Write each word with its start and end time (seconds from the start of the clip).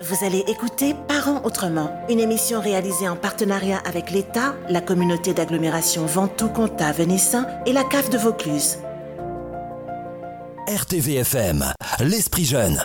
Vous 0.00 0.24
allez 0.24 0.44
écouter 0.46 0.94
Parents 1.08 1.42
autrement, 1.42 1.90
une 2.08 2.20
émission 2.20 2.60
réalisée 2.60 3.08
en 3.08 3.16
partenariat 3.16 3.78
avec 3.84 4.12
l'État, 4.12 4.54
la 4.68 4.80
communauté 4.80 5.34
d'agglomération 5.34 6.06
Ventoux-Comtat-Venessin 6.06 7.48
et 7.66 7.72
la 7.72 7.82
CAF 7.82 8.08
de 8.08 8.16
Vaucluse. 8.16 8.78
RTVFM, 10.68 11.64
l'esprit 11.98 12.44
jeune. 12.44 12.80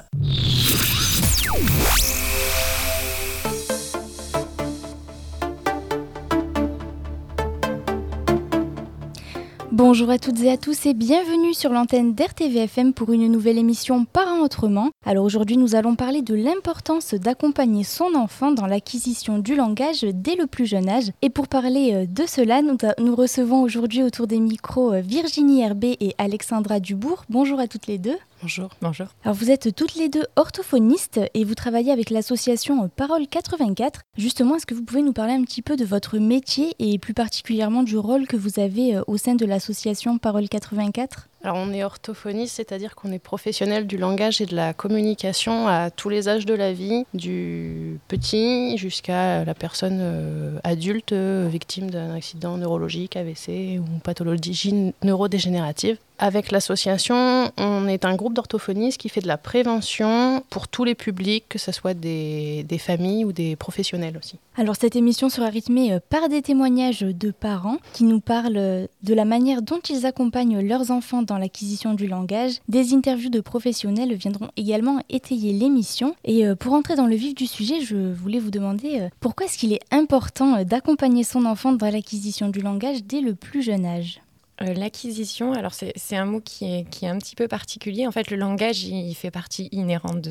Bonjour 9.94 10.10
à 10.10 10.18
toutes 10.18 10.42
et 10.42 10.50
à 10.50 10.58
tous 10.58 10.88
et 10.88 10.96
bienvenue 10.96 11.54
sur 11.54 11.70
l'antenne 11.70 12.16
d'RTVFM 12.16 12.94
pour 12.94 13.12
une 13.12 13.32
nouvelle 13.32 13.60
émission 13.60 14.06
Parents 14.06 14.40
autrement. 14.40 14.90
Alors 15.06 15.24
aujourd'hui 15.24 15.56
nous 15.56 15.76
allons 15.76 15.96
parler 15.96 16.24
de 16.24 16.34
l'importance 16.34 17.14
d'accompagner 17.14 17.84
son 17.84 18.16
enfant 18.16 18.50
dans 18.50 18.66
l'acquisition 18.66 19.38
du 19.38 19.56
langage 19.56 20.02
dès 20.02 20.36
le 20.36 20.48
plus 20.48 20.66
jeune 20.66 20.90
âge. 20.90 21.12
Et 21.22 21.30
pour 21.30 21.48
parler 21.48 21.92
euh, 21.94 22.06
de 22.08 22.26
cela, 22.26 22.64
nous, 22.64 23.16
recevons 23.16 23.62
aujourd'hui 23.62 24.02
autour 24.02 24.26
des 24.26 24.40
micros 24.40 24.94
euh, 24.94 25.02
Virginie 25.02 25.62
Herbé 25.62 25.96
et 26.00 26.16
Alexandra 26.18 26.80
Dubourg. 26.80 27.26
Bonjour 27.30 27.60
à 27.60 27.68
toutes 27.68 27.86
les 27.86 28.00
deux. 28.00 28.18
Bonjour. 28.44 28.72
Bonjour. 28.82 29.08
Alors 29.24 29.38
vous 29.38 29.52
êtes 29.52 29.74
toutes 29.74 29.96
les 29.96 30.10
deux 30.10 30.26
orthophonistes 30.36 31.22
et 31.34 31.46
vous 31.46 31.56
travaillez 31.56 31.94
avec 31.94 32.10
l'association 32.10 32.90
Parole 32.90 33.26
84. 33.26 34.02
Justement, 34.18 34.58
est-ce 34.58 34.66
que 34.66 34.74
vous 34.74 34.84
pouvez 34.84 35.02
nous 35.02 35.14
parler 35.14 35.32
un 35.32 35.44
petit 35.46 35.62
peu 35.62 35.78
de 35.78 35.86
votre 35.86 36.18
métier 36.18 36.76
et 36.78 37.00
plus 37.00 37.14
particulièrement 37.14 37.84
du 37.84 37.98
rôle 37.98 38.28
que 38.28 38.36
vous 38.36 38.60
avez 38.60 38.98
euh, 38.98 39.04
au 39.08 39.16
sein 39.16 39.36
de 39.36 39.46
l'association 39.46 40.18
Parole 40.18 40.50
84 40.50 41.30
alors 41.46 41.58
on 41.58 41.74
est 41.74 41.84
orthophoniste, 41.84 42.56
c'est-à-dire 42.56 42.96
qu'on 42.96 43.12
est 43.12 43.20
professionnel 43.20 43.86
du 43.86 43.98
langage 43.98 44.40
et 44.40 44.46
de 44.46 44.56
la 44.56 44.74
communication 44.74 45.68
à 45.68 45.92
tous 45.92 46.08
les 46.08 46.30
âges 46.30 46.46
de 46.46 46.54
la 46.54 46.72
vie, 46.72 47.04
du 47.14 48.00
petit 48.08 48.78
jusqu'à 48.78 49.44
la 49.44 49.54
personne 49.54 50.00
euh, 50.00 50.58
adulte 50.64 51.12
euh, 51.12 51.50
victime 51.52 51.92
d'un 51.92 52.16
accident 52.16 52.56
neurologique, 52.56 53.18
AVC 53.18 53.78
ou 53.78 54.00
pathologie 54.00 54.94
neurodégénérative. 55.04 55.98
Avec 56.24 56.52
l'association, 56.52 57.52
on 57.58 57.86
est 57.86 58.06
un 58.06 58.16
groupe 58.16 58.34
d'orthophonistes 58.34 58.98
qui 58.98 59.10
fait 59.10 59.20
de 59.20 59.28
la 59.28 59.38
prévention 59.38 60.42
pour 60.50 60.70
tous 60.70 60.86
les 60.86 60.96
publics, 60.96 61.44
que 61.50 61.60
ce 61.60 61.74
soit 61.74 61.94
des, 61.94 62.66
familles 62.80 63.26
ou 63.26 63.34
des 63.34 63.58
professionnels 63.58 64.18
aussi. 64.18 64.38
Alors 64.56 64.78
cette 64.78 64.96
émission 64.96 65.28
sera 65.28 65.50
rythmée 65.50 65.92
euh, 65.92 66.00
par 66.10 66.30
des 66.30 66.42
témoignages 66.42 67.02
de 67.02 67.32
parents 67.32 67.76
qui 67.92 68.06
nous 68.06 68.22
parlent 68.22 68.54
de 68.54 69.14
la 69.14 69.26
manière 69.26 69.62
dont 69.62 69.82
ils 69.90 70.06
accompagnent 70.06 70.66
leurs 70.66 70.92
enfants 70.92 71.24
dans 71.24 71.38
l'acquisition 71.38 71.94
du 71.94 72.08
langage. 72.08 72.54
Des 72.70 72.94
interviews 72.94 73.30
de 73.30 73.42
professionnels 73.42 74.14
viendront 74.14 74.48
également 74.56 75.02
étayer 75.10 75.52
l'émission. 75.52 76.16
Et 76.24 76.48
euh, 76.48 76.56
pour 76.56 76.72
entrer 76.72 76.96
dans 76.96 77.08
le 77.08 77.18
vif 77.18 77.36
du 77.36 77.48
sujet, 77.48 77.82
je 77.82 77.98
voulais 78.14 78.40
vous 78.40 78.52
demander 78.52 79.02
euh, 79.02 79.10
pourquoi 79.20 79.48
est-ce 79.48 79.58
qu'il 79.58 79.74
est 79.74 79.84
important 79.92 80.56
euh, 80.56 80.64
d'accompagner 80.64 81.26
son 81.26 81.44
enfant 81.44 81.74
dans 81.74 81.92
l'acquisition 81.92 82.48
du 82.48 82.62
langage 82.62 83.04
dès 83.04 83.20
le 83.20 83.36
plus 83.36 83.62
jeune 83.62 83.86
âge? 83.86 84.22
Euh, 84.62 84.74
l'acquisition, 84.74 85.54
alors 85.54 85.74
c'est 85.74 86.16
un 86.16 86.26
mot 86.26 86.40
qui 86.40 86.66
est, 86.66 87.08
un 87.08 87.18
petit 87.18 87.36
peu 87.36 87.48
particulier. 87.48 88.06
En 88.08 88.12
fait, 88.12 88.30
le 88.30 88.38
langage, 88.38 88.84
il, 88.84 89.14
fait 89.16 89.32
partie 89.32 89.68
inhérente 89.72 90.28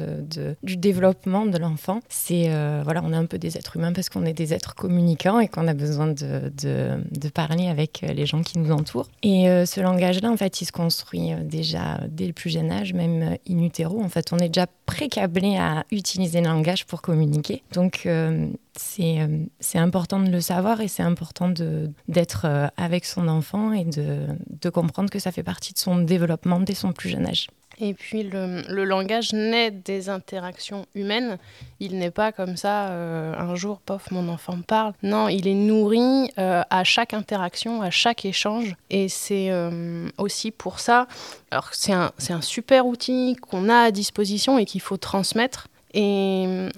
du 0.63 0.77
développement 0.77 1.47
de 1.47 1.59
l'enfant. 1.59 2.01
C'est 2.09 2.51
euh, 2.51 2.83
voilà, 2.85 3.03
on 3.05 3.13
est 3.13 3.17
un 3.17 3.27
peu 3.27 3.39
des 3.39 3.57
êtres 3.57 3.77
humains 3.77 3.93
parce 3.93 4.09
qu'on 4.09 4.25
est 4.25 4.33
des 4.33 4.55
êtres 4.55 4.75
communicants 4.75 5.41
et 5.41 5.49
qu'on 5.49 5.67
a 5.67 5.75
besoin 5.75 6.09
de, 6.09 6.53
parler 7.35 7.69
avec 7.69 8.03
les 8.03 8.27
gens 8.27 8.43
qui 8.43 8.59
nous 8.59 8.73
entourent. 8.73 9.09
Et 9.23 9.49
euh, 9.49 9.65
ce 9.65 9.81
langage-là, 9.81 10.31
en 10.31 10.37
fait, 10.37 10.61
il 10.61 10.67
se 10.67 10.73
construit 10.73 11.33
déjà 11.43 12.01
dès 12.09 12.27
le 12.27 12.33
plus 12.33 12.51
jeune 12.51 12.71
âge, 12.71 12.93
même 12.93 13.37
in 13.49 13.59
utero. 13.59 14.03
En 14.03 14.09
fait, 14.09 14.33
on 14.33 14.39
est 14.39 14.49
déjà 14.49 14.67
précablé 14.87 15.57
à 15.57 15.85
utiliser 15.91 16.41
le 16.41 16.49
langage 16.49 16.87
pour 16.87 17.03
communiquer. 17.03 17.63
Donc 17.73 18.03
euh, 18.07 18.49
c'est 18.75 19.79
important 19.79 20.19
de 20.21 20.31
le 20.31 20.41
savoir 20.41 20.81
et 20.81 20.89
c'est 20.89 21.03
important 21.03 21.49
d'être 22.09 22.47
euh, 22.47 22.69
avec 22.77 23.05
son 23.05 23.29
enfant 23.29 23.73
et 23.73 23.85
de, 23.85 24.71
comprendre 24.71 25.11
que 25.11 25.19
ça 25.19 25.33
fait 25.33 25.43
partie 25.43 25.75
de 25.75 25.79
son 25.79 25.99
développement 25.99 26.59
dès 26.59 26.75
son 26.75 26.93
plus 26.93 27.11
jeune 27.11 27.27
âge. 27.27 27.49
Et 27.79 27.95
puis 27.95 28.23
le, 28.23 28.63
le 28.69 28.85
langage 28.85 29.33
naît 29.33 29.71
des 29.71 30.09
interactions 30.09 30.87
humaines. 30.95 31.39
Il 31.81 31.99
n'est 31.99 32.11
pas 32.11 32.33
comme 32.33 32.57
ça, 32.57 32.89
euh, 32.91 33.35
un 33.37 33.55
jour, 33.55 33.81
pof, 33.81 34.11
mon 34.11 34.29
enfant 34.29 34.59
parle. 34.67 34.95
Non, 35.03 35.29
il 35.29 35.49
est 35.49 35.55
nourri 35.55 36.31
à 36.37 36.85
chaque 36.85 37.13
interaction, 37.13 37.83
à 37.83 37.91
chaque 37.91 38.25
échange. 38.25 38.75
Et 38.91 39.09
c'est 39.09 39.51
aussi 40.17 40.51
pour 40.51 40.81
ça, 40.81 41.07
alors 41.51 41.71
c'est 41.73 41.93
un, 41.93 42.13
un 42.31 42.41
super 42.41 42.87
outil 42.87 43.37
qu'on 43.37 43.69
a 43.69 43.77
à 43.77 43.91
disposition 43.91 44.59
et 44.59 44.65
qu'il 44.65 44.81
faut 44.81 44.97
transmettre. 44.97 45.69
Et 45.95 46.69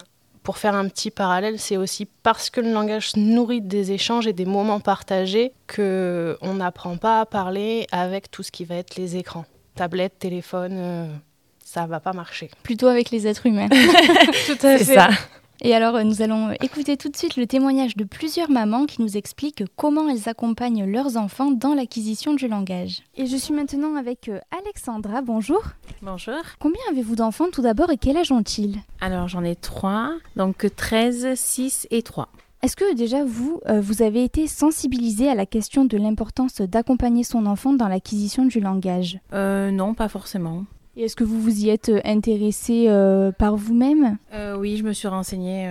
pour 0.44 0.58
faire 0.58 0.74
un 0.74 0.86
petit 0.88 1.10
parallèle, 1.10 1.58
c'est 1.58 1.78
aussi 1.78 2.06
parce 2.22 2.50
que 2.50 2.60
le 2.60 2.70
langage 2.70 3.16
nourrit 3.16 3.62
des 3.62 3.92
échanges 3.92 4.26
et 4.26 4.34
des 4.34 4.44
moments 4.44 4.78
partagés 4.78 5.52
que 5.66 6.36
on 6.42 6.54
n'apprend 6.54 6.98
pas 6.98 7.22
à 7.22 7.26
parler 7.26 7.86
avec 7.90 8.30
tout 8.30 8.42
ce 8.42 8.52
qui 8.52 8.66
va 8.66 8.76
être 8.76 8.96
les 8.96 9.16
écrans, 9.16 9.46
tablette, 9.74 10.18
téléphone. 10.18 10.76
Euh, 10.76 11.06
ça 11.64 11.86
va 11.86 11.98
pas 11.98 12.12
marcher. 12.12 12.50
Plutôt 12.62 12.86
avec 12.88 13.10
les 13.10 13.26
êtres 13.26 13.46
humains. 13.46 13.68
tout 14.46 14.66
à 14.66 14.78
fait. 14.78 14.84
ça. 14.84 15.08
Et 15.60 15.74
alors, 15.74 15.94
euh, 15.94 16.02
nous 16.02 16.20
allons 16.20 16.50
écouter 16.60 16.96
tout 16.96 17.08
de 17.08 17.16
suite 17.16 17.36
le 17.36 17.46
témoignage 17.46 17.96
de 17.96 18.04
plusieurs 18.04 18.50
mamans 18.50 18.86
qui 18.86 19.00
nous 19.00 19.16
expliquent 19.16 19.64
comment 19.76 20.08
elles 20.08 20.28
accompagnent 20.28 20.84
leurs 20.84 21.16
enfants 21.16 21.52
dans 21.52 21.74
l'acquisition 21.74 22.34
du 22.34 22.48
langage. 22.48 23.02
Et 23.16 23.26
je 23.26 23.36
suis 23.36 23.54
maintenant 23.54 23.94
avec 23.94 24.28
euh, 24.28 24.40
Alexandra. 24.62 25.22
Bonjour. 25.22 25.62
Bonjour. 26.02 26.40
Combien 26.58 26.80
avez-vous 26.90 27.16
d'enfants 27.16 27.50
tout 27.52 27.62
d'abord 27.62 27.90
et 27.90 27.96
quel 27.96 28.16
âge 28.16 28.32
ont-ils? 28.32 28.78
Alors, 29.00 29.28
j'en 29.28 29.44
ai 29.44 29.54
trois, 29.54 30.12
donc 30.36 30.66
13, 30.74 31.34
6 31.34 31.86
et 31.90 32.02
3. 32.02 32.28
Est-ce 32.62 32.76
que 32.76 32.94
déjà 32.94 33.24
vous, 33.24 33.60
euh, 33.68 33.80
vous 33.80 34.02
avez 34.02 34.24
été 34.24 34.46
sensibilisé 34.46 35.28
à 35.28 35.34
la 35.34 35.46
question 35.46 35.84
de 35.84 35.96
l'importance 35.98 36.62
d'accompagner 36.62 37.22
son 37.22 37.46
enfant 37.46 37.74
dans 37.74 37.88
l'acquisition 37.88 38.46
du 38.46 38.58
langage? 38.58 39.18
Non, 39.32 39.94
pas 39.94 40.08
forcément. 40.08 40.64
Et 40.96 41.04
est-ce 41.04 41.16
que 41.16 41.24
vous 41.24 41.40
vous 41.40 41.64
y 41.64 41.70
êtes 41.70 41.88
euh, 41.88 42.00
intéressé 42.04 42.86
euh, 42.88 43.32
par 43.32 43.56
vous-même? 43.56 44.18
Euh, 44.32 44.56
Oui, 44.56 44.76
je 44.76 44.84
me 44.84 44.92
suis 44.92 45.08
renseignée. 45.08 45.68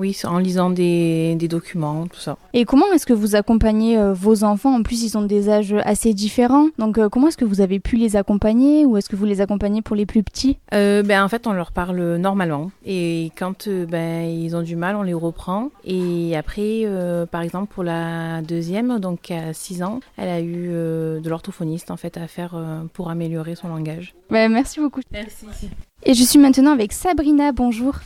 Oui, 0.00 0.18
en 0.24 0.38
lisant 0.38 0.70
des, 0.70 1.34
des, 1.36 1.46
documents, 1.46 2.06
tout 2.06 2.18
ça. 2.18 2.38
Et 2.54 2.64
comment 2.64 2.90
est-ce 2.94 3.04
que 3.04 3.12
vous 3.12 3.36
accompagnez 3.36 3.98
vos 4.14 4.44
enfants? 4.44 4.74
En 4.74 4.82
plus, 4.82 5.02
ils 5.02 5.18
ont 5.18 5.22
des 5.22 5.50
âges 5.50 5.74
assez 5.84 6.14
différents. 6.14 6.68
Donc, 6.78 6.98
comment 7.10 7.28
est-ce 7.28 7.36
que 7.36 7.44
vous 7.44 7.60
avez 7.60 7.80
pu 7.80 7.96
les 7.96 8.16
accompagner? 8.16 8.86
Ou 8.86 8.96
est-ce 8.96 9.10
que 9.10 9.16
vous 9.16 9.26
les 9.26 9.42
accompagnez 9.42 9.82
pour 9.82 9.96
les 9.96 10.06
plus 10.06 10.22
petits? 10.22 10.56
Ben, 10.72 11.22
En 11.22 11.28
fait, 11.28 11.46
on 11.46 11.52
leur 11.52 11.72
parle 11.72 12.16
normalement. 12.16 12.70
Et 12.86 13.30
quand 13.36 13.68
ben, 13.68 14.22
ils 14.22 14.56
ont 14.56 14.62
du 14.62 14.74
mal, 14.74 14.96
on 14.96 15.02
les 15.02 15.12
reprend. 15.12 15.68
Et 15.84 16.34
après, 16.34 16.86
par 17.30 17.42
exemple, 17.42 17.70
pour 17.74 17.84
la 17.84 18.40
deuxième, 18.40 19.00
donc 19.00 19.30
à 19.30 19.52
6 19.52 19.82
ans, 19.82 20.00
elle 20.16 20.30
a 20.30 20.40
eu 20.40 20.68
de 20.68 21.28
l'orthophoniste 21.28 21.90
en 21.90 21.98
fait, 21.98 22.16
à 22.16 22.26
faire 22.26 22.58
pour 22.94 23.10
améliorer 23.10 23.54
son 23.54 23.68
langage. 23.68 24.14
Ben, 24.30 24.50
merci 24.50 24.80
beaucoup. 24.80 25.00
Merci. 25.12 25.44
Et 26.04 26.14
je 26.14 26.24
suis 26.24 26.38
maintenant 26.38 26.72
avec 26.72 26.94
Sabrina. 26.94 27.52
Bonjour. 27.52 27.96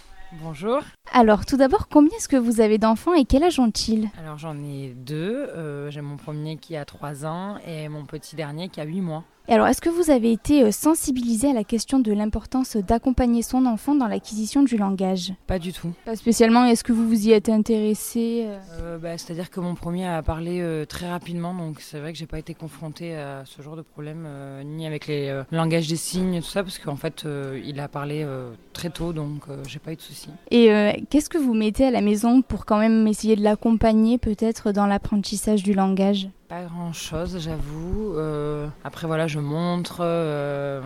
Bonjour. 0.43 0.81
Alors, 1.13 1.47
tout 1.47 1.57
d'abord, 1.57 1.89
combien 1.89 2.17
est-ce 2.17 2.29
que 2.29 2.37
vous 2.37 2.61
avez 2.61 2.79
d'enfants 2.79 3.15
et 3.15 3.25
quel 3.25 3.45
âge 3.45 3.61
ont-ils? 3.61 4.09
Alors, 4.19 4.39
j'en 4.39 4.57
ai 4.65 4.95
deux. 4.97 5.49
Euh, 5.55 5.91
j'ai 5.91 6.01
mon 6.01 6.17
premier 6.17 6.57
qui 6.57 6.77
a 6.77 6.85
3 6.85 7.25
ans 7.25 7.59
et 7.67 7.89
mon 7.89 8.05
petit 8.05 8.35
dernier 8.35 8.69
qui 8.69 8.81
a 8.81 8.85
8 8.85 9.01
mois. 9.01 9.25
Et 9.47 9.53
alors, 9.53 9.67
est-ce 9.67 9.83
que 9.83 9.91
vous 9.91 10.11
avez 10.11 10.33
été 10.33 10.63
euh, 10.63 10.71
sensibilisé 10.71 11.51
à 11.51 11.53
la 11.53 11.65
question 11.65 11.99
de 11.99 12.11
l'importance 12.13 12.79
d'accompagner 12.79 13.43
son 13.43 13.67
enfant 13.67 13.95
dans 13.95 14.07
l'acquisition 14.07 14.63
du 14.63 14.79
langage? 14.79 15.35
Pas 15.47 15.59
du 15.59 15.75
tout. 15.75 15.93
Pas 16.07 16.17
spécialement. 16.17 16.65
Est-ce 16.65 16.83
que 16.83 16.93
vous 16.93 17.07
vous 17.07 17.29
y 17.29 17.33
êtes 17.33 17.51
intéressé 17.51 18.47
euh? 18.47 18.59
Euh, 18.81 18.99
bah, 18.99 19.19
C'est-à-dire 19.19 19.51
que 19.51 19.61
mon 19.61 19.75
premier 19.75 20.07
a 20.07 20.23
parlé 20.23 20.65
très 20.89 21.11
rapidement, 21.11 21.53
donc 21.53 21.81
c'est 21.81 21.99
vrai 21.99 22.13
que 22.15 22.19
j'ai 22.19 22.27
pas 22.27 22.39
été 22.39 22.55
confrontée 22.55 23.17
à 23.17 23.43
ce 23.45 23.61
genre 23.61 23.77
de 23.77 23.83
problème, 23.83 24.27
ni 24.65 24.87
avec 24.87 25.07
les 25.07 25.43
langages 25.53 25.89
des 25.89 25.97
signes, 25.97 26.41
tout 26.41 26.49
ça, 26.49 26.63
parce 26.63 26.79
qu'en 26.79 26.97
fait, 26.97 27.27
il 27.65 27.79
a 27.81 27.89
parlé 27.89 28.27
très 28.73 28.91
tôt, 28.91 29.13
donc 29.13 29.45
j'ai 29.69 29.79
pas 29.79 29.93
eu 29.93 29.97
de 29.97 30.01
soucis. 30.01 30.31
Et 30.51 30.71
qu'est-ce 31.11 31.29
que 31.29 31.39
vous 31.39 31.55
mettez 31.55 31.87
à 31.87 31.91
la 31.91 32.01
maison 32.01 32.41
pour 32.43 32.65
quand 32.65 32.79
même 32.79 33.07
essayer 33.07 33.37
de 33.37 33.43
l'accompagner 33.43 34.19
peut-être 34.19 34.73
dans 34.73 34.87
l'apprentissage 34.87 35.63
du 35.63 35.75
langage? 35.75 36.29
Pas 36.49 36.63
grand 36.65 36.93
chose, 36.93 37.39
j'avoue. 37.41 38.15
Euh, 38.17 38.69
après, 38.85 39.07
voilà, 39.07 39.27
je 39.27 39.39
montre. 39.39 39.99
Euh, 40.01 40.81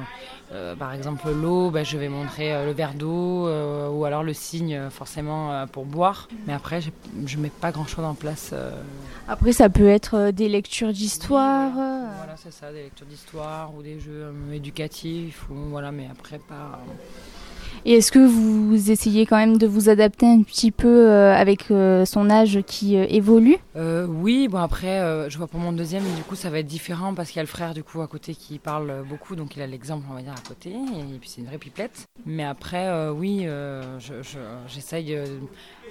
euh, 0.52 0.74
par 0.76 0.92
exemple, 0.94 1.28
l'eau, 1.30 1.70
bah, 1.70 1.84
je 1.84 1.98
vais 1.98 2.08
montrer 2.08 2.64
le 2.64 2.72
verre 2.72 2.94
d'eau 2.94 3.48
ou 3.48 4.04
alors 4.04 4.22
le 4.22 4.32
signe, 4.32 4.88
forcément, 4.90 5.66
pour 5.66 5.84
boire. 5.84 6.28
Mais 6.46 6.52
après, 6.52 6.80
je 7.26 7.36
mets 7.36 7.50
pas 7.50 7.72
grand 7.72 7.86
chose 7.86 8.04
en 8.04 8.14
place. 8.14 8.54
Après, 9.28 9.52
ça 9.52 9.68
peut 9.68 9.88
être 9.88 10.30
des 10.30 10.48
lectures 10.48 10.92
d'histoire. 10.92 11.72
voilà, 11.72 12.36
c'est 12.36 12.52
ça, 12.52 12.72
des 12.72 12.84
lectures 12.84 13.06
d'histoire 13.06 13.74
ou 13.74 13.82
des 13.82 14.00
jeux 14.00 14.32
éducatifs. 14.52 15.48
Ou, 15.50 15.54
voilà, 15.70 15.92
mais 15.92 16.08
après, 16.10 16.38
pas. 16.38 16.80
Et 17.84 17.94
est-ce 17.94 18.12
que 18.12 18.18
vous 18.18 18.90
essayez 18.90 19.24
quand 19.26 19.36
même 19.36 19.58
de 19.58 19.66
vous 19.66 19.88
adapter 19.88 20.26
un 20.26 20.42
petit 20.42 20.70
peu 20.70 21.08
euh, 21.08 21.34
avec 21.34 21.70
euh, 21.70 22.04
son 22.04 22.28
âge 22.30 22.60
qui 22.66 22.96
euh, 22.96 23.06
évolue? 23.08 23.56
Oui, 24.08 24.48
bon 24.48 24.58
après, 24.58 25.28
je 25.30 25.38
vois 25.38 25.46
pour 25.46 25.60
mon 25.60 25.72
deuxième, 25.72 26.02
du 26.16 26.22
coup, 26.22 26.34
ça 26.34 26.50
va 26.50 26.58
être 26.58 26.66
différent 26.66 27.14
parce 27.14 27.28
qu'il 27.30 27.36
y 27.36 27.40
a 27.40 27.44
le 27.44 27.48
frère 27.48 27.74
du 27.74 27.82
coup 27.82 28.00
à 28.00 28.06
côté 28.08 28.34
qui 28.34 28.58
parle 28.58 29.04
beaucoup, 29.08 29.36
donc 29.36 29.56
il 29.56 29.62
a 29.62 29.66
l'exemple, 29.66 30.04
on 30.10 30.14
va 30.14 30.22
dire, 30.22 30.32
à 30.32 30.48
côté, 30.48 30.70
et 30.70 31.18
puis 31.20 31.28
c'est 31.28 31.40
une 31.40 31.46
vraie 31.46 31.58
pipelette. 31.58 32.06
Mais 32.26 32.44
après, 32.44 33.08
oui, 33.10 33.44
je- 33.46 34.22
je- 34.22 34.38
j'essaye 34.66 35.16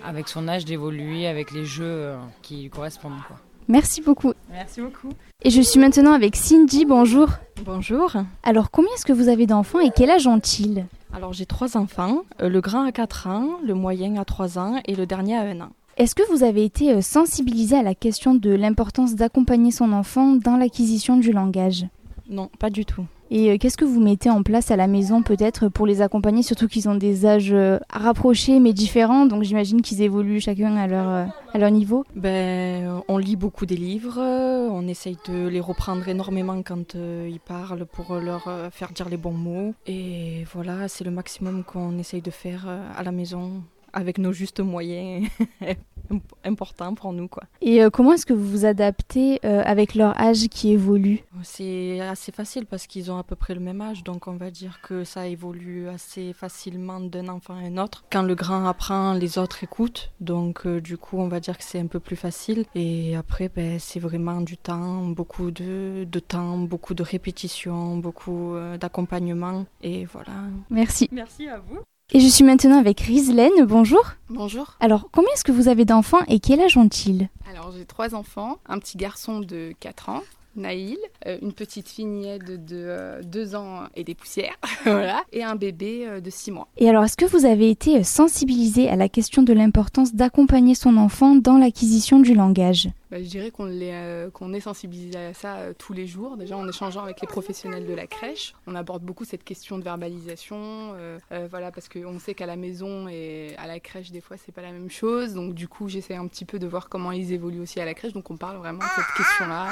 avec 0.03 0.27
son 0.27 0.47
âge 0.47 0.65
d'évoluer 0.65 1.27
avec 1.27 1.51
les 1.51 1.65
jeux 1.65 2.13
qui 2.41 2.63
lui 2.63 2.69
correspondent. 2.69 3.21
Quoi. 3.27 3.38
Merci 3.68 4.02
beaucoup. 4.02 4.34
Merci 4.50 4.81
beaucoup. 4.81 5.10
Et 5.44 5.50
je 5.50 5.62
suis 5.62 5.80
maintenant 5.80 6.14
avec 6.14 6.36
Cindy, 6.36 6.86
bonjour. 6.86 7.30
Bonjour. 7.66 8.14
Alors 8.44 8.72
combien 8.72 8.92
est-ce 8.96 9.06
que 9.06 9.14
vous 9.14 9.28
avez 9.28 9.46
d'enfants 9.46 9.80
et 9.80 9.92
quel 9.96 10.10
âge 10.10 10.25
ont-ils? 10.25 10.86
Alors 11.14 11.34
j'ai 11.34 11.46
trois 11.46 11.75
enfants. 11.75 12.24
Euh, 12.42 12.50
le 12.50 12.62
grand 12.62 12.84
a 12.84 12.92
4 12.92 13.28
ans, 13.28 13.58
le 13.66 13.74
moyen 13.74 14.16
a 14.18 14.25
3 14.25 14.58
ans 14.58 14.81
et 14.86 14.96
le 14.96 15.06
dernier 15.06 15.36
a 15.36 15.42
1 15.42 15.62
an. 15.62 15.69
Est-ce 15.98 16.16
que 16.16 16.24
vous 16.31 16.44
avez 16.44 16.64
été 16.64 16.94
euh, 16.94 17.02
sensibilisé 17.02 17.75
à 17.75 17.84
la 17.84 17.96
question 17.96 18.36
de 18.36 18.52
l'importance 18.52 19.16
d'accompagner 19.16 19.72
son 19.72 19.92
enfant 19.92 20.34
dans 20.34 20.56
l'acquisition 20.56 21.18
du 21.18 21.31
langage? 21.31 21.86
Non, 22.30 22.50
pas 22.60 22.70
du 22.70 22.86
tout. 22.86 23.06
Et 23.29 23.51
euh, 23.51 23.57
qu'est-ce 23.57 23.77
que 23.77 23.85
vous 23.85 24.00
mettez 24.00 24.29
en 24.29 24.44
place 24.44 24.71
à 24.71 24.75
la 24.75 24.88
maison 24.88 25.21
peut-être 25.21 25.68
pour 25.68 25.85
les 25.85 26.01
accompagner, 26.01 26.44
surtout 26.44 26.68
qu'ils 26.68 26.88
ont 26.88 26.95
des 26.95 27.25
âges 27.25 27.51
euh, 27.51 27.79
rapprochés 27.89 28.59
mais 28.59 28.74
différents, 28.74 29.25
donc 29.25 29.44
j'imagine 29.44 29.81
qu'ils 29.81 30.01
évoluent 30.01 30.39
chacun 30.39 30.75
à 30.77 30.88
leur, 30.88 31.29
euh, 31.56 31.69
niveau. 31.69 32.06
Ben, 32.15 33.01
on 33.07 33.18
lit 33.18 33.35
beaucoup 33.35 33.65
des 33.65 33.75
livres, 33.75 34.19
on 34.21 34.88
essaye 34.88 35.18
de 35.27 35.47
les 35.47 35.59
reprendre 35.59 36.07
énormément 36.07 36.62
quand 36.62 36.95
ils 36.95 37.39
parlent 37.39 37.85
pour 37.85 38.15
leur 38.15 38.47
faire 38.71 38.91
dire 38.91 39.09
les 39.09 39.18
bons 39.18 39.33
mots. 39.33 39.74
Et 39.88 40.45
voilà, 40.53 40.88
c'est 40.88 41.03
le 41.03 41.12
maximum 41.12 41.63
qu'on 41.63 41.97
essaye 41.97 42.21
de 42.21 42.29
faire 42.29 42.68
à 42.95 43.01
la 43.01 43.12
maison 43.12 43.63
avec 43.98 44.18
nos 44.18 44.32
justes 44.32 44.60
moyens 44.60 45.28
importants 46.44 46.94
pour 46.94 47.14
nous. 47.14 47.28
quoi. 47.28 47.44
Et 47.62 47.84
euh, 47.84 47.90
comment 47.90 48.14
est-ce 48.14 48.26
que 48.26 48.34
vous 48.34 48.48
vous 48.48 48.66
adaptez 48.66 49.40
euh, 49.44 49.62
avec 49.66 49.96
leur 49.96 50.20
âge 50.20 50.48
qui 50.50 50.72
évolue? 50.72 51.24
C'est 51.44 52.00
assez 52.02 52.32
facile 52.32 52.66
parce 52.66 52.88
qu'ils 52.88 53.12
ont 53.12 53.18
à 53.18 53.24
peu 53.24 53.36
près 53.36 53.54
le 53.54 53.60
même 53.60 53.82
âge, 53.82 54.04
donc 54.04 54.28
on 54.28 54.36
va 54.36 54.52
dire 54.52 54.80
que 54.82 55.04
ça 55.04 55.28
évolue 55.28 55.88
assez 55.90 56.34
facilement 56.34 57.00
d'un 57.00 57.28
enfant 57.28 57.56
à 57.56 57.60
un 57.60 57.78
autre. 57.78 58.06
Quand 58.12 58.22
le 58.22 58.36
grand 58.36 58.66
apprend, 58.66 59.14
les 59.14 59.38
autres 59.38 59.64
écoutent, 59.64 60.12
donc 60.20 60.66
euh, 60.66 60.80
du 60.80 60.98
coup 60.98 61.18
on 61.18 61.28
va 61.28 61.40
dire 61.40 61.58
que 61.58 61.64
c'est 61.64 61.80
un 61.80 61.88
peu 61.88 62.00
plus 62.00 62.16
facile. 62.16 62.66
Et 62.76 63.16
après, 63.16 63.50
ben, 63.50 63.80
c'est 63.80 64.00
vraiment 64.00 64.42
du 64.42 64.58
temps, 64.58 65.06
beaucoup 65.08 65.52
de, 65.52 66.06
de 66.10 66.20
temps, 66.20 66.58
beaucoup 66.58 66.94
de 66.94 67.04
répétitions, 67.04 67.98
beaucoup 67.98 68.56
euh, 68.56 68.78
d'accompagnement, 68.78 69.66
et 69.82 70.06
voilà. 70.06 70.34
Merci. 70.70 71.10
Merci 71.12 71.48
à 71.48 71.60
vous. 71.60 71.80
Et 72.13 72.21
je 72.21 72.27
suis 72.27 72.45
maintenant 72.45 72.80
avec 72.80 73.01
Rizlaine, 73.01 73.65
bonjour. 73.65 74.13
Bonjour. 74.30 74.77
Alors 74.80 75.09
combien 75.12 75.30
est-ce 75.33 75.44
que 75.44 75.51
vous 75.51 75.68
avez 75.68 75.83
d'enfants 75.83 76.24
et 76.30 76.39
quel 76.39 76.62
âge 76.62 76.77
ont-ils? 76.77 77.27
Alors 77.51 77.74
j'ai 77.77 77.83
trois 77.83 78.15
enfants, 78.15 78.59
un 78.65 78.80
petit 78.80 78.98
garçon 78.98 79.42
de 79.42 79.74
4 79.81 80.07
ans, 80.07 80.24
Naïl, 80.56 80.98
euh, 81.25 81.38
une 81.42 81.51
petite 81.51 81.89
fillette 81.89 82.45
de 82.45 83.21
2 83.24 83.56
ans 83.56 83.88
et 83.98 84.06
des 84.06 84.15
poussières, 84.15 84.56
voilà, 84.86 85.25
et 85.33 85.44
un 85.44 85.57
bébé 85.57 86.06
euh, 86.07 86.21
de 86.21 86.30
6 86.30 86.51
mois. 86.51 86.69
Et 86.77 86.88
alors 86.88 87.04
est-ce 87.04 87.18
que 87.18 87.25
vous 87.25 87.45
avez 87.45 87.69
été 87.69 87.98
euh, 87.98 88.04
sensibilisé 88.04 88.88
à 88.88 88.95
la 88.95 89.10
question 89.10 89.44
de 89.44 89.51
l'importance 89.51 90.15
d'accompagner 90.15 90.75
son 90.75 90.95
enfant 90.95 91.36
dans 91.36 91.57
l'acquisition 91.57 92.19
du 92.21 92.33
langage? 92.33 92.88
Bah, 93.09 93.24
je 93.24 93.27
dirais 93.27 93.51
qu'on 93.51 93.69
euh, 93.69 94.54
est 94.54 94.59
sensibilisé 94.59 95.18
à 95.18 95.33
ça 95.33 95.57
euh, 95.57 95.74
tous 95.77 95.94
les 95.94 96.07
jours. 96.07 96.36
Déjà 96.36 96.57
en 96.57 96.68
échangeant 96.68 97.04
avec 97.04 97.21
les 97.21 97.27
professionnels 97.27 97.86
de 97.86 97.94
la 97.94 98.06
crèche, 98.06 98.54
on 98.68 98.75
aborde 98.75 99.04
beaucoup 99.04 99.24
cette 99.24 99.44
question 99.44 99.77
de 99.77 99.83
verbalisation, 99.83 100.57
euh, 100.59 101.18
euh, 101.31 101.48
voilà, 101.50 101.71
parce 101.71 101.88
qu'on 101.88 102.19
sait 102.19 102.33
qu'à 102.33 102.45
la 102.45 102.57
maison 102.57 103.07
et 103.07 103.56
à 103.57 103.68
la 103.68 103.80
crèche 103.80 104.12
des 104.12 104.21
fois 104.21 104.36
c'est 104.38 104.51
pas 104.51 104.62
la 104.62 104.71
même 104.71 104.89
chose. 104.89 105.33
Donc 105.33 105.54
du 105.54 105.68
coup 105.68 105.88
j'essaie 105.88 106.15
un 106.15 106.27
petit 106.27 106.45
peu 106.45 106.59
de 106.59 106.68
voir 106.68 106.89
comment 106.89 107.12
ils 107.12 107.31
évoluent 107.31 107.62
aussi 107.62 107.80
à 107.80 107.86
la 107.86 107.94
crèche. 107.94 108.13
Donc 108.13 108.30
on 108.30 108.38
parle 108.38 108.57
vraiment 108.57 108.80
de 108.80 108.89
cette 108.95 109.15
question-là. 109.15 109.68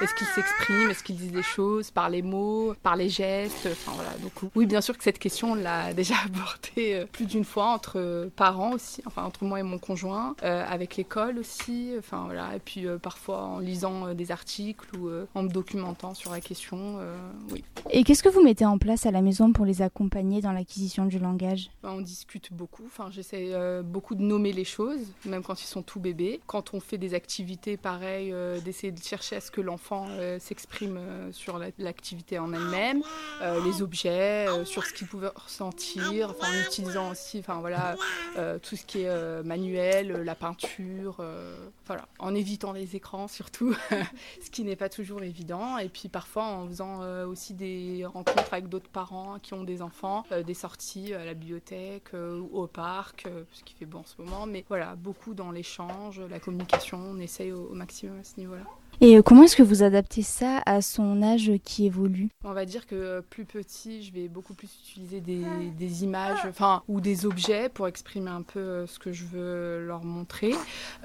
Est-ce 0.00 0.14
qu'ils 0.14 0.26
s'expriment, 0.28 0.90
est-ce 0.90 1.02
qu'ils 1.02 1.16
disent 1.16 1.32
des 1.32 1.42
choses 1.42 1.90
par 1.90 2.08
les 2.08 2.22
mots, 2.22 2.74
par 2.82 2.96
les 2.96 3.08
gestes? 3.08 3.68
Enfin 3.70 3.92
voilà. 3.94 4.10
Donc 4.22 4.50
oui, 4.54 4.64
bien 4.64 4.80
sûr 4.80 4.96
que 4.96 5.04
cette 5.04 5.18
question 5.18 5.52
on 5.52 5.54
l'a 5.54 5.92
déjà 5.98 6.14
abordée 6.24 6.94
euh, 6.94 7.06
plus 7.06 7.26
d'une 7.26 7.44
fois 7.44 7.66
entre 7.66 7.98
euh, 7.98 8.28
parents 8.34 8.72
aussi, 8.72 9.02
enfin 9.06 9.24
entre 9.24 9.44
moi 9.44 9.60
et 9.60 9.62
mon 9.62 9.78
conjoint, 9.78 10.36
euh, 10.42 10.64
avec 10.68 10.96
l'école 10.96 11.38
aussi. 11.38 11.92
Enfin 11.98 12.24
voilà. 12.26 12.54
Et 12.56 12.60
puis 12.60 12.77
euh, 12.86 12.98
parfois 12.98 13.42
en 13.42 13.58
lisant 13.58 14.06
euh, 14.08 14.14
des 14.14 14.30
articles 14.30 14.86
ou 14.96 15.08
euh, 15.08 15.26
en 15.34 15.42
me 15.42 15.48
documentant 15.48 16.14
sur 16.14 16.30
la 16.30 16.40
question. 16.40 16.98
oui. 17.50 17.64
Et 17.90 18.04
qu'est-ce 18.04 18.22
que 18.22 18.28
vous 18.28 18.42
mettez 18.42 18.64
en 18.66 18.78
place 18.78 19.06
à 19.06 19.10
la 19.10 19.22
maison 19.22 19.52
pour 19.52 19.64
les 19.64 19.82
accompagner 19.82 20.40
dans 20.40 20.52
l'acquisition 20.52 21.06
du 21.06 21.18
langage? 21.18 21.70
Ben, 21.82 21.90
on 21.90 22.00
discute 22.00 22.52
beaucoup. 22.52 22.82
Enfin, 22.86 23.08
j'essaie 23.10 23.52
beaucoup 23.82 24.14
de 24.14 24.22
nommer 24.22 24.52
les 24.52 24.64
choses, 24.64 25.00
même 25.24 25.42
quand 25.42 25.62
ils 25.62 25.66
sont 25.66 25.82
tout 25.82 26.00
bébés. 26.00 26.40
Quand 26.46 26.74
on 26.74 26.80
fait 26.80 26.98
des 26.98 27.14
activités, 27.14 27.76
pareil, 27.76 28.34
d'essayer 28.64 28.92
de 28.92 29.02
chercher 29.02 29.36
à 29.36 29.40
ce 29.40 29.50
que 29.50 29.60
l'enfant 29.60 30.06
s'exprime 30.38 30.98
sur 31.32 31.58
la- 31.58 31.68
l'activité 31.78 32.38
en 32.38 32.52
elle-même, 32.52 33.02
les 33.64 33.82
objets, 33.82 34.46
sur 34.64 34.84
ce 34.84 34.92
qu'il 34.92 35.06
pouvait 35.06 35.30
ressentir, 35.34 36.30
enfin, 36.30 36.48
en 36.52 36.66
utilisant 36.66 37.10
aussi, 37.10 37.38
enfin 37.38 37.60
voilà, 37.60 37.96
tout 38.62 38.76
ce 38.76 38.84
qui 38.84 39.02
est 39.02 39.42
manuel, 39.44 40.22
la 40.24 40.34
peinture, 40.34 41.22
voilà, 41.86 42.06
en 42.18 42.34
évitant 42.34 42.67
les 42.72 42.96
écrans 42.96 43.28
surtout, 43.28 43.74
ce 44.42 44.50
qui 44.50 44.64
n'est 44.64 44.76
pas 44.76 44.88
toujours 44.88 45.22
évident. 45.22 45.78
Et 45.78 45.88
puis 45.88 46.08
parfois 46.08 46.44
en 46.44 46.66
faisant 46.68 47.02
euh, 47.02 47.26
aussi 47.26 47.54
des 47.54 48.04
rencontres 48.06 48.52
avec 48.52 48.68
d'autres 48.68 48.90
parents 48.90 49.38
qui 49.38 49.54
ont 49.54 49.64
des 49.64 49.82
enfants, 49.82 50.24
euh, 50.32 50.42
des 50.42 50.54
sorties 50.54 51.14
à 51.14 51.24
la 51.24 51.34
bibliothèque 51.34 52.14
euh, 52.14 52.40
ou 52.40 52.58
au 52.58 52.66
parc, 52.66 53.26
euh, 53.26 53.44
ce 53.52 53.62
qui 53.64 53.74
fait 53.74 53.86
bon 53.86 54.00
en 54.00 54.04
ce 54.04 54.20
moment. 54.20 54.46
Mais 54.46 54.64
voilà, 54.68 54.96
beaucoup 54.96 55.34
dans 55.34 55.50
l'échange, 55.50 56.20
la 56.20 56.40
communication, 56.40 56.98
on 56.98 57.18
essaye 57.18 57.52
au 57.52 57.74
maximum 57.74 58.18
à 58.20 58.24
ce 58.24 58.38
niveau-là. 58.38 58.64
Et 59.00 59.16
euh, 59.16 59.22
comment 59.22 59.44
est-ce 59.44 59.54
que 59.54 59.62
vous 59.62 59.84
adaptez 59.84 60.22
ça 60.22 60.60
à 60.66 60.82
son 60.82 61.22
âge 61.22 61.52
qui 61.64 61.86
évolue? 61.86 62.30
On 62.42 62.52
va 62.52 62.64
dire 62.64 62.86
que 62.86 62.96
euh, 62.96 63.20
plus 63.20 63.44
petit, 63.44 64.02
je 64.02 64.12
vais 64.12 64.26
beaucoup 64.26 64.54
plus 64.54 64.68
utiliser 64.82 65.20
des, 65.20 66.04
images 66.04 66.40
enfin, 66.48 66.82
ou 66.88 67.00
des 67.00 67.24
objets 67.24 67.68
pour 67.68 67.86
exprimer 67.86 68.30
un 68.30 68.42
peu 68.42 68.58
euh, 68.58 68.86
ce 68.88 68.98
que 68.98 69.12
je 69.12 69.24
veux 69.24 69.86
leur 69.86 70.02
montrer. 70.02 70.52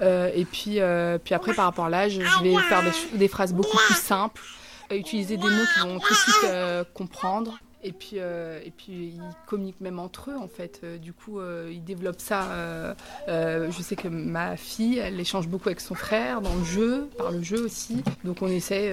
Et 0.00 0.44
puis, 0.44 0.80
puis 1.24 1.34
après, 1.34 1.54
par 1.54 1.66
rapport 1.66 1.84
à 1.84 1.90
l'âge, 1.90 2.20
je 2.20 2.42
vais 2.42 2.56
faire 2.62 2.82
des, 3.14 3.28
phrases 3.28 3.54
beaucoup 3.54 3.76
plus 3.86 3.94
simples, 3.94 4.42
utiliser 4.90 5.36
des 5.36 5.42
mots 5.42 5.64
qu'ils 5.74 5.82
vont 5.84 5.98
tout 6.00 6.12
de 6.12 6.18
suite 6.18 6.94
comprendre. 6.94 7.58
Et 7.84 7.92
puis, 7.92 8.16
euh, 8.16 8.60
et 8.64 8.70
puis, 8.70 8.92
ils 9.14 9.20
communiquent 9.46 9.82
même 9.82 9.98
entre 9.98 10.30
eux, 10.30 10.36
en 10.38 10.48
fait. 10.48 10.80
Euh, 10.82 10.96
du 10.96 11.12
coup, 11.12 11.38
euh, 11.38 11.70
ils 11.70 11.84
développent 11.84 12.20
ça. 12.20 12.94
je 13.28 13.82
sais 13.82 13.94
que 13.94 14.08
ma 14.08 14.56
fille, 14.56 14.98
elle 14.98 15.20
échange 15.20 15.48
beaucoup 15.48 15.68
avec 15.68 15.80
son 15.80 15.94
frère 15.94 16.40
dans 16.40 16.54
le 16.54 16.64
jeu, 16.64 17.08
par 17.18 17.30
le 17.30 17.42
jeu 17.42 17.62
aussi. 17.62 18.02
Donc, 18.24 18.38
on 18.40 18.48
essaie 18.48 18.90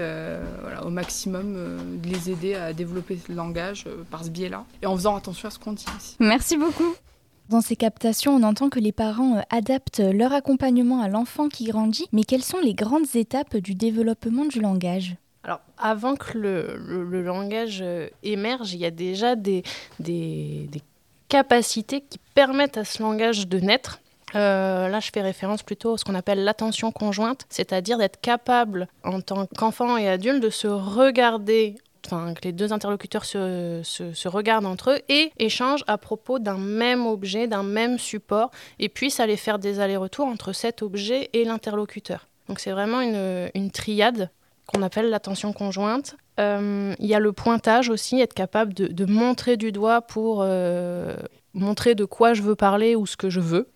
voilà, 0.61 0.85
au 0.85 0.89
maximum 0.89 1.53
de 2.01 2.09
les 2.09 2.29
aider 2.29 2.53
à 2.53 2.73
développer 2.73 3.17
le 3.29 3.35
langage 3.35 3.85
par 4.09 4.25
ce 4.25 4.29
biais-là. 4.29 4.65
Et 4.81 4.85
en 4.85 4.95
faisant 4.95 5.15
attention 5.15 5.47
à 5.47 5.51
ce 5.51 5.59
qu'on 5.59 5.73
dit 5.73 5.85
aussi. 5.97 6.17
Merci 6.19 6.57
beaucoup. 6.57 6.93
Dans 7.49 7.61
ces 7.61 7.75
captations, 7.75 8.35
on 8.35 8.43
entend 8.43 8.69
que 8.69 8.79
les 8.79 8.91
parents 8.91 9.43
adaptent 9.49 9.99
leur 9.99 10.33
accompagnement 10.33 11.01
à 11.01 11.07
l'enfant 11.07 11.47
qui 11.47 11.65
grandit, 11.65 12.07
mais 12.11 12.23
quelles 12.23 12.43
sont 12.43 12.59
les 12.59 12.73
grandes 12.73 13.15
étapes 13.15 13.57
du 13.57 13.75
développement 13.75 14.45
du 14.45 14.59
langage? 14.59 15.15
Alors, 15.43 15.61
avant 15.77 16.15
que 16.15 16.37
le, 16.37 17.21
langage 17.23 17.79
euh, 17.81 18.07
émerge, 18.21 18.73
il 18.73 18.79
y 18.79 18.85
a 18.85 18.91
déjà 18.91 19.35
des, 19.35 19.63
capacités 21.29 22.01
qui 22.01 22.19
permettent 22.35 22.77
à 22.77 22.85
ce 22.85 23.01
langage 23.01 23.47
de 23.47 23.59
naître. 23.59 24.01
Euh, 24.35 24.87
là, 24.87 24.99
je 24.99 25.09
fais 25.13 25.21
référence 25.21 25.63
plutôt 25.63 25.93
à 25.93 25.97
ce 25.97 26.05
qu'on 26.05 26.15
appelle 26.15 26.43
l'attention 26.43 26.91
conjointe, 26.91 27.45
c'est-à-dire 27.49 27.97
d'être 27.97 28.21
capable, 28.21 28.87
en 29.03 29.21
tant 29.21 29.47
qu'enfant 29.57 29.97
et 29.97 30.07
adulte, 30.07 30.43
de 30.43 30.49
se 30.49 30.67
regarder, 30.67 31.75
enfin, 32.05 32.33
que 32.33 32.41
les 32.43 32.51
deux 32.51 32.71
interlocuteurs 32.71 33.25
se, 33.25 34.27
regardent 34.27 34.67
entre 34.67 34.91
eux 34.91 34.99
et 35.09 35.31
échangent 35.39 35.83
à 35.87 35.97
propos 35.97 36.37
d'un 36.37 36.57
même 36.57 37.07
objet, 37.07 37.47
d'un 37.47 37.63
même 37.63 37.97
support, 37.97 38.51
et 38.77 38.89
puissent 38.89 39.19
aller 39.19 39.37
faire 39.37 39.57
des 39.57 39.79
allers-retours 39.79 40.27
entre 40.27 40.53
cet 40.53 40.81
objet 40.83 41.29
et 41.33 41.45
l'interlocuteur. 41.45 42.27
Donc, 42.47 42.59
c'est 42.59 42.71
vraiment 42.71 43.01
une 43.01 43.71
triade 43.71 44.29
qu'on 44.71 44.81
appelle 44.81 45.09
l'attention 45.09 45.53
conjointe. 45.53 46.15
Euh, 46.39 46.93
Il 46.99 47.07
y 47.07 47.13
a 47.13 47.19
le 47.19 47.31
pointage 47.31 47.89
aussi, 47.89 48.19
être 48.19 48.33
capable 48.33 48.73
de, 48.73 49.05
montrer 49.05 49.57
du 49.57 49.71
doigt 49.71 50.01
pour 50.01 50.41
euh, 50.41 51.15
montrer 51.53 51.95
de 51.95 52.05
quoi 52.05 52.33
je 52.33 52.41
veux 52.41 52.55
parler 52.55 52.95
ou 52.95 53.05
ce 53.05 53.17
que 53.17 53.29
je 53.29 53.39
veux. 53.39 53.67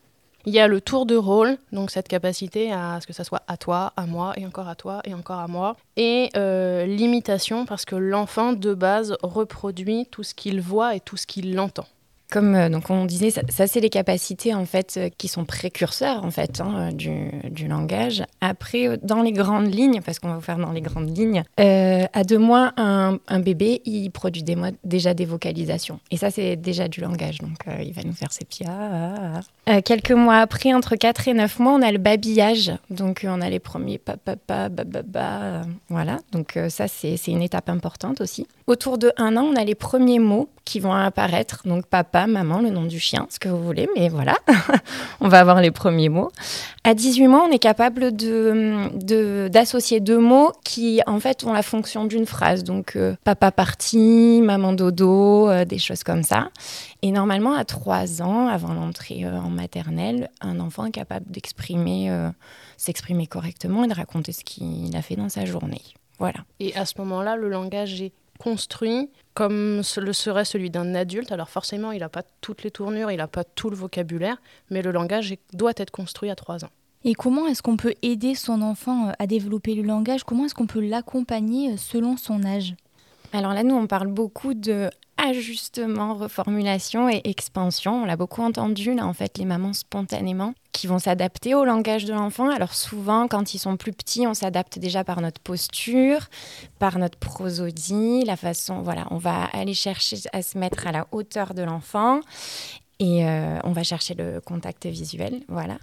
Il 0.48 0.54
y 0.54 0.60
a 0.60 0.68
le 0.68 0.80
tour 0.80 1.08
de 1.08 1.16
rôle, 1.16 1.58
donc 1.72 1.90
cette 1.90 2.08
capacité 2.08 2.72
à 2.72 3.00
ce 3.02 3.08
que 3.08 3.14
ça 3.14 3.24
soit 3.24 3.42
à 3.48 3.58
toi, 3.58 3.94
à 3.98 4.06
moi, 4.06 4.34
et 4.38 4.46
encore 4.46 4.68
à 4.68 4.75
toi, 4.75 5.02
et 5.04 5.14
encore 5.16 5.40
à 5.40 5.48
moi. 5.48 5.75
Et 5.98 6.30
euh, 6.38 6.86
l'imitation, 6.86 7.66
parce 7.66 7.84
que 7.84 7.96
l'enfant, 7.96 8.54
de 8.54 8.75
base, 8.75 9.18
reproduit 9.24 10.06
tout 10.12 10.22
ce 10.22 10.36
qu'il 10.36 10.62
voit 10.62 10.96
et 10.96 11.00
tout 11.00 11.18
ce 11.18 11.25
qu'il 11.25 11.60
entend. 11.60 11.88
Comme 12.32 12.55
euh, 12.55 12.70
donc 12.70 12.89
on 12.89 13.05
disait, 13.05 13.29
ça, 13.29 13.67
c'est 13.67 13.79
les 13.79 13.89
capacités 13.89 14.53
en 14.53 14.65
fait 14.65 14.96
euh, 14.98 15.10
qui 15.15 15.27
sont 15.27 15.46
précurseurs 15.46 16.24
en 16.25 16.32
fait 16.32 16.60
hein, 16.60 16.91
du, 16.91 17.29
du, 17.51 17.67
langage. 17.67 18.24
Après, 18.41 18.98
dans 19.03 19.22
les 19.22 19.32
grandes 19.32 19.74
lignes, 19.74 20.01
parce 20.03 20.20
qu'on 20.20 20.29
va 20.29 20.36
vous 20.36 20.41
faire 20.41 20.58
dans 20.58 20.72
les 20.72 20.82
grandes 20.82 21.15
lignes, 21.15 21.44
à 21.58 22.24
deux 22.24 22.38
mois, 22.38 22.74
un, 22.77 23.20
bébé 23.39 23.82
il 23.86 24.10
produit 24.10 24.44
déjà 24.84 25.13
des 25.13 25.25
vocalisations. 25.25 26.00
Et 26.10 26.17
ça 26.17 26.32
c'est 26.32 26.55
déjà 26.55 26.88
du 26.88 27.01
langage. 27.01 27.39
Donc 27.39 27.58
il 27.84 27.94
va 27.94 28.03
nous 28.03 28.13
faire 28.13 28.32
ses 28.32 28.46
pieds. 28.46 28.65
Ah, 28.67 29.15
ah, 29.36 29.39
ah. 29.67 29.82
quelques 29.82 30.12
mois 30.12 30.38
après, 30.38 30.74
entre 30.74 30.96
4 30.96 31.27
et 31.27 31.34
9 31.34 31.60
mois, 31.60 31.74
on 31.74 31.82
a 31.82 31.91
le 31.91 31.98
babillage. 31.98 32.72
Donc 32.89 33.25
on 33.27 33.41
a 33.41 33.50
les 33.50 33.60
premiers 33.60 33.98
papa, 33.98 34.36
papa, 34.36 34.70
ba, 34.70 35.62
voilà. 35.89 36.20
Donc 36.32 36.58
ça 36.70 36.88
c'est 36.88 37.17
une 37.27 37.41
étape 37.41 37.70
importante 37.70 38.22
aussi. 38.22 38.48
Autour 38.67 38.98
de 38.98 39.12
un 39.17 39.38
an, 39.38 39.44
on 39.44 39.55
a 39.55 39.63
les 39.63 39.75
premiers 39.75 40.20
mots 40.20 40.50
qui 40.65 40.79
vont 40.79 40.94
apparaître. 40.94 41.62
Donc 41.65 41.86
papa, 41.86 42.15
maman, 42.28 42.60
le 42.60 42.70
nom 42.70 42.84
du 42.84 43.00
chien, 43.00 43.28
ce 43.30 43.40
que 43.40 43.50
vous 43.50 43.62
voulez, 43.62 43.88
mais 43.96 44.10
voilà, 44.10 44.36
on 45.22 45.28
va 45.28 45.40
avoir 45.40 45.62
les 45.62 45.72
premiers 45.72 46.10
mots. 46.10 46.32
À 46.84 46.94
18 46.94 47.28
mois, 47.28 47.46
on 47.48 47.52
est 47.52 47.60
capable 47.60 48.16
de, 48.16 49.48
d'associer 49.48 50.00
deux 50.00 50.20
mots 50.20 50.52
qui 50.64 51.02
en 51.08 51.20
fait 51.20 51.44
ont 51.44 51.54
la 51.54 51.64
fonction 51.64 52.06
d'une 52.06 52.26
phrase. 52.26 52.64
Donc 52.64 52.96
euh, 52.96 53.16
papa 53.24 53.52
parti, 53.52 54.42
maman 54.44 54.74
dodo, 54.74 55.50
euh, 55.50 55.66
des 55.66 55.78
choses 55.78 56.04
comme 56.04 56.24
ça. 56.24 56.50
Et 57.02 57.12
normalement, 57.12 57.54
à 57.54 57.66
3 57.66 58.22
ans, 58.22 58.48
avant 58.48 58.74
l'entrée 58.74 59.26
euh, 59.26 59.38
en 59.38 59.50
maternelle, 59.50 60.30
un 60.42 60.60
enfant 60.60 60.86
est 60.86 60.92
capable 60.92 61.30
d'exprimer, 61.30 62.12
s'exprimer 62.78 63.28
correctement 63.28 63.84
et 63.84 63.88
de 63.88 63.94
raconter 63.94 64.32
ce 64.32 64.44
qu'il 64.44 64.96
a 64.96 65.02
fait 65.02 65.16
dans 65.16 65.30
sa 65.30 65.46
journée. 65.46 65.82
Voilà. 66.20 66.40
Et 66.60 66.76
à 66.76 66.86
ce 66.86 66.94
moment-là, 67.00 67.36
le 67.36 67.50
langage 67.50 68.02
est 68.02 68.14
construit 68.39 69.10
comme 69.34 69.82
le 69.98 70.13
serait 70.13 70.46
celui 70.46 70.70
d'un 70.70 70.96
adulte. 70.96 71.32
Alors 71.32 71.50
forcément, 71.50 71.92
il 71.92 72.00
n'a 72.00 72.10
pas 72.10 72.24
toutes 72.42 72.63
les 72.63 72.72
tournures, 72.72 73.12
il 73.12 73.18
n'a 73.18 73.27
pas 73.27 73.44
tout 73.44 73.70
le 73.70 73.75
vocabulaire, 73.75 74.38
mais 74.70 74.82
le 74.82 74.92
langage 74.92 75.36
doit 75.54 75.74
être 75.75 75.92
construit 75.92 76.30
à 76.30 76.36
3 76.36 76.65
ans. 76.65 76.70
Et 77.04 77.13
comment 77.13 77.46
est-ce 77.48 77.62
qu'on 77.62 77.77
peut 77.77 77.94
aider 78.01 78.34
son 78.34 78.63
enfant 78.63 79.10
euh, 79.10 79.12
à 79.20 79.27
développer 79.27 79.75
le 79.75 79.84
langage? 79.84 80.24
Comment 80.24 80.46
est-ce 80.46 80.56
qu'on 80.56 80.65
peut 80.65 80.82
l'accompagner 80.82 81.74
euh, 81.74 81.77
selon 81.77 82.18
son 82.18 82.44
âge? 82.44 82.74
Alors 83.32 83.54
là, 83.54 83.62
nous, 83.62 83.75
on 83.75 83.86
parle 83.86 84.08
beaucoup 84.08 84.56
de 84.56 84.89
ajustement, 85.18 86.16
reformulation 86.16 87.10
et 87.10 87.22
expansion. 87.24 88.04
On 88.04 88.06
l'a 88.06 88.16
beaucoup 88.18 88.42
entendu, 88.42 88.94
là, 88.94 89.06
en 89.06 89.14
fait, 89.14 89.38
les 89.38 89.46
mamans 89.46 89.74
spontanément 89.74 90.54
qui 90.72 90.88
vont 90.88 91.00
s'adapter 91.00 91.56
au 91.56 91.64
langage 91.64 92.04
de 92.04 92.14
l'enfant. 92.14 92.50
Alors 92.50 92.74
souvent, 92.74 93.28
quand 93.30 93.54
ils 93.54 93.60
sont 93.60 93.78
plus 93.78 93.94
petits, 93.94 94.28
on 94.28 94.34
s'adapte 94.34 94.78
déjà 94.78 95.06
par 95.06 95.22
notre 95.22 95.40
posture, 95.40 96.28
par 96.80 97.00
notre 97.00 97.18
prosodie, 97.18 98.24
la 98.26 98.36
façon, 98.36 98.82
voilà, 98.82 99.08
on 99.10 99.18
va 99.18 99.46
aller 99.46 99.74
chercher 99.74 100.18
à 100.34 100.42
se 100.42 100.58
mettre 100.58 100.86
à 100.86 100.92
la 100.92 101.08
hauteur 101.14 101.54
de 101.54 101.64
l'enfant. 101.64 102.20
Et 103.00 103.26
euh, 103.26 103.60
on 103.64 103.72
va 103.72 103.84
chercher 103.84 104.14
le 104.14 104.40
contact 104.40 104.86
visuel, 104.86 105.42
voilà. 105.50 105.78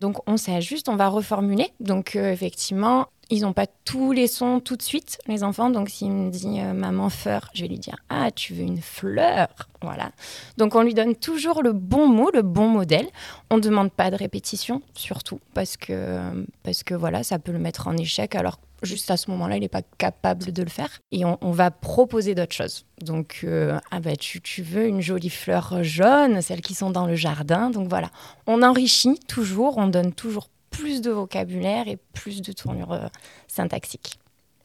Donc 0.00 0.18
on 0.26 0.36
s'ajuste, 0.36 0.88
on 0.88 0.96
va 0.96 1.08
reformuler. 1.08 1.68
Donc 1.80 2.16
euh, 2.16 2.32
effectivement, 2.32 3.08
ils 3.30 3.42
n'ont 3.42 3.52
pas 3.52 3.66
tous 3.84 4.12
les 4.12 4.26
sons 4.26 4.60
tout 4.60 4.76
de 4.76 4.82
suite, 4.82 5.18
les 5.26 5.42
enfants. 5.42 5.70
Donc, 5.70 5.88
s'il 5.88 6.10
me 6.10 6.30
dit 6.30 6.60
euh, 6.60 6.72
maman 6.72 7.08
fleur, 7.08 7.50
je 7.54 7.62
vais 7.62 7.68
lui 7.68 7.78
dire 7.78 7.96
ah 8.08 8.30
tu 8.30 8.54
veux 8.54 8.62
une 8.62 8.80
fleur, 8.80 9.48
voilà. 9.82 10.10
Donc, 10.56 10.74
on 10.74 10.82
lui 10.82 10.94
donne 10.94 11.14
toujours 11.14 11.62
le 11.62 11.72
bon 11.72 12.08
mot, 12.08 12.30
le 12.32 12.42
bon 12.42 12.68
modèle. 12.68 13.06
On 13.50 13.56
ne 13.56 13.60
demande 13.60 13.92
pas 13.92 14.10
de 14.10 14.16
répétition, 14.16 14.82
surtout 14.94 15.40
parce 15.54 15.76
que 15.76 16.44
parce 16.62 16.82
que 16.82 16.94
voilà, 16.94 17.22
ça 17.22 17.38
peut 17.38 17.52
le 17.52 17.58
mettre 17.58 17.88
en 17.88 17.96
échec. 17.96 18.34
Alors 18.34 18.58
juste 18.82 19.10
à 19.10 19.16
ce 19.16 19.30
moment-là, 19.30 19.56
il 19.56 19.60
n'est 19.60 19.68
pas 19.68 19.82
capable 19.98 20.52
de 20.52 20.62
le 20.62 20.68
faire. 20.68 21.00
Et 21.12 21.24
on, 21.24 21.50
va 21.50 21.70
proposer 21.70 22.34
d'autres 22.34 22.54
choses. 22.54 22.86
Donc, 23.02 23.40
euh, 23.44 23.78
ah 23.90 24.00
bah, 24.00 24.16
tu, 24.16 24.40
tu, 24.40 24.62
veux 24.62 24.86
une 24.86 25.00
jolie 25.00 25.30
fleur 25.30 25.82
jaune, 25.82 26.40
celles 26.40 26.62
qui 26.62 26.74
sont 26.74 26.90
dans 26.90 27.06
le 27.06 27.14
jardin. 27.14 27.70
Donc 27.70 27.88
voilà, 27.88 28.10
on 28.46 28.62
enrichit 28.62 29.18
toujours, 29.28 29.78
on 29.78 29.86
donne 29.86 30.12
toujours 30.12 30.48
plus 30.70 31.00
de 31.00 31.10
vocabulaire 31.10 31.88
et 31.88 31.98
plus 32.12 32.42
de 32.42 32.52
tournure 32.52 32.92
euh, 32.92 33.06
syntaxique. 33.48 34.18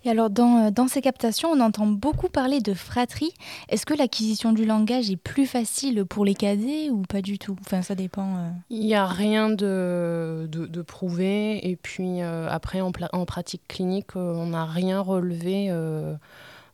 Et 0.05 0.09
alors, 0.11 0.29
dans, 0.29 0.67
euh, 0.67 0.71
dans, 0.71 0.87
ces 0.87 1.01
captations, 1.01 1.49
on 1.49 1.59
entend 1.59 1.87
beaucoup 1.87 2.29
parler 2.29 2.61
de 2.61 2.75
fratrie. 2.75 3.33
Est-ce 3.69 3.87
que 3.87 3.95
l'acquisition 3.95 4.53
du 4.53 4.63
langage 4.63 5.09
est 5.09 5.17
plus 5.17 5.47
facile 5.47 6.05
pour 6.05 6.25
les 6.25 6.35
cadets 6.35 6.91
ou 6.91 7.01
pas 7.01 7.23
du 7.23 7.39
tout? 7.39 7.55
Enfin, 7.61 7.81
ça 7.81 7.95
dépend. 7.95 8.37
Euh. 8.37 8.49
Il 8.69 8.81
n'y 8.81 8.93
a 8.93 9.07
rien 9.07 9.49
de, 9.49 10.47
de, 10.47 10.81
prouvé. 10.83 11.67
Et 11.67 11.75
puis, 11.75 12.21
après, 12.21 12.81
en, 12.81 12.91
en, 13.13 13.25
pratique 13.25 13.63
clinique, 13.67 14.15
on 14.15 14.47
n'a 14.47 14.65
rien 14.65 15.01
relevé 15.01 15.69
euh, 15.71 16.13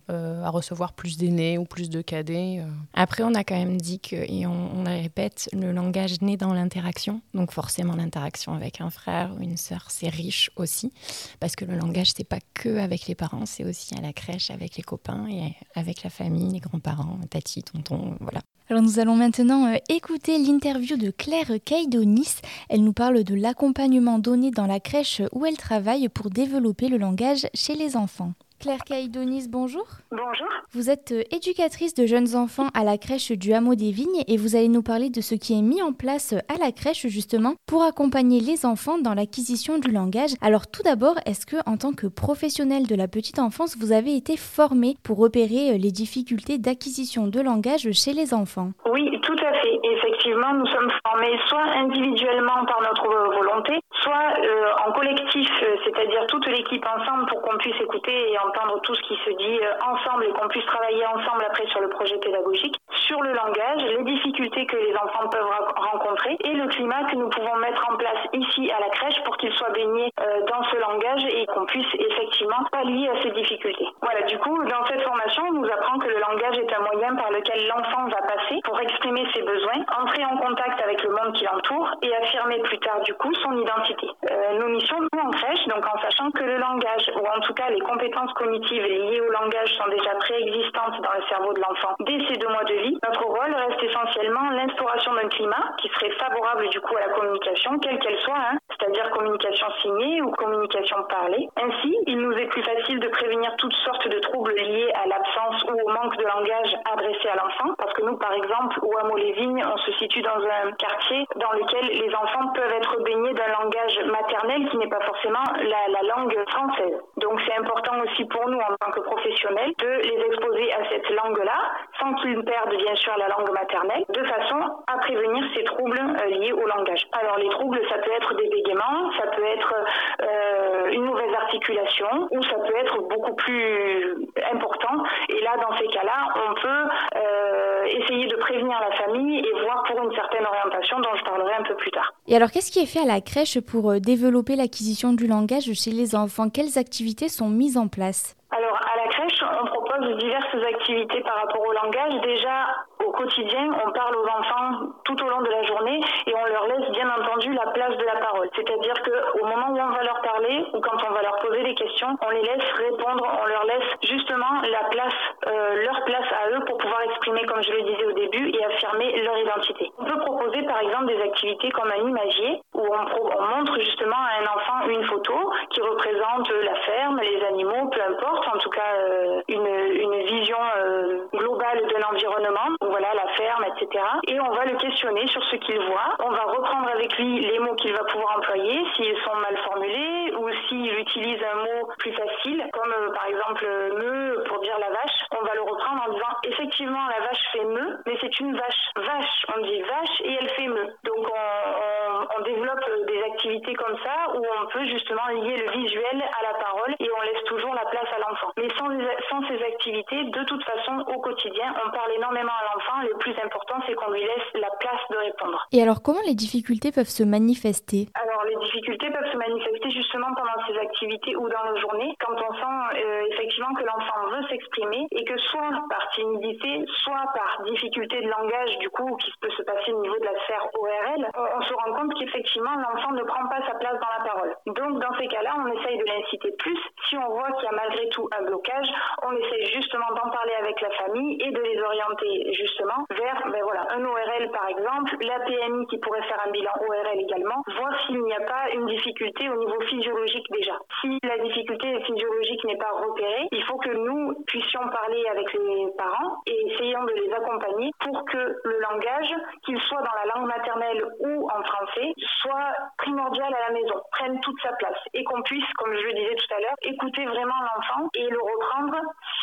à 0.09 0.49
recevoir 0.49 0.93
plus 0.93 1.17
d'aînés 1.17 1.57
ou 1.57 1.65
plus 1.65 1.89
de 1.89 2.01
cadets. 2.01 2.59
Euh. 2.59 2.69
Après, 2.93 3.23
on 3.23 3.33
a 3.33 3.43
quand 3.43 3.57
même 3.57 3.79
dit 3.79 3.99
que, 3.99 4.15
et 4.15 4.45
on, 4.45 4.83
le 4.83 5.01
répète, 5.01 5.49
le 5.53 5.71
langage 5.71 6.21
naît 6.21 6.37
dans 6.37 6.53
l'interaction. 6.53 7.21
Donc 7.33 7.51
forcément, 7.51 7.95
l'interaction 7.95 8.53
avec 8.53 8.81
un 8.81 8.89
frère 8.89 9.33
ou 9.37 9.41
une 9.41 9.57
sœur, 9.57 9.85
c'est 9.89 10.09
riche 10.09 10.51
aussi. 10.55 10.91
Parce 11.39 11.55
que 11.55 11.65
le 11.65 11.75
langage, 11.75 12.11
c'est 12.15 12.27
pas 12.27 12.39
que 12.53 12.77
avec 12.77 13.07
les 13.07 13.15
parents, 13.15 13.45
c'est 13.45 13.63
aussi 13.63 13.95
à 13.95 14.01
la 14.01 14.13
crèche, 14.13 14.51
avec 14.51 14.77
les 14.77 14.83
copains 14.83 15.27
et 15.29 15.55
avec 15.75 16.03
la 16.03 16.09
famille, 16.09 16.51
les 16.51 16.59
grands-parents, 16.59 17.19
tati, 17.29 17.63
tonton, 17.63 18.17
voilà. 18.19 18.41
Alors 18.71 18.83
nous 18.83 18.99
allons 18.99 19.17
maintenant 19.17 19.67
euh, 19.67 19.75
écouter 19.89 20.37
l'interview 20.37 20.95
de 20.95 21.11
Claire 21.11 21.51
Caidonis. 21.65 22.35
Elle 22.69 22.85
nous 22.85 22.93
parle 22.93 23.25
de 23.25 23.35
l'accompagnement 23.35 24.17
donné 24.17 24.49
dans 24.49 24.65
la 24.65 24.79
crèche 24.79 25.21
où 25.33 25.45
elle 25.45 25.57
travaille 25.57 26.07
pour 26.07 26.29
développer 26.29 26.87
le 26.87 26.97
langage 26.97 27.47
chez 27.53 27.75
les 27.75 27.97
enfants. 27.97 28.31
Claire 28.61 28.83
Caïdonis, 28.85 29.47
bonjour. 29.49 29.87
Bonjour. 30.11 30.47
Vous 30.71 30.91
êtes 30.91 31.13
euh, 31.13 31.23
éducatrice 31.31 31.95
de 31.95 32.05
jeunes 32.05 32.35
enfants 32.35 32.67
à 32.75 32.83
la 32.83 32.99
crèche 32.99 33.31
du 33.31 33.53
Hameau 33.53 33.73
des 33.73 33.89
Vignes 33.89 34.23
et 34.27 34.37
vous 34.37 34.55
allez 34.55 34.67
nous 34.67 34.83
parler 34.83 35.09
de 35.09 35.19
ce 35.19 35.33
qui 35.33 35.57
est 35.57 35.63
mis 35.63 35.81
en 35.81 35.93
place 35.93 36.35
à 36.47 36.59
la 36.59 36.71
crèche 36.71 37.07
justement 37.07 37.55
pour 37.65 37.81
accompagner 37.81 38.39
les 38.39 38.63
enfants 38.63 38.99
dans 38.99 39.15
l'acquisition 39.15 39.79
du 39.79 39.89
langage. 39.89 40.35
Alors 40.41 40.67
tout 40.67 40.83
d'abord, 40.83 41.15
est-ce 41.25 41.47
que 41.47 41.55
en 41.65 41.77
tant 41.77 41.93
que 41.93 42.05
professionnel 42.05 42.85
de 42.85 42.93
la 42.93 43.07
petite 43.07 43.39
enfance, 43.39 43.75
vous 43.77 43.91
avez 43.93 44.15
été 44.15 44.37
formé 44.37 44.95
pour 45.01 45.17
repérer 45.17 45.71
euh, 45.71 45.77
les 45.77 45.91
difficultés 45.91 46.59
d'acquisition 46.59 47.25
de 47.25 47.41
langage 47.41 47.91
chez 47.93 48.13
les 48.13 48.31
enfants? 48.31 48.73
Oui, 48.91 49.09
tout 49.23 49.33
à 49.43 49.53
fait. 49.53 49.79
Effectivement, 49.83 50.20
nous 50.29 50.67
sommes 50.67 50.91
formés 51.05 51.39
soit 51.47 51.63
individuellement 51.77 52.65
par 52.65 52.81
notre 52.81 53.07
volonté, 53.07 53.79
soit 54.01 54.33
euh, 54.39 54.87
en 54.87 54.91
collectif, 54.91 55.49
c'est-à-dire 55.83 56.25
toute 56.27 56.45
l'équipe 56.47 56.85
ensemble 56.85 57.25
pour 57.27 57.41
qu'on 57.41 57.57
puisse 57.57 57.79
écouter 57.81 58.31
et 58.31 58.37
en 58.37 58.51
entendre 58.51 58.81
tout 58.81 58.95
ce 58.95 59.01
qui 59.03 59.15
se 59.25 59.29
dit 59.31 59.59
euh, 59.61 59.73
ensemble 59.85 60.25
et 60.25 60.31
qu'on 60.31 60.47
puisse 60.47 60.65
travailler 60.65 61.05
ensemble 61.07 61.45
après 61.45 61.65
sur 61.67 61.81
le 61.81 61.89
projet 61.89 62.17
pédagogique, 62.17 62.75
sur 63.11 63.21
le 63.21 63.33
langage, 63.33 63.83
les 63.83 64.03
difficultés 64.03 64.65
que 64.65 64.77
les 64.77 64.95
enfants 64.95 65.27
peuvent 65.27 65.51
rencontrer 65.75 66.37
et 66.45 66.53
le 66.53 66.65
climat 66.67 67.03
que 67.11 67.17
nous 67.17 67.27
pouvons 67.27 67.57
mettre 67.57 67.83
en 67.91 67.97
place 67.97 68.23
ici 68.31 68.71
à 68.71 68.79
la 68.79 68.87
crèche 68.87 69.21
pour 69.25 69.35
qu'ils 69.35 69.51
soient 69.53 69.71
baignés 69.71 70.09
euh, 70.21 70.45
dans 70.47 70.63
ce 70.71 70.77
langage 70.77 71.25
et 71.25 71.45
qu'on 71.47 71.65
puisse 71.65 71.91
effectivement 71.99 72.63
pallier 72.71 73.09
à 73.09 73.21
ces 73.21 73.31
difficultés. 73.31 73.87
Voilà, 74.01 74.21
du 74.21 74.37
coup, 74.37 74.63
dans 74.63 74.85
cette 74.87 75.01
formation, 75.01 75.43
on 75.49 75.53
nous 75.59 75.67
apprend 75.67 75.99
que 75.99 76.07
le 76.07 76.19
langage 76.19 76.57
est 76.57 76.71
un 76.71 76.83
moyen 76.87 77.13
par 77.15 77.31
lequel 77.31 77.67
l'enfant 77.67 78.07
va 78.07 78.21
passer 78.23 78.61
pour 78.63 78.79
exprimer 78.79 79.27
ses 79.35 79.41
besoins, 79.41 79.83
entrer 79.99 80.23
en 80.23 80.37
contact 80.37 80.81
avec 80.81 81.03
le 81.03 81.09
monde 81.09 81.35
qui 81.35 81.43
l'entoure 81.43 81.91
et 82.03 82.15
affirmer 82.15 82.59
plus 82.59 82.79
tard, 82.79 83.01
du 83.01 83.13
coup, 83.15 83.33
son 83.43 83.57
identité. 83.59 84.07
Euh, 84.31 84.57
nos 84.57 84.69
missions, 84.69 85.01
nous, 85.01 85.19
en 85.19 85.31
crèche, 85.31 85.67
donc 85.67 85.83
en 85.83 85.99
sachant 85.99 86.31
que 86.31 86.43
le 86.43 86.57
langage, 86.57 87.11
ou 87.19 87.27
en 87.27 87.41
tout 87.41 87.53
cas 87.53 87.69
les 87.71 87.81
compétences 87.81 88.31
cognitives 88.33 88.83
liées 88.83 89.19
au 89.19 89.31
langage 89.31 89.69
sont 89.75 89.89
déjà 89.89 90.15
préexistantes 90.15 90.95
dans 91.01 91.13
le 91.19 91.23
cerveau 91.27 91.51
de 91.51 91.59
l'enfant 91.59 91.91
dès 91.99 92.23
ses 92.27 92.39
deux 92.39 92.47
mois 92.47 92.63
de 92.63 92.73
vie, 92.75 92.97
notre 93.03 93.25
rôle 93.25 93.53
reste 93.53 93.83
essentiellement 93.83 94.51
l'instauration 94.51 95.13
d'un 95.13 95.27
climat 95.29 95.73
qui 95.79 95.89
serait 95.89 96.11
favorable 96.11 96.69
du 96.69 96.79
coup 96.81 96.95
à 96.97 97.01
la 97.01 97.13
communication, 97.13 97.79
quelle 97.79 97.97
qu'elle 97.99 98.19
soit, 98.19 98.37
hein, 98.37 98.57
c'est-à-dire 98.69 99.09
communication 99.09 99.67
signée 99.81 100.21
ou 100.21 100.29
communication 100.31 100.97
parlée. 101.09 101.47
Ainsi, 101.57 101.97
il 102.05 102.19
nous 102.19 102.33
est 102.33 102.45
plus 102.45 102.63
facile 102.63 102.99
de 102.99 103.07
prévenir 103.07 103.55
toutes 103.57 103.73
sortes 103.73 104.07
de 104.07 104.19
troubles 104.19 104.53
liés 104.53 104.91
à 104.93 105.07
l'absence 105.07 105.63
ou 105.63 105.73
au 105.73 105.89
manque 105.89 106.15
de 106.17 106.23
langage 106.23 106.75
adressé 106.93 107.27
à 107.29 107.35
l'enfant, 107.35 107.73
parce 107.77 107.93
que 107.93 108.03
nous, 108.03 108.17
par 108.17 108.33
exemple, 108.33 108.79
au 108.83 108.97
hameau 108.99 109.17
les 109.17 109.31
Vignes, 109.33 109.65
on 109.65 109.77
se 109.77 109.91
situe 109.93 110.21
dans 110.21 110.37
un 110.37 110.71
quartier 110.73 111.25
dans 111.37 111.51
lequel 111.53 111.87
les 111.87 112.13
enfants 112.13 112.53
peuvent 112.53 112.71
être 112.71 113.01
baignés 113.03 113.33
d'un 113.33 113.47
langage 113.47 113.99
maternel 114.05 114.69
qui 114.69 114.77
n'est 114.77 114.89
pas 114.89 115.01
forcément 115.01 115.43
la, 115.57 115.81
la 115.89 116.15
langue 116.15 116.37
française. 116.49 117.01
Donc 117.17 117.39
c'est 117.47 117.57
important 117.57 117.93
aussi 118.05 118.25
pour 118.25 118.47
nous 118.47 118.59
en 118.59 118.75
tant 118.79 118.91
que 118.91 118.99
professionnels 119.01 119.73
de 119.79 119.87
les 119.87 120.25
exposer 120.25 120.73
à 120.73 120.89
cette 120.89 121.09
langue-là 121.09 121.59
sans 121.99 122.13
qu'ils 122.15 122.43
perdent 122.43 122.75
bien 122.75 122.90
sûr 122.95 123.13
la 123.17 123.27
langue 123.27 123.51
maternelle 123.51 124.03
de 124.09 124.23
façon 124.23 124.59
à 124.87 124.97
prévenir 124.99 125.43
ces 125.55 125.63
troubles 125.63 125.99
euh, 125.99 126.25
liés 126.29 126.51
au 126.51 126.65
langage. 126.65 127.07
Alors 127.11 127.37
les 127.37 127.49
troubles, 127.49 127.79
ça 127.89 127.97
peut 127.97 128.11
être 128.11 128.35
des 128.35 128.47
bégaiements, 128.49 129.11
ça 129.17 129.27
peut 129.27 129.43
être 129.43 129.73
euh, 130.21 130.89
une 130.91 131.03
mauvaise 131.03 131.33
articulation 131.33 132.27
ou 132.31 132.41
ça 132.43 132.55
peut 132.55 132.75
être 132.75 133.01
beaucoup 133.09 133.35
plus 133.35 134.27
important. 134.51 135.03
Et 135.29 135.41
là, 135.41 135.55
dans 135.57 135.75
ces 135.77 135.87
cas-là, 135.87 136.33
on 136.49 136.53
peut 136.55 136.89
euh, 137.15 137.83
essayer 137.85 138.27
de 138.27 138.35
prévenir 138.37 138.77
la 138.79 138.95
famille 138.97 139.39
et 139.39 139.51
voir 139.63 139.83
pour 139.83 140.03
une 140.03 140.13
certaine 140.15 140.45
orientation 140.45 140.99
dont 140.99 141.15
je 141.15 141.23
parlerai 141.23 141.53
un 141.53 141.63
peu 141.63 141.75
plus 141.75 141.91
tard. 141.91 142.13
Et 142.27 142.35
alors, 142.35 142.51
qu'est-ce 142.51 142.71
qui 142.71 142.79
est 142.79 142.85
fait 142.85 143.01
à 143.01 143.05
la 143.05 143.21
crèche 143.21 143.59
pour 143.59 143.99
développer 143.99 144.55
l'acquisition 144.55 145.13
du 145.13 145.27
langage 145.27 145.71
chez 145.73 145.91
les 145.91 146.15
enfants? 146.15 146.49
Quelles 146.49 146.77
activités 146.77 147.29
sont 147.29 147.49
mises 147.49 147.77
en 147.77 147.87
place? 147.87 148.35
Alors, 148.51 148.77
à 148.83 148.97
la 148.97 149.07
crèche, 149.07 149.41
on 149.61 149.65
propose 149.65 150.17
diverses 150.17 150.55
activités 150.75 151.21
par 151.21 151.35
rapport 151.35 151.65
au 151.65 151.71
langage. 151.71 152.19
Déjà, 152.21 152.75
au 152.99 153.11
quotidien, 153.11 153.71
on 153.85 153.91
parle 153.91 154.15
aux 154.17 154.27
enfants 154.27 154.91
tout 155.05 155.23
au 155.23 155.29
long 155.29 155.41
de 155.41 155.49
la 155.49 155.63
journée 155.63 156.01
et 156.27 156.35
on 156.35 156.45
leur 156.45 156.67
laisse 156.67 156.91
bien 156.91 157.09
entendu 157.09 157.53
la 157.53 157.71
place 157.71 157.95
de 157.95 158.03
la 158.03 158.17
parole. 158.17 158.49
C'est-à-dire 158.53 158.95
qu'au 159.03 159.45
moment 159.45 159.69
où 159.69 159.79
on 159.79 159.95
va 159.95 160.03
leur 160.03 160.21
parler 160.21 160.65
ou 160.73 160.81
quand 160.81 160.97
on 161.09 161.13
va 161.13 161.21
leur 161.21 161.37
poser 161.39 161.63
des 161.63 161.75
questions, 161.75 162.09
on 162.21 162.29
les 162.29 162.41
laisse 162.41 162.71
répondre, 162.75 163.23
on 163.41 163.45
leur 163.45 163.63
laisse 163.63 163.87
justement 164.03 164.61
la 164.69 164.89
place, 164.89 165.19
euh, 165.47 165.83
leur 165.83 166.03
place 166.03 166.27
à 166.43 166.49
eux 166.49 166.59
pour 166.67 166.77
pouvoir 166.77 167.01
exprimer, 167.03 167.45
comme 167.45 167.63
je 167.63 167.71
le 167.71 167.81
disais 167.83 168.05
au 168.05 168.11
début, 168.11 168.49
et 168.49 168.65
affirmer 168.65 169.21
leur 169.21 169.37
identité. 169.37 169.91
On 169.97 170.03
peut 170.03 170.19
proposer 170.19 170.63
par 170.63 170.81
exemple 170.81 171.05
des 171.05 171.21
activités 171.21 171.71
comme 171.71 171.89
un 171.89 172.07
imagier 172.07 172.61
où 172.81 172.93
on, 172.93 173.41
montre 173.57 173.79
justement 173.79 174.15
à 174.15 174.41
un 174.41 174.47
enfant 174.55 174.89
une 174.89 175.03
photo 175.05 175.51
qui 175.69 175.81
représente 175.81 176.49
la 176.63 176.75
ferme, 176.75 177.19
les 177.19 177.43
animaux, 177.45 177.89
peu 177.89 178.01
importe, 178.01 178.47
en 178.53 178.57
tout 178.57 178.69
cas 178.69 178.95
euh, 178.97 179.41
une, 179.47 179.67
une, 179.67 180.21
vision 180.25 180.57
euh, 180.77 181.19
globale 181.33 181.81
de 181.87 182.01
l'environnement, 182.01 182.75
voilà 182.91 183.13
la 183.13 183.27
ferme, 183.33 183.65
etc. 183.71 184.03
Et 184.27 184.39
on 184.39 184.51
va 184.51 184.65
le 184.65 184.75
questionner 184.77 185.25
sur 185.27 185.43
ce 185.45 185.55
qu'il 185.55 185.79
voit. 185.79 186.15
On 186.19 186.29
va 186.29 186.43
reprendre 186.43 186.89
avec 186.93 187.17
lui 187.17 187.39
les 187.39 187.59
mots 187.59 187.75
qu'il 187.75 187.93
va 187.93 188.03
pouvoir 188.03 188.37
employer, 188.37 188.83
s'ils 188.95 189.17
sont 189.23 189.35
mal 189.35 189.57
formulés 189.65 190.33
ou 190.35 190.49
s'il 190.67 190.99
utilise 190.99 191.41
un 191.43 191.55
mot 191.55 191.87
plus 191.97 192.13
facile, 192.13 192.67
comme 192.73 192.91
euh, 192.91 193.11
par 193.13 193.25
exemple 193.27 193.65
me 193.65 194.43
pour 194.43 194.59
dire 194.59 194.77
la 194.79 194.89
vache. 194.89 195.17
On 195.31 195.43
va 195.43 195.53
le 195.55 195.61
reprendre 195.61 196.03
en 196.07 196.13
disant 196.13 196.35
effectivement 196.43 197.07
la 197.07 197.25
vache 197.25 197.43
fait 197.53 197.65
me, 197.65 197.97
mais 198.05 198.17
c'est 198.19 198.39
une 198.39 198.55
vache. 198.55 198.83
Vache, 198.97 199.45
on 199.55 199.61
dit 199.61 199.81
vache 199.81 200.21
et 200.25 200.37
elle 200.39 200.49
fait 200.49 200.67
me. 200.67 200.83
Donc 201.03 201.27
on, 201.31 202.41
développe 202.41 202.83
des 203.07 203.21
activités 203.23 203.73
comme 203.75 203.95
ça 204.03 204.33
où 204.33 204.41
on 204.41 204.65
peut 204.67 204.85
justement 204.87 205.27
lier 205.27 205.57
le 205.57 205.71
visuel 205.71 206.23
à 206.39 206.43
la 206.43 206.57
parole 206.57 206.95
et 206.99 207.07
on 207.11 207.21
laisse 207.21 207.43
toujours 207.45 207.73
la 207.75 207.85
place 207.85 208.07
à 208.15 208.19
l'enfant. 208.19 208.51
Mais 208.57 208.67
sans, 208.77 208.89
sans 209.29 209.47
ces 209.47 209.63
activités, 209.63 210.23
de 210.23 210.43
toute 210.45 210.63
façon, 210.63 211.03
au 211.07 211.21
quotidien, 211.21 211.73
on 211.85 211.91
parle 211.91 212.11
énormément 212.13 212.51
à 212.51 212.63
l'enfant. 212.73 212.80
Le 213.01 213.17
plus 213.17 213.33
important, 213.43 213.75
c'est 213.87 213.95
qu'on 213.95 214.11
lui 214.11 214.21
laisse 214.21 214.49
la 214.53 214.69
place 214.79 215.01
de 215.09 215.17
répondre. 215.17 215.65
Et 215.71 215.81
alors, 215.81 216.01
comment 216.03 216.21
les 216.27 216.35
difficultés 216.35 216.91
peuvent 216.91 217.09
se 217.09 217.23
manifester? 217.23 218.09
Alors, 218.13 218.43
les 218.45 218.55
difficultés 218.57 219.09
peuvent 219.09 219.31
se 219.31 219.37
manifester 219.37 219.89
justement 219.89 220.27
pendant 220.35 220.59
ces 220.67 220.77
activités 220.77 221.35
ou 221.35 221.47
dans 221.49 221.65
nos 221.71 221.77
journées, 221.77 222.13
quand 222.19 222.35
on 222.35 222.53
sent 222.53 223.01
euh, 223.01 223.23
effectivement 223.31 223.73
que 223.73 223.83
l'enfant 223.83 224.27
veut 224.29 224.45
s'exprimer 224.49 225.07
et 225.11 225.23
que 225.23 225.37
soit 225.49 225.71
par 225.89 226.09
timidité, 226.13 226.85
soit 227.03 227.25
par 227.33 227.63
difficulté 227.65 228.21
de 228.21 228.29
langage, 228.29 228.77
du 228.79 228.89
coup, 228.89 229.15
qui 229.17 229.31
peut 229.41 229.51
se 229.51 229.63
passer 229.63 229.93
au 229.93 230.01
niveau 230.01 230.19
de 230.19 230.25
la 230.25 230.37
sphère 230.43 230.67
ORL, 230.77 231.27
on 231.33 231.61
se 231.61 231.73
rend 231.73 231.93
compte 231.95 232.13
qu'effectivement, 232.19 232.75
l'enfant 232.75 233.13
ne 233.13 233.23
prend 233.23 233.47
pas 233.47 233.65
sa 233.65 233.75
place 233.75 233.97
dans 233.97 234.13
la 234.19 234.23
parole. 234.29 234.53
Donc, 234.67 234.99
dans 234.99 235.15
ces 235.17 235.27
cas-là, 235.27 235.55
on 235.57 235.67
essaye 235.79 235.97
de 235.97 236.05
l'inciter 236.05 236.51
plus. 236.59 236.79
Si 237.09 237.17
on 237.17 237.29
voit 237.29 237.51
qu'il 237.53 237.65
y 237.65 237.73
a 237.73 237.75
malgré 237.75 238.09
tout 238.09 238.27
un 238.37 238.43
blocage, 238.43 238.87
on 239.23 239.31
essaye 239.37 239.65
justement 239.73 240.09
d'en 240.13 240.29
parler 240.29 240.53
avec 240.59 240.79
la 240.81 240.91
famille 240.91 241.41
et 241.41 241.51
de 241.51 241.61
les 241.61 241.81
orienter 241.81 242.53
justement 242.53 242.70
vers 242.79 243.41
ben 243.51 243.61
voilà, 243.63 243.87
un 243.91 244.03
ORL 244.03 244.51
par 244.51 244.67
exemple, 244.69 245.15
la 245.21 245.39
PMI 245.39 245.87
qui 245.87 245.97
pourrait 245.99 246.23
faire 246.23 246.41
un 246.45 246.51
bilan 246.51 246.71
ORL 246.79 247.19
également, 247.19 247.63
voir 247.75 247.91
s'il 248.05 248.21
n'y 248.21 248.33
a 248.33 248.41
pas 248.41 248.69
une 248.73 248.85
difficulté 248.85 249.49
au 249.49 249.57
niveau 249.57 249.79
physiologique 249.81 250.45
déjà. 250.51 250.77
Si 251.01 251.19
la 251.23 251.37
difficulté 251.39 251.99
physiologique 252.03 252.63
n'est 252.65 252.77
pas 252.77 252.91
repérée, 252.91 253.47
il 253.51 253.63
faut 253.65 253.77
que 253.77 253.91
nous 253.91 254.33
puissions 254.47 254.87
parler 254.89 255.23
avec 255.29 255.51
les 255.53 255.87
parents 255.97 256.41
et 256.45 256.71
essayons 256.71 257.03
de 257.03 257.13
les 257.13 257.33
accompagner 257.33 257.91
pour 257.99 258.25
que 258.25 258.37
le 258.63 258.79
langage, 258.79 259.33
qu'il 259.65 259.79
soit 259.81 260.01
dans 260.01 260.17
la 260.23 260.33
langue 260.33 260.47
maternelle 260.47 261.05
ou 261.19 261.49
en 261.49 261.63
français, 261.63 262.13
soit 262.41 262.73
primordial 262.97 263.53
à 263.53 263.69
la 263.69 263.73
maison, 263.73 264.01
prenne 264.11 264.39
toute 264.41 264.59
sa 264.61 264.71
place 264.73 264.99
et 265.13 265.23
qu'on 265.23 265.41
puisse, 265.43 265.67
comme 265.77 265.93
je 265.93 266.05
le 266.07 266.13
disais 266.13 266.35
tout 266.35 266.53
à 266.55 266.59
l'heure, 266.59 266.75
écouter 266.81 267.25
vraiment 267.25 267.59
l'enfant 267.75 268.09
et 268.15 268.27
le 268.27 268.39
reprendre 268.39 268.97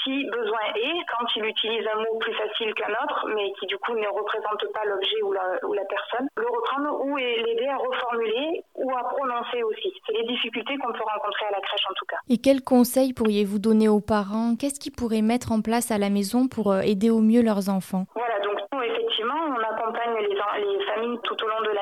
si 0.05 0.25
besoin 0.31 0.61
est, 0.75 1.05
quand 1.11 1.27
il 1.37 1.45
utilise 1.45 1.87
un 1.87 1.99
mot 1.99 2.19
plus 2.19 2.35
facile 2.35 2.75
qu'un 2.75 2.93
autre, 2.93 3.18
mais 3.27 3.53
qui 3.59 3.67
du 3.67 3.79
coup 3.79 3.95
ne 3.95 4.09
représente 4.09 4.73
pas 4.73 4.85
l'objet 4.85 5.23
ou 5.23 5.33
la, 5.33 5.59
ou 5.67 5.73
la 5.73 5.85
personne, 5.85 6.29
le 6.37 6.47
reprendre 6.47 7.05
ou 7.05 7.17
l'aider 7.17 7.67
à 7.67 7.77
reformuler 7.77 8.65
ou 8.75 8.91
à 8.91 9.05
prononcer 9.05 9.63
aussi. 9.63 9.93
C'est 10.07 10.13
les 10.13 10.27
difficultés 10.27 10.77
qu'on 10.79 10.93
peut 10.93 11.05
rencontrer 11.05 11.47
à 11.47 11.53
la 11.53 11.61
crèche 11.61 11.87
en 11.91 11.95
tout 11.95 12.07
cas. 12.07 12.17
Et 12.29 12.39
quels 12.39 12.63
conseils 12.63 13.13
pourriez-vous 13.13 13.59
donner 13.59 13.89
aux 13.89 14.01
parents? 14.01 14.55
Qu'est-ce 14.59 14.81
qu'ils 14.81 14.93
pourraient 14.93 15.23
mettre 15.23 15.53
en 15.53 15.61
place 15.61 15.91
à 15.91 15.99
la 15.99 16.11
maison 16.11 16.49
pour 16.49 16.73
euh, 16.73 16.81
aider 16.81 17.11
au 17.11 17.21
mieux 17.21 17.43
leurs 17.43 17.69
enfants? 17.69 18.07
Voilà, 18.15 18.39
donc 18.41 18.59
nous 18.73 18.83
effectivement, 18.83 19.35
on 19.49 19.61
accompagne 19.61 20.15
les, 20.21 20.29
les 20.29 20.85
familles 20.87 21.19
tout 21.23 21.37
au 21.43 21.49
long 21.49 21.63
de 21.65 21.75
la 21.75 21.78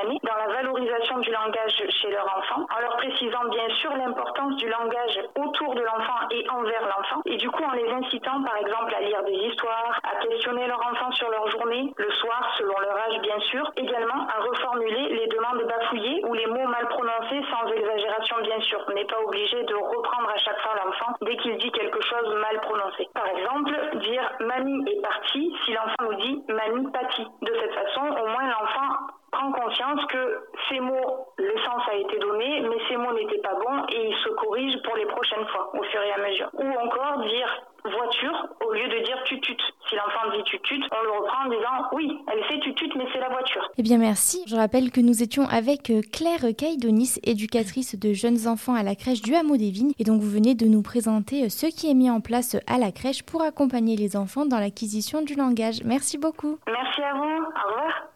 du 1.14 1.30
langage 1.30 1.70
chez 1.88 2.10
leurs 2.10 2.26
enfants, 2.26 2.66
en 2.66 2.80
leur 2.80 2.96
précisant 2.96 3.44
bien 3.48 3.68
sûr 3.78 3.94
l'importance 3.96 4.56
du 4.56 4.68
langage 4.68 5.20
autour 5.38 5.74
de 5.74 5.80
l'enfant 5.80 6.18
et 6.32 6.44
envers 6.50 6.82
l'enfant, 6.82 7.22
et 7.24 7.36
du 7.36 7.48
coup 7.48 7.62
en 7.62 7.72
les 7.72 7.88
incitant 7.88 8.42
par 8.42 8.56
exemple 8.56 8.92
à 8.94 9.00
lire 9.00 9.22
des 9.22 9.38
histoires, 9.46 10.00
à 10.02 10.16
questionner 10.26 10.66
leur 10.66 10.80
enfant 10.84 11.10
sur 11.12 11.30
leur 11.30 11.48
journée, 11.48 11.94
le 11.96 12.10
soir 12.10 12.42
selon 12.58 12.78
leur 12.80 12.96
âge 12.98 13.20
bien 13.22 13.38
sûr, 13.38 13.70
également 13.76 14.26
à 14.26 14.42
reformuler 14.42 15.08
les 15.14 15.26
demandes 15.28 15.62
bafouillées 15.62 16.24
ou 16.26 16.34
les 16.34 16.46
mots 16.46 16.66
mal 16.66 16.88
prononcés 16.88 17.42
sans 17.50 17.70
exagération 17.70 18.36
bien 18.42 18.60
sûr. 18.60 18.84
On 18.88 18.92
n'est 18.92 19.06
pas 19.06 19.20
obligé 19.24 19.62
de 19.62 19.74
reprendre 19.74 20.28
à 20.28 20.38
chaque 20.38 20.60
fois 20.60 20.74
l'enfant 20.84 21.14
dès 21.22 21.36
qu'il 21.36 21.56
dit 21.58 21.70
quelque 21.70 22.02
chose 22.02 22.34
mal 22.40 22.60
prononcé. 22.62 23.08
Par 23.14 23.28
exemple, 23.28 23.72
dire 24.00 24.28
mamie 24.40 24.90
est 24.90 25.02
partie 25.02 25.54
si 25.64 25.72
l'enfant 25.72 26.10
nous 26.10 26.14
dit 26.14 26.42
mamie 26.48 26.90
pâtit. 26.90 27.26
De 27.42 27.52
cette 27.60 27.74
façon, 27.74 28.00
au 28.00 28.26
moins 28.26 28.48
l'enfant 28.48 29.06
prend 29.30 29.52
conscience 29.52 30.00
que 30.06 30.44
ces 30.68 30.80
mots, 30.80 31.28
le 31.38 31.54
sens 31.58 31.82
a 31.90 31.94
été 31.94 32.18
donné, 32.18 32.60
mais 32.62 32.76
ces 32.88 32.96
mots 32.96 33.12
n'étaient 33.12 33.42
pas 33.42 33.54
bons 33.54 33.86
et 33.92 34.08
il 34.08 34.16
se 34.16 34.28
corrige 34.30 34.80
pour 34.82 34.96
les 34.96 35.06
prochaines 35.06 35.46
fois, 35.48 35.70
au 35.74 35.82
fur 35.82 36.00
et 36.02 36.12
à 36.12 36.18
mesure. 36.18 36.50
Ou 36.54 36.66
encore 36.66 37.22
dire 37.22 37.62
voiture 37.90 38.48
au 38.64 38.72
lieu 38.72 38.88
de 38.88 39.04
dire 39.04 39.22
tutut. 39.24 39.56
Si 39.88 39.94
l'enfant 39.94 40.36
dit 40.36 40.42
tutut, 40.44 40.82
on 40.90 41.02
le 41.04 41.10
reprend 41.10 41.46
en 41.46 41.50
disant 41.50 41.88
oui, 41.92 42.18
elle 42.32 42.42
fait 42.44 42.58
tutut, 42.60 42.90
mais 42.96 43.06
c'est 43.12 43.20
la 43.20 43.28
voiture. 43.28 43.68
Eh 43.78 43.82
bien 43.82 43.98
merci. 43.98 44.42
Je 44.46 44.56
rappelle 44.56 44.90
que 44.90 45.00
nous 45.00 45.22
étions 45.22 45.46
avec 45.48 45.90
euh, 45.90 46.00
Claire 46.12 46.44
Caïdonis, 46.56 47.20
éducatrice 47.22 47.98
de 47.98 48.12
jeunes 48.12 48.48
enfants 48.48 48.74
à 48.74 48.82
la 48.82 48.94
crèche 48.94 49.22
du 49.22 49.34
Hameau 49.34 49.56
des 49.56 49.70
Vignes. 49.70 49.92
Et 49.98 50.04
donc 50.04 50.20
vous 50.20 50.30
venez 50.30 50.54
de 50.54 50.66
nous 50.66 50.82
présenter 50.82 51.44
euh, 51.44 51.48
ce 51.48 51.66
qui 51.66 51.90
est 51.90 51.94
mis 51.94 52.10
en 52.10 52.20
place 52.20 52.56
à 52.66 52.78
la 52.78 52.90
crèche 52.90 53.22
pour 53.22 53.42
accompagner 53.42 53.96
les 53.96 54.16
enfants 54.16 54.46
dans 54.46 54.58
l'acquisition 54.58 55.22
du 55.22 55.34
langage. 55.34 55.82
Merci 55.84 56.18
beaucoup. 56.18 56.58
Merci 56.66 57.02
à 57.02 57.14
vous. 57.14 57.22
Au 57.22 57.68
revoir. 57.68 58.15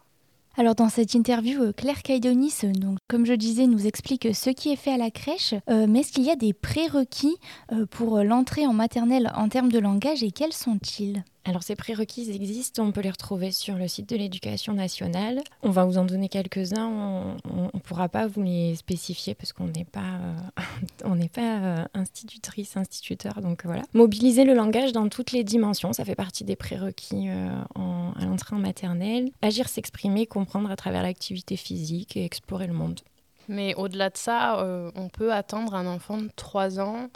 Alors 0.57 0.75
dans 0.75 0.89
cette 0.89 1.13
interview, 1.13 1.61
euh, 1.61 1.71
Claire 1.71 2.03
Caidonis, 2.03 2.53
donc, 2.73 2.97
comme 3.07 3.25
je 3.25 3.33
disais, 3.33 3.67
nous 3.67 3.87
explique 3.87 4.35
ce 4.35 4.49
qui 4.49 4.69
est 4.71 4.75
fait 4.75 4.91
à 4.91 4.97
la 4.97 5.09
crèche, 5.09 5.53
euh, 5.69 5.85
mais 5.87 6.01
est-ce 6.01 6.11
qu'il 6.11 6.23
y 6.23 6.29
a 6.29 6.35
des 6.35 6.53
prérequis 6.53 7.37
euh, 7.71 7.85
pour 7.85 8.21
l'entrée 8.21 8.67
en 8.67 8.73
maternelle 8.73 9.31
en 9.35 9.47
termes 9.47 9.71
de 9.71 9.79
langage 9.79 10.23
et 10.23 10.31
quels 10.31 10.51
sont-ils? 10.51 11.23
Alors 11.43 11.63
ces 11.63 11.75
prérequis 11.75 12.29
existent, 12.29 12.83
on 12.83 12.91
peut 12.91 13.01
les 13.01 13.09
retrouver 13.09 13.51
sur 13.51 13.75
le 13.75 13.87
site 13.87 14.07
de 14.09 14.15
l'éducation 14.15 14.73
nationale. 14.73 15.41
On 15.63 15.71
va 15.71 15.85
vous 15.85 15.97
en 15.97 16.05
donner 16.05 16.29
quelques-uns, 16.29 16.87
on 16.87 17.35
ne 17.73 17.79
pourra 17.79 18.09
pas 18.09 18.27
vous 18.27 18.43
les 18.43 18.75
spécifier 18.75 19.33
parce 19.33 19.51
qu'on 19.51 19.65
n'est 19.65 19.85
pas, 19.85 20.19
euh, 20.21 20.61
on 21.03 21.17
pas 21.27 21.57
euh, 21.57 21.85
institutrice, 21.95 22.77
instituteur. 22.77 23.41
Donc 23.41 23.65
voilà. 23.65 23.81
Mobiliser 23.93 24.43
le 24.43 24.53
langage 24.53 24.91
dans 24.91 25.09
toutes 25.09 25.31
les 25.31 25.43
dimensions, 25.43 25.93
ça 25.93 26.05
fait 26.05 26.15
partie 26.15 26.43
des 26.43 26.55
prérequis 26.55 27.29
euh, 27.29 27.49
à 27.75 28.25
l'entrée 28.25 28.55
en 28.55 28.59
maternelle. 28.59 29.31
Agir, 29.41 29.67
s'exprimer, 29.67 30.27
comprendre 30.27 30.69
à 30.69 30.75
travers 30.75 31.01
l'activité 31.01 31.57
physique 31.57 32.17
et 32.17 32.23
explorer 32.23 32.67
le 32.67 32.73
monde. 32.73 32.99
Mais 33.47 33.73
au-delà 33.73 34.11
de 34.11 34.17
ça, 34.17 34.63
on 34.95 35.09
peut 35.09 35.33
attendre 35.33 35.73
un 35.73 35.87
enfant 35.87 36.17
de 36.17 36.29
3 36.35 36.79
ans 36.79 37.09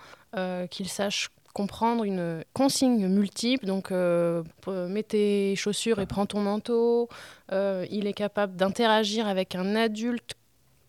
qu'il 0.69 0.89
sache 0.89 1.29
comprendre 1.55 2.03
une 2.03 2.43
consigne 2.53 3.07
multiple. 3.07 3.65
Donc, 3.65 3.91
euh, 3.91 4.43
mets 4.67 5.03
tes 5.03 5.55
chaussures 5.55 5.99
et 5.99 6.05
prends 6.05 6.25
ton 6.25 6.41
manteau. 6.41 7.07
Euh, 7.53 7.87
il 7.89 8.07
est 8.07 8.13
capable 8.13 8.57
d'interagir 8.57 9.25
avec 9.25 9.55
un 9.55 9.73
adulte 9.75 10.35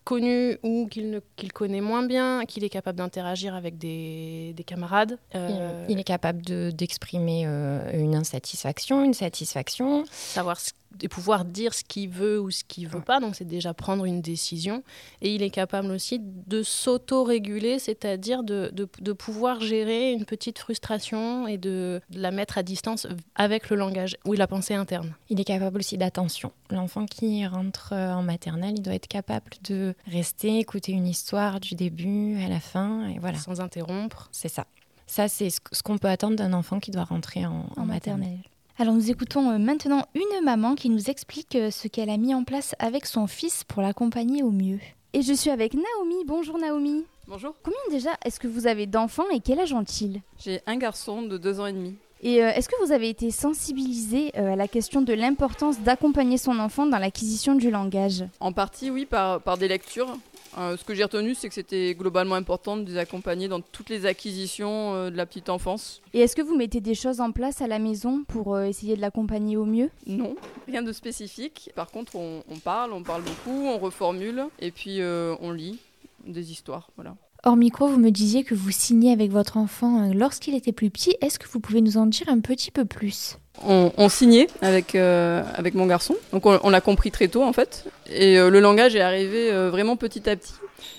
connu 0.07 0.57
ou 0.63 0.87
qu'il 0.87 1.21
qu'il 1.35 1.51
connaît 1.51 1.81
moins 1.81 2.03
bien, 2.03 2.45
qu'il 2.45 2.63
est 2.63 2.69
capable 2.69 2.97
d'interagir 2.97 3.55
avec 3.55 3.77
des, 3.77 4.53
des 4.55 4.63
camarades. 4.63 5.17
Euh, 5.35 5.85
il 5.89 5.99
est 5.99 6.05
capable 6.05 6.41
d'exprimer 6.73 7.43
euh, 7.45 7.91
une 7.93 8.15
insatisfaction, 8.15 9.03
une 9.03 9.13
satisfaction. 9.13 10.05
Savoir 10.11 10.59
ce 10.59 10.71
de 10.97 11.07
pouvoir 11.07 11.45
dire 11.45 11.73
ce 11.73 11.83
qu'il 11.83 12.09
veut 12.09 12.39
ou 12.39 12.51
ce 12.51 12.63
qu'il 12.63 12.87
veut 12.87 13.01
pas. 13.01 13.19
Donc 13.19 13.35
c'est 13.35 13.45
déjà 13.45 13.73
prendre 13.73 14.05
une 14.05 14.21
décision. 14.21 14.83
Et 15.21 15.33
il 15.33 15.43
est 15.43 15.49
capable 15.49 15.91
aussi 15.91 16.19
de 16.21 16.63
s'auto-réguler, 16.63 17.79
c'est-à-dire 17.79 18.43
de, 18.43 18.69
de, 18.73 18.87
de, 18.99 19.13
pouvoir 19.13 19.61
gérer 19.61 20.11
une 20.11 20.25
petite 20.25 20.59
frustration 20.59 21.47
et 21.47 21.57
de, 21.57 22.01
de, 22.09 22.19
la 22.19 22.31
mettre 22.31 22.57
à 22.57 22.63
distance 22.63 23.07
avec 23.35 23.69
le 23.69 23.77
langage 23.77 24.17
ou 24.25 24.33
la 24.33 24.47
pensée 24.47 24.73
interne. 24.73 25.13
Il 25.29 25.39
est 25.39 25.45
capable 25.45 25.79
aussi 25.79 25.97
d'attention. 25.97 26.51
L'enfant 26.69 27.05
qui 27.05 27.45
rentre 27.45 27.93
en 27.93 28.23
maternelle, 28.23 28.75
il 28.77 28.81
doit 28.81 28.95
être 28.95 29.07
capable 29.07 29.51
de 29.63 29.93
rester, 30.07 30.59
écouter 30.59 30.91
une 30.91 31.07
histoire 31.07 31.59
du 31.59 31.75
début 31.75 32.37
à 32.43 32.47
la 32.47 32.59
fin. 32.59 33.07
Et 33.09 33.19
voilà. 33.19 33.37
Sans 33.37 33.61
interrompre. 33.61 34.29
C'est 34.31 34.49
ça. 34.49 34.65
Ça, 35.05 35.29
c'est 35.29 35.49
ce 35.49 35.83
qu'on 35.83 35.97
peut 35.97 36.09
attendre 36.09 36.35
d'un 36.35 36.53
enfant 36.53 36.79
qui 36.79 36.91
doit 36.91 37.05
rentrer 37.05 37.45
en, 37.45 37.69
en, 37.77 37.81
en 37.81 37.85
maternelle. 37.85 38.19
maternelle. 38.19 38.56
Alors 38.79 38.93
nous 38.93 39.09
écoutons 39.09 39.49
euh, 39.49 39.57
maintenant 39.57 40.05
une 40.13 40.45
maman 40.45 40.75
qui 40.75 40.89
nous 40.89 41.09
explique 41.09 41.55
euh, 41.55 41.71
ce 41.71 41.87
qu'elle 41.87 42.11
a 42.11 42.17
mis 42.17 42.35
en 42.35 42.43
place 42.43 42.75
avec 42.77 43.07
son 43.07 43.25
fils 43.25 43.63
pour 43.63 43.81
l'accompagner 43.81 44.43
au 44.43 44.51
mieux. 44.51 44.77
Et 45.13 45.23
je 45.23 45.33
suis 45.33 45.49
avec 45.49 45.73
Naomi. 45.73 46.23
Bonjour 46.27 46.59
Naomi. 46.59 47.03
Bonjour. 47.27 47.55
Combien 47.63 47.79
déjà 47.89 48.11
est-ce 48.23 48.39
que 48.39 48.47
vous 48.47 48.67
avez 48.67 48.85
d'enfants 48.85 49.27
et 49.33 49.39
quel 49.39 49.59
âge 49.59 49.73
ont-ils? 49.73 50.21
J'ai 50.37 50.61
un 50.67 50.77
garçon 50.77 51.23
de 51.23 51.39
deux 51.39 51.59
ans 51.59 51.65
et 51.65 51.73
demi. 51.73 51.95
Et 52.21 52.43
euh, 52.43 52.49
est-ce 52.49 52.69
que 52.69 52.75
vous 52.85 52.91
avez 52.91 53.09
été 53.09 53.31
sensibilisé 53.31 54.31
euh, 54.37 54.53
à 54.53 54.55
la 54.55 54.67
question 54.67 55.01
de 55.01 55.13
l'importance 55.13 55.79
d'accompagner 55.79 56.37
son 56.37 56.59
enfant 56.59 56.85
dans 56.85 56.99
l'acquisition 56.99 57.55
du 57.55 57.71
langage? 57.71 58.25
En 58.39 58.51
partie, 58.51 58.91
oui, 58.91 59.07
par, 59.07 59.41
par 59.41 59.57
des 59.57 59.67
lectures. 59.67 60.17
Euh, 60.57 60.75
ce 60.75 60.83
que 60.83 60.95
j'ai 60.95 61.03
retenu, 61.03 61.35
c'est 61.35 61.49
que 61.49 61.53
c'était 61.53 61.93
globalement 61.93 62.35
important 62.35 62.77
de 62.77 62.85
les 62.89 62.97
accompagner 62.97 63.47
dans 63.47 63.61
toutes 63.61 63.89
les 63.89 64.05
acquisitions 64.07 64.95
euh, 64.95 65.09
de 65.11 65.17
la 65.17 65.27
petite 65.27 65.49
enfance. 65.49 66.01
Et 66.13 66.21
est-ce 66.21 66.35
que 66.35 66.41
vous 66.41 66.55
mettez 66.55 66.81
des 66.81 66.95
choses 66.95 67.21
en 67.21 67.31
place 67.31 67.61
à 67.61 67.67
la 67.67 67.77
maison 67.77 68.23
pour 68.27 68.55
euh, 68.55 68.63
essayer 68.63 68.95
de 68.95 69.01
l'accompagner 69.01 69.55
au 69.55 69.65
mieux? 69.65 69.91
Non, 70.07 70.35
rien 70.67 70.81
de 70.81 70.91
spécifique. 70.91 71.71
Par 71.75 71.91
contre, 71.91 72.15
on, 72.15 72.43
on 72.49 72.57
parle, 72.57 72.93
on 72.93 73.03
parle 73.03 73.21
beaucoup, 73.21 73.67
on 73.67 73.77
reformule 73.77 74.45
et 74.59 74.71
puis 74.71 74.99
on 75.01 75.51
lit 75.51 75.79
des 76.25 76.51
histoires. 76.51 76.89
Voilà. 76.95 77.15
Hors 77.47 77.55
micro, 77.55 77.87
vous 77.87 77.97
me 77.97 78.09
disiez 78.09 78.43
que 78.43 78.53
vous 78.53 78.71
signez 78.71 79.13
avec 79.13 79.31
votre 79.31 79.55
enfant 79.55 80.03
euh, 80.03 80.13
lorsqu'il 80.13 80.53
était 80.53 80.73
plus 80.73 80.89
petit. 80.89 81.15
Est-ce 81.21 81.39
que 81.39 81.47
vous 81.47 81.61
pouvez 81.61 81.79
nous 81.79 81.95
en 81.95 82.05
dire 82.05 82.27
un 82.27 82.41
petit 82.41 82.71
peu 82.71 82.83
plus? 82.83 83.37
On, 83.65 84.09
signait 84.09 84.47
avec, 84.61 84.95
euh, 84.95 85.41
avec 85.55 85.73
mon 85.73 85.85
garçon, 85.85 86.17
donc 86.33 86.45
on, 86.45 86.59
on 86.61 86.69
l'a 86.69 86.81
compris 86.81 87.09
très 87.09 87.29
tôt 87.29 87.43
en 87.43 87.53
fait. 87.53 87.85
Et 88.09 88.37
euh, 88.37 88.49
le 88.49 88.59
langage 88.59 88.97
est 88.97 89.01
arrivé 89.01 89.49
vraiment 89.69 89.95
petit 89.95 90.29
à 90.29 90.35
petit. 90.35 90.51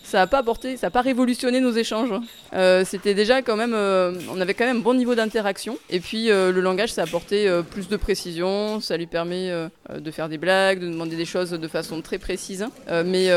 Ça 0.08 0.16
n'a 0.16 0.26
pas 0.26 0.38
apporté, 0.38 0.78
ça 0.78 0.86
n'a 0.86 0.90
pas 0.90 1.02
révolutionné 1.02 1.60
nos 1.60 1.70
échanges. 1.70 2.14
Euh, 2.54 2.82
C'était 2.86 3.12
déjà 3.12 3.42
quand 3.42 3.56
même, 3.56 3.74
euh, 3.74 4.14
on 4.32 4.40
avait 4.40 4.54
quand 4.54 4.64
même 4.64 4.78
un 4.78 4.80
bon 4.80 4.94
niveau 4.94 5.14
d'interaction. 5.14 5.76
Et 5.90 6.00
puis 6.00 6.30
euh, 6.30 6.50
le 6.50 6.62
langage, 6.62 6.94
ça 6.94 7.02
a 7.02 7.04
apporté 7.04 7.46
plus 7.70 7.88
de 7.88 7.96
précision, 7.98 8.80
ça 8.80 8.96
lui 8.96 9.06
permet 9.06 9.52
de 9.94 10.10
faire 10.10 10.30
des 10.30 10.38
blagues, 10.38 10.80
de 10.80 10.88
demander 10.88 11.14
des 11.16 11.26
choses 11.26 11.50
de 11.50 11.68
façon 11.68 12.00
très 12.00 12.16
précise. 12.16 12.66
Mais 13.04 13.28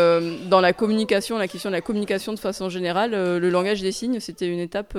dans 0.50 0.62
la 0.62 0.72
communication, 0.72 1.38
la 1.38 1.50
question 1.50 1.70
de 1.70 1.76
la 1.76 1.82
communication 1.82 2.32
de 2.32 2.40
façon 2.40 2.70
générale, 2.70 3.12
le 3.12 3.50
langage 3.50 3.82
des 3.82 3.92
signes, 3.92 4.22
c'était 4.22 4.48
une 4.48 4.60
étape 4.60 4.98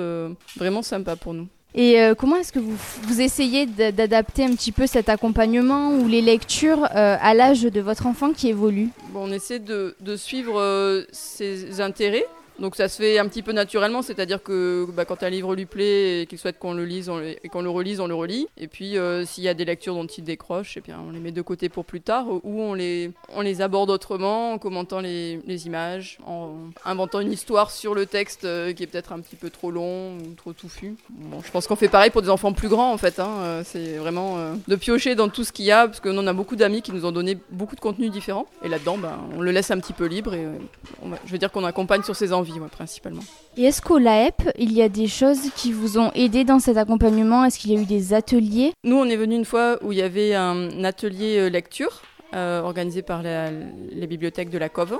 vraiment 0.55 0.83
sympa 0.83 1.15
pour 1.15 1.33
nous. 1.33 1.47
Et 1.75 1.99
euh, 1.99 2.13
comment 2.13 2.35
est-ce 2.35 2.51
que 2.51 2.59
vous, 2.59 2.75
vous 3.03 3.21
essayez 3.21 3.65
d'adapter 3.65 4.43
un 4.43 4.53
petit 4.53 4.71
peu 4.71 4.85
cet 4.85 5.09
accompagnement 5.09 5.91
ou 5.95 6.07
les 6.07 6.21
lectures 6.21 6.85
euh, 6.95 7.17
à 7.19 7.33
l'âge 7.33 7.63
de 7.63 7.81
votre 7.81 8.05
enfant 8.05 8.31
qui 8.31 8.47
évolue? 8.49 8.89
Bon, 9.11 9.27
on 9.27 9.31
essaie 9.31 9.59
de, 9.59 9.95
de 9.99 10.15
suivre 10.15 10.59
euh, 10.59 11.03
ses 11.11 11.81
intérêts. 11.81 12.25
Donc 12.59 12.75
ça 12.75 12.87
se 12.87 12.97
fait 13.01 13.17
un 13.17 13.27
petit 13.27 13.41
peu 13.41 13.51
naturellement, 13.51 14.01
c'est-à-dire 14.01 14.41
que 14.43 14.85
bah, 14.93 15.05
quand 15.05 15.23
un 15.23 15.29
livre 15.29 15.55
lui 15.55 15.65
plaît 15.65 16.21
et 16.21 16.25
qu'il 16.27 16.37
souhaite 16.37 16.59
qu'on 16.59 16.73
le 16.73 16.85
lise 16.85 17.11
et 17.43 17.49
qu'on 17.49 17.61
le 17.61 17.69
relise, 17.69 17.99
on 17.99 18.07
le 18.07 18.13
relit. 18.15 18.47
Et 18.57 18.67
puis 18.67 18.97
euh, 18.97 19.25
s'il 19.25 19.43
y 19.43 19.47
a 19.49 19.53
des 19.53 19.65
lectures 19.65 19.95
dont 19.95 20.05
il 20.05 20.23
décroche, 20.23 20.77
eh 20.77 20.81
bien, 20.81 20.99
on 21.07 21.11
les 21.11 21.19
met 21.19 21.31
de 21.31 21.41
côté 21.41 21.67
pour 21.69 21.83
plus 21.83 22.01
tard, 22.01 22.27
ou 22.29 22.61
on 22.61 22.73
les, 22.75 23.11
on 23.29 23.41
les 23.41 23.61
aborde 23.61 23.89
autrement 23.89 24.53
en 24.53 24.57
commentant 24.59 24.99
les, 24.99 25.39
images, 25.65 26.19
en 26.27 26.51
inventant 26.85 27.19
une 27.21 27.31
histoire 27.31 27.71
sur 27.71 27.95
le 27.95 28.05
texte 28.05 28.43
euh, 28.43 28.71
qui 28.73 28.83
est 28.83 28.87
peut-être 28.87 29.13
un 29.13 29.19
petit 29.19 29.35
peu 29.35 29.49
trop 29.49 29.71
long 29.71 30.17
trop 30.37 30.53
touffu. 30.53 30.95
Bon, 31.09 31.41
je 31.43 31.49
pense 31.51 31.65
qu'on 31.67 31.75
fait 31.75 31.87
pareil 31.89 32.11
pour 32.11 32.21
des 32.21 32.29
enfants 32.29 32.53
plus 32.53 32.69
grands 32.69 32.91
en 32.93 32.97
fait. 32.97 33.19
hein. 33.19 33.29
Euh, 33.39 33.61
C'est 33.65 33.97
vraiment 33.97 34.37
de 34.67 34.75
piocher 34.75 35.15
dans 35.15 35.29
tout 35.29 35.43
ce 35.43 35.51
qu'il 35.51 35.65
y 35.65 35.71
a, 35.71 35.87
parce 35.87 35.99
que 35.99 36.09
nous 36.09 36.21
on 36.21 36.27
a 36.27 36.33
beaucoup 36.33 36.55
d'amis 36.55 36.81
qui 36.81 36.91
nous 36.91 37.05
ont 37.05 37.11
donné 37.11 37.37
beaucoup 37.49 37.75
de 37.75 37.81
contenus 37.81 38.11
différents. 38.11 38.45
Et 38.63 38.69
là-dedans, 38.69 38.97
ben, 38.97 39.17
on 39.35 39.41
le 39.41 39.51
laisse 39.51 39.71
un 39.71 39.79
petit 39.79 39.93
peu 39.93 40.05
libre 40.05 40.33
et 40.33 40.45
on 41.01 41.09
va- 41.09 41.17
je 41.25 41.31
veux 41.31 41.37
dire 41.37 41.51
qu'on 41.51 41.63
accompagne 41.63 42.03
sur 42.03 42.15
ses 42.15 42.31
envies 42.33 42.42
ouais, 42.51 42.67
principalement. 42.69 43.23
Et 43.57 43.63
est-ce 43.63 43.81
qu'au 43.81 43.97
LAEP, 43.97 44.51
il 44.57 44.71
y 44.73 44.81
a 44.81 44.89
des 44.89 45.07
choses 45.07 45.39
qui 45.55 45.71
vous 45.71 45.97
ont 45.97 46.11
aidé 46.13 46.43
dans 46.43 46.59
cet 46.59 46.77
accompagnement? 46.77 47.45
Est-ce 47.45 47.57
qu'il 47.59 47.71
y 47.71 47.77
a 47.77 47.81
eu 47.81 47.85
des 47.85 48.13
ateliers? 48.13 48.73
Nous, 48.83 48.95
on 48.95 49.05
est 49.05 49.15
venu 49.15 49.35
une 49.35 49.45
fois 49.45 49.77
où 49.83 49.91
il 49.91 49.97
y 49.97 50.01
avait 50.01 50.33
un 50.35 50.83
atelier 50.83 51.37
euh, 51.37 51.49
lecture 51.49 52.01
euh, 52.35 52.61
organisé 52.61 53.01
par 53.01 53.21
la- 53.23 53.51
les 53.51 54.07
bibliothèques 54.07 54.49
de 54.49 54.57
la 54.57 54.69
COV. 54.69 54.97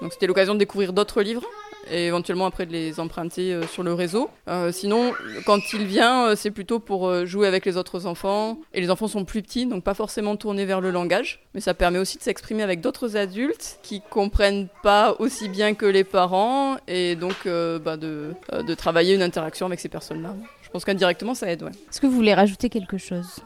Donc 0.00 0.12
c'était 0.12 0.26
l'occasion 0.26 0.54
de 0.54 0.58
découvrir 0.58 0.92
d'autres 0.92 1.22
livres 1.22 1.44
et 1.90 2.06
éventuellement 2.06 2.46
après 2.46 2.66
de 2.66 2.72
les 2.72 3.00
emprunter 3.00 3.52
euh, 3.52 3.66
sur 3.66 3.82
le 3.82 3.92
réseau. 3.92 4.30
Euh, 4.48 4.72
sinon, 4.72 5.12
quand 5.46 5.72
il 5.72 5.84
vient, 5.84 6.28
euh, 6.28 6.36
c'est 6.36 6.50
plutôt 6.50 6.78
pour 6.78 7.26
jouer 7.26 7.46
avec 7.46 7.64
les 7.66 7.76
autres 7.76 8.06
enfants. 8.06 8.58
Et 8.74 8.80
les 8.80 8.90
enfants 8.90 9.08
sont 9.08 9.24
plus 9.24 9.42
petits, 9.42 9.66
donc 9.66 9.84
pas 9.84 9.94
forcément 9.94 10.36
tournés 10.36 10.64
vers 10.64 10.80
le 10.80 10.90
langage. 10.90 11.40
Mais 11.54 11.60
ça 11.60 11.74
permet 11.74 11.98
aussi 11.98 12.18
de 12.18 12.22
s'exprimer 12.22 12.62
avec 12.62 12.80
d'autres 12.80 13.16
adultes 13.16 13.78
qui 13.82 14.00
comprennent 14.00 14.68
pas 14.82 15.16
aussi 15.18 15.48
bien 15.48 15.74
que 15.74 15.86
les 15.86 16.04
parents 16.04 16.76
et 16.88 17.16
donc 17.16 17.46
bah, 17.46 17.96
de, 17.96 18.34
de 18.66 18.74
travailler 18.74 19.14
une 19.14 19.22
interaction 19.22 19.66
avec 19.66 19.80
ces 19.80 19.88
personnes-là. 19.88 20.34
Je 20.62 20.70
pense 20.70 20.84
qu'indirectement, 20.84 21.34
ça 21.34 21.50
aide, 21.50 21.62
ouais. 21.62 21.70
Est-ce 21.90 22.00
que 22.00 22.06
vous 22.06 22.14
voulez 22.14 22.34
rajouter 22.34 22.70
quelque 22.70 22.96
chose? 22.96 23.40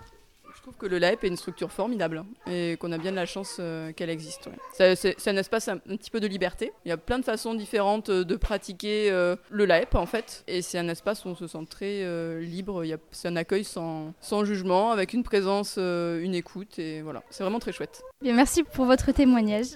Que 0.76 0.86
le 0.86 0.98
LAEP 0.98 1.24
est 1.24 1.28
une 1.28 1.36
structure 1.36 1.72
formidable 1.72 2.24
et 2.46 2.76
qu'on 2.78 2.92
a 2.92 2.98
bien 2.98 3.10
de 3.10 3.16
la 3.16 3.26
chance 3.26 3.56
euh, 3.60 3.92
qu'elle 3.92 4.10
existe. 4.10 4.48
C'est 4.72 5.28
un 5.28 5.36
espace 5.36 5.68
un, 5.68 5.76
un 5.76 5.96
petit 5.96 6.10
peu 6.10 6.20
de 6.20 6.26
liberté. 6.26 6.72
Il 6.84 6.88
y 6.88 6.92
a 6.92 6.96
plein 6.96 7.18
de 7.18 7.24
façons 7.24 7.54
différentes 7.54 8.08
euh, 8.08 8.24
de 8.24 8.36
pratiquer 8.36 9.10
euh, 9.10 9.36
le 9.50 9.64
LAEP 9.64 9.94
en 9.94 10.06
fait. 10.06 10.44
Et 10.46 10.62
c'est 10.62 10.78
un 10.78 10.88
espace 10.88 11.24
où 11.24 11.28
on 11.28 11.34
se 11.34 11.46
sent 11.46 11.66
très 11.68 12.40
libre. 12.40 12.84
C'est 13.10 13.28
un 13.28 13.36
accueil 13.36 13.64
sans, 13.64 14.14
jugement, 14.44 14.92
avec 14.92 15.12
une 15.12 15.22
présence, 15.22 15.76
une 15.76 16.34
écoute. 16.34 16.78
Et 16.78 17.02
voilà, 17.02 17.22
c'est 17.30 17.42
vraiment 17.42 17.58
très 17.58 17.72
chouette. 17.72 18.02
Bien, 18.22 18.34
merci 18.34 18.62
pour 18.62 18.84
votre 18.86 19.12
témoignage. 19.12 19.66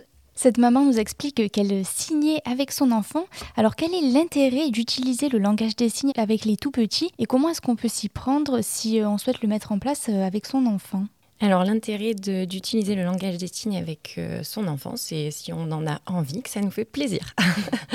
Cette 0.42 0.56
maman 0.56 0.86
nous 0.86 0.98
explique 0.98 1.52
qu'elle 1.52 1.84
signait 1.84 2.40
avec 2.46 2.72
son 2.72 2.92
enfant. 2.92 3.26
Alors 3.58 3.76
quel 3.76 3.92
est 3.92 4.00
l'intérêt 4.00 4.70
d'utiliser 4.70 5.28
le 5.28 5.38
langage 5.38 5.76
des 5.76 5.90
signes 5.90 6.14
avec 6.16 6.46
les 6.46 6.56
tout 6.56 6.70
petits 6.70 7.12
et 7.18 7.26
comment 7.26 7.50
est-ce 7.50 7.60
qu'on 7.60 7.76
peut 7.76 7.88
s'y 7.88 8.08
prendre 8.08 8.62
si 8.62 9.02
euh, 9.02 9.10
on 9.10 9.18
souhaite 9.18 9.42
le 9.42 9.48
mettre 9.48 9.70
en 9.70 9.78
place 9.78 10.06
euh, 10.08 10.26
avec 10.26 10.46
son 10.46 10.64
enfant? 10.64 11.04
Alors 11.40 11.62
l'intérêt 11.64 12.14
d'utiliser 12.14 12.94
le 12.94 13.04
langage 13.04 13.36
des 13.36 13.48
signes 13.48 13.76
avec 13.76 14.14
euh, 14.16 14.42
son 14.42 14.66
enfant, 14.66 14.94
c'est 14.96 15.30
si 15.30 15.52
on 15.52 15.70
en 15.72 15.86
a 15.86 16.00
envie, 16.06 16.40
que 16.40 16.48
ça 16.48 16.62
nous 16.62 16.70
fait 16.70 16.86
plaisir. 16.86 17.34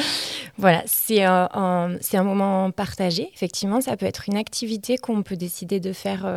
voilà, 0.60 0.84
c'est 0.86 1.24
un, 1.24 1.98
moment 2.14 2.70
partagé. 2.70 3.28
Effectivement, 3.34 3.82
ça 3.82 3.98
peut 3.98 4.06
être 4.06 4.30
une 4.30 4.38
activité 4.38 5.00
qu'on 5.00 5.24
peut 5.24 5.36
décider 5.36 5.80
de 5.80 5.94
faire 5.94 6.28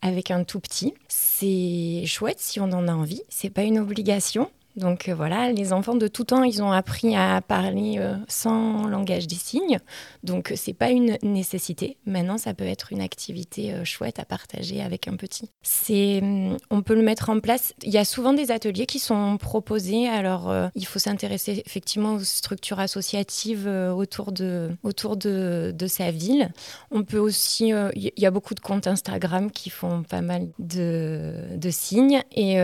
avec 0.00 0.30
un 0.30 0.44
tout 0.44 0.60
petit. 0.60 0.94
C'est 1.08 2.04
chouette 2.06 2.40
si 2.40 2.60
on 2.60 2.72
en 2.72 2.88
a 2.88 2.94
envie. 2.94 3.20
C'est 3.28 3.50
pas 3.50 3.62
une 3.62 3.78
obligation. 3.78 4.48
Donc 4.76 5.08
euh, 5.08 5.14
voilà, 5.14 5.52
les 5.52 5.72
enfants 5.72 5.94
de 5.94 6.08
tout 6.08 6.24
temps, 6.24 6.42
ils 6.42 6.62
ont 6.62 6.72
appris 6.72 7.14
à 7.14 7.40
parler 7.40 7.96
euh, 7.98 8.16
sans 8.28 8.86
langage 8.86 9.26
des 9.26 9.36
signes. 9.36 9.78
Donc 10.24 10.50
euh, 10.50 10.54
c'est 10.56 10.72
pas 10.72 10.90
une 10.90 11.16
nécessité. 11.22 11.96
Maintenant, 12.06 12.38
ça 12.38 12.54
peut 12.54 12.64
être 12.64 12.92
une 12.92 13.00
activité 13.00 13.72
chouette 13.84 14.18
à 14.18 14.24
partager 14.24 14.82
avec 14.82 15.06
un 15.06 15.16
petit. 15.16 15.50
C'est, 15.62 16.20
hum, 16.22 16.56
on 16.70 16.82
peut 16.82 16.94
le 16.94 17.02
mettre 17.02 17.30
en 17.30 17.38
place. 17.38 17.74
Il 17.82 17.92
y 17.92 17.98
a 17.98 18.04
souvent 18.04 18.32
des 18.32 18.50
ateliers 18.50 18.86
qui 18.86 18.98
sont 18.98 19.36
proposés. 19.36 20.08
Alors, 20.08 20.52
il 20.74 20.86
faut 20.86 20.98
s'intéresser 20.98 21.62
effectivement 21.64 22.14
aux 22.14 22.24
structures 22.24 22.80
associatives 22.80 23.68
autour 23.68 24.32
de 24.32 24.70
autour 24.82 25.16
de, 25.16 25.74
sa 25.86 26.10
ville. 26.10 26.50
On 26.90 27.04
peut 27.04 27.18
aussi, 27.18 27.72
il 27.94 28.12
y 28.16 28.26
a 28.26 28.30
beaucoup 28.30 28.54
de 28.54 28.60
comptes 28.60 28.86
Instagram 28.86 29.50
qui 29.50 29.70
font 29.70 30.02
pas 30.02 30.22
mal 30.22 30.48
de, 30.58 31.34
de 31.56 31.70
signes. 31.70 32.22
Et 32.34 32.56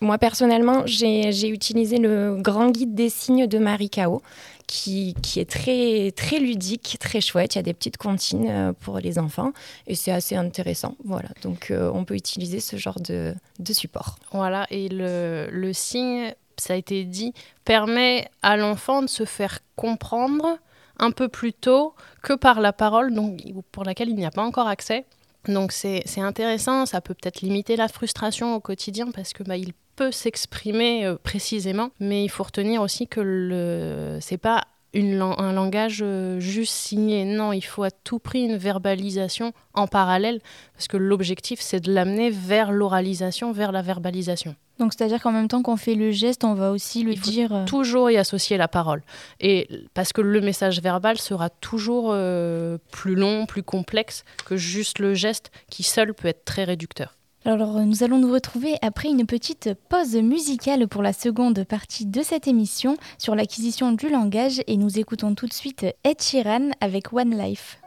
moi 0.00 0.18
personnellement, 0.18 0.82
j'ai 0.86 1.05
j'ai 1.32 1.48
utilisé 1.48 1.98
le 1.98 2.36
grand 2.40 2.70
guide 2.70 2.94
des 2.94 3.08
signes 3.08 3.46
de 3.46 3.58
Marie 3.58 3.90
Kao 3.90 4.22
qui, 4.66 5.14
qui 5.22 5.40
est 5.40 5.48
très, 5.48 6.12
très 6.12 6.38
ludique, 6.38 6.96
très 7.00 7.20
chouette. 7.20 7.54
Il 7.54 7.58
y 7.58 7.60
a 7.60 7.62
des 7.62 7.74
petites 7.74 7.96
comptines 7.96 8.48
euh, 8.48 8.72
pour 8.72 8.98
les 8.98 9.18
enfants 9.18 9.52
et 9.86 9.94
c'est 9.94 10.12
assez 10.12 10.36
intéressant. 10.36 10.96
Voilà, 11.04 11.28
donc 11.42 11.70
euh, 11.70 11.90
on 11.94 12.04
peut 12.04 12.14
utiliser 12.14 12.60
ce 12.60 12.76
genre 12.76 13.00
de, 13.00 13.34
de 13.58 13.72
support. 13.72 14.16
Voilà, 14.32 14.66
et 14.70 14.88
le, 14.88 15.48
le 15.50 15.72
signe, 15.72 16.34
ça 16.56 16.74
a 16.74 16.76
été 16.76 17.04
dit, 17.04 17.32
permet 17.64 18.28
à 18.42 18.56
l'enfant 18.56 19.02
de 19.02 19.08
se 19.08 19.24
faire 19.24 19.60
comprendre 19.76 20.58
un 20.98 21.10
peu 21.10 21.28
plus 21.28 21.52
tôt 21.52 21.94
que 22.22 22.32
par 22.32 22.60
la 22.60 22.72
parole, 22.72 23.14
donc 23.14 23.40
pour 23.70 23.84
laquelle 23.84 24.08
il 24.08 24.16
n'y 24.16 24.26
a 24.26 24.30
pas 24.30 24.42
encore 24.42 24.66
accès. 24.66 25.04
Donc 25.46 25.70
c'est 25.72 26.02
intéressant, 26.18 26.86
ça 26.86 27.00
peut 27.00 27.14
peut-être 27.14 27.40
limiter 27.40 27.76
la 27.76 27.86
frustration 27.86 28.56
au 28.56 28.60
quotidien 28.60 29.12
parce 29.12 29.32
que 29.32 29.44
bah, 29.44 29.56
il 29.56 29.74
peut 29.96 30.12
s'exprimer 30.12 31.04
euh, 31.06 31.16
précisément, 31.22 31.90
mais 31.98 32.24
il 32.24 32.28
faut 32.28 32.44
retenir 32.44 32.82
aussi 32.82 33.08
que 33.08 33.20
le 33.20 34.18
c'est 34.20 34.38
pas 34.38 34.64
une 34.94 35.20
un 35.20 35.52
langage 35.52 36.00
euh, 36.02 36.38
juste 36.40 36.72
signé. 36.72 37.24
Non, 37.24 37.52
il 37.52 37.62
faut 37.62 37.82
à 37.82 37.90
tout 37.90 38.18
prix 38.18 38.44
une 38.44 38.56
verbalisation 38.56 39.52
en 39.74 39.86
parallèle 39.86 40.40
parce 40.74 40.88
que 40.88 40.96
l'objectif 40.96 41.60
c'est 41.60 41.80
de 41.80 41.92
l'amener 41.92 42.30
vers 42.30 42.72
l'oralisation, 42.72 43.52
vers 43.52 43.72
la 43.72 43.82
verbalisation. 43.82 44.54
Donc 44.78 44.92
c'est-à-dire 44.92 45.22
qu'en 45.22 45.32
même 45.32 45.48
temps 45.48 45.62
qu'on 45.62 45.76
fait 45.78 45.94
le 45.94 46.10
geste, 46.10 46.44
on 46.44 46.52
va 46.54 46.70
aussi 46.70 47.00
Il 47.00 47.18
faut 47.18 47.30
dire... 47.30 47.54
euh, 47.54 47.64
Toujours 47.64 48.10
y 48.10 48.18
associer 48.18 48.58
la 48.58 48.68
parole. 48.68 49.02
Et 49.40 49.68
parce 49.94 50.12
que 50.12 50.20
le 50.20 50.40
message 50.42 50.80
verbal 50.82 51.18
sera 51.18 51.48
toujours 51.48 52.10
euh, 52.12 52.76
plus 52.92 53.14
long, 53.14 53.46
plus 53.46 53.62
complexe 53.62 54.24
que 54.44 54.56
juste 54.56 54.98
le 54.98 55.14
geste 55.14 55.50
qui 55.70 55.82
seul 55.82 56.12
peut 56.12 56.28
être 56.28 56.44
très 56.44 56.64
réducteur. 56.64 57.15
Alors, 57.48 57.78
nous 57.78 58.02
allons 58.02 58.18
nous 58.18 58.32
retrouver 58.32 58.74
après 58.82 59.08
une 59.08 59.24
petite 59.24 59.70
pause 59.88 60.16
musicale 60.16 60.88
pour 60.88 61.00
la 61.00 61.12
seconde 61.12 61.62
partie 61.62 62.04
de 62.04 62.20
cette 62.22 62.48
émission 62.48 62.96
sur 63.18 63.36
l'acquisition 63.36 63.92
du 63.92 64.08
langage 64.08 64.60
et 64.66 64.76
nous 64.76 64.98
écoutons 64.98 65.32
tout 65.36 65.46
de 65.46 65.52
suite 65.52 65.86
Ed 66.02 66.20
Sheeran 66.20 66.70
avec 66.80 67.12
One 67.12 67.38
Life. 67.38 67.78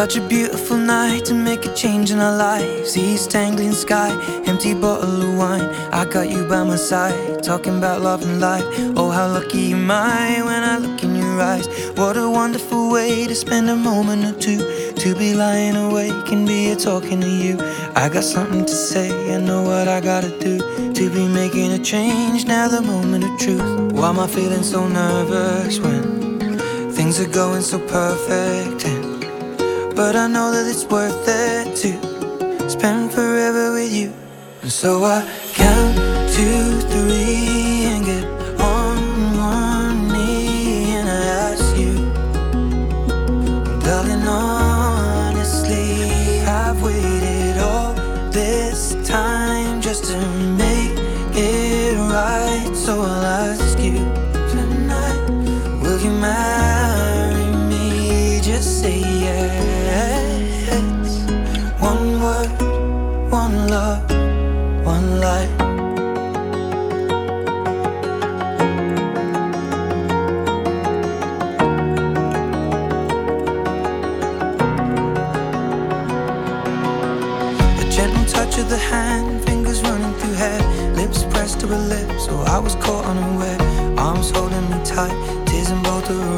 Such 0.00 0.16
a 0.16 0.26
beautiful 0.26 0.78
night 0.78 1.26
to 1.26 1.34
make 1.34 1.66
a 1.66 1.74
change 1.74 2.10
in 2.10 2.20
our 2.20 2.34
lives. 2.34 2.96
East 2.96 3.36
Anglian 3.36 3.74
sky, 3.74 4.10
empty 4.46 4.72
bottle 4.72 5.20
of 5.20 5.36
wine. 5.36 5.68
I 5.92 6.06
got 6.06 6.30
you 6.30 6.48
by 6.48 6.64
my 6.64 6.76
side, 6.76 7.42
talking 7.42 7.76
about 7.76 8.00
love 8.00 8.22
and 8.22 8.40
life. 8.40 8.64
Oh, 8.96 9.10
how 9.10 9.28
lucky 9.28 9.72
am 9.72 9.90
I 9.90 10.40
when 10.42 10.62
I 10.64 10.78
look 10.78 11.02
in 11.02 11.14
your 11.16 11.38
eyes. 11.42 11.66
What 11.98 12.16
a 12.16 12.30
wonderful 12.30 12.90
way 12.90 13.26
to 13.26 13.34
spend 13.34 13.68
a 13.68 13.76
moment 13.76 14.24
or 14.24 14.40
two. 14.40 14.60
To 15.02 15.14
be 15.14 15.34
lying 15.34 15.76
awake 15.76 16.32
and 16.32 16.46
be 16.46 16.74
talking 16.76 17.20
to 17.20 17.28
you. 17.28 17.58
I 17.94 18.08
got 18.08 18.24
something 18.24 18.64
to 18.64 18.74
say, 18.74 19.34
I 19.34 19.38
know 19.38 19.64
what 19.64 19.86
I 19.86 20.00
gotta 20.00 20.32
do. 20.38 20.92
To 20.94 21.10
be 21.10 21.28
making 21.28 21.72
a 21.72 21.78
change, 21.78 22.46
now 22.46 22.68
the 22.68 22.80
moment 22.80 23.24
of 23.24 23.38
truth. 23.38 23.92
Why 23.92 24.08
am 24.08 24.18
I 24.18 24.26
feeling 24.26 24.62
so 24.62 24.88
nervous 24.88 25.78
when 25.78 26.90
things 26.90 27.20
are 27.20 27.28
going 27.28 27.60
so 27.60 27.78
perfect? 27.80 28.89
But 30.00 30.16
I 30.16 30.28
know 30.28 30.50
that 30.50 30.66
it's 30.66 30.86
worth 30.86 31.28
it 31.28 31.76
to 31.82 32.70
spend 32.70 33.12
forever 33.12 33.74
with 33.74 33.92
you. 33.92 34.14
And 34.62 34.72
so 34.72 35.04
I 35.04 35.20
count 35.52 35.94
two, 36.32 36.69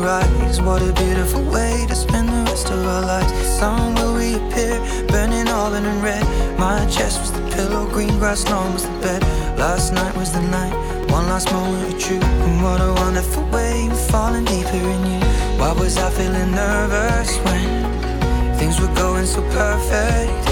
in 0.02 0.08
eyes. 0.08 0.60
What 0.60 0.82
a 0.82 0.92
beautiful 0.92 1.42
way 1.42 1.84
to 1.88 1.94
spend 1.94 2.28
the 2.28 2.50
rest 2.50 2.70
of 2.70 2.84
our 2.86 3.02
lives. 3.02 3.32
Sun 3.58 3.94
will 3.94 4.14
reappear, 4.14 4.78
burning 5.08 5.48
auburn 5.48 5.84
and 5.84 6.02
red. 6.02 6.24
My 6.58 6.84
chest 6.86 7.20
was 7.20 7.32
the 7.32 7.42
pillow, 7.54 7.88
green 7.88 8.18
grass 8.18 8.48
lawn 8.50 8.72
was 8.72 8.84
the 8.84 8.98
bed. 9.00 9.22
Last 9.58 9.92
night 9.92 10.14
was 10.16 10.32
the 10.32 10.40
night, 10.40 10.74
one 11.10 11.26
last 11.26 11.52
moment 11.52 11.92
of 11.92 12.00
truth. 12.00 12.24
And 12.24 12.62
what 12.62 12.80
a 12.80 12.92
wonderful 12.94 13.44
way 13.50 13.88
of 13.90 14.00
falling 14.10 14.44
deeper 14.44 14.84
in 14.94 15.02
you. 15.12 15.20
Why 15.58 15.72
was 15.72 15.96
I 15.98 16.10
feeling 16.10 16.50
nervous 16.50 17.38
when 17.44 18.56
things 18.58 18.80
were 18.80 18.94
going 18.94 19.26
so 19.26 19.42
perfect? 19.50 20.44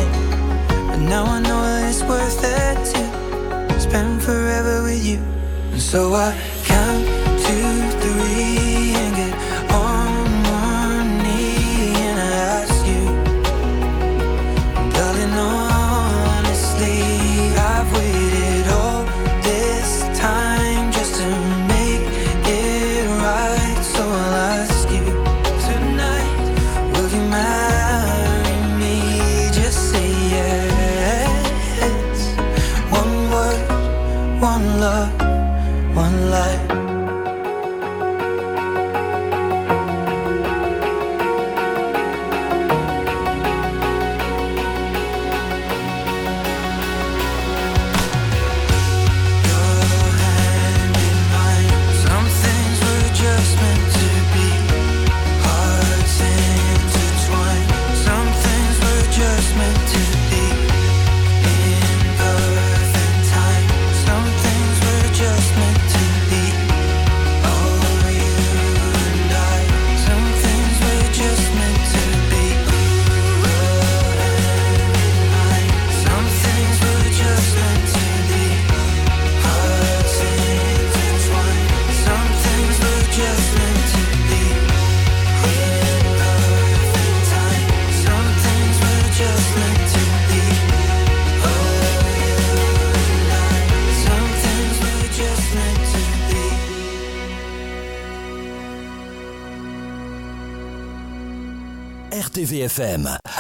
But 0.89 0.99
now 0.99 1.25
I 1.25 1.41
know 1.41 1.61
that 1.63 1.89
it's 1.89 2.03
worth 2.03 2.41
it 2.45 3.69
to 3.69 3.81
spend 3.81 4.23
forever 4.23 4.83
with 4.83 5.05
you. 5.05 5.19
And 5.73 5.81
so 5.81 6.15
I 6.15 6.37
count 6.65 7.20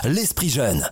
L'esprit 0.04 0.48
jeune. 0.48 0.82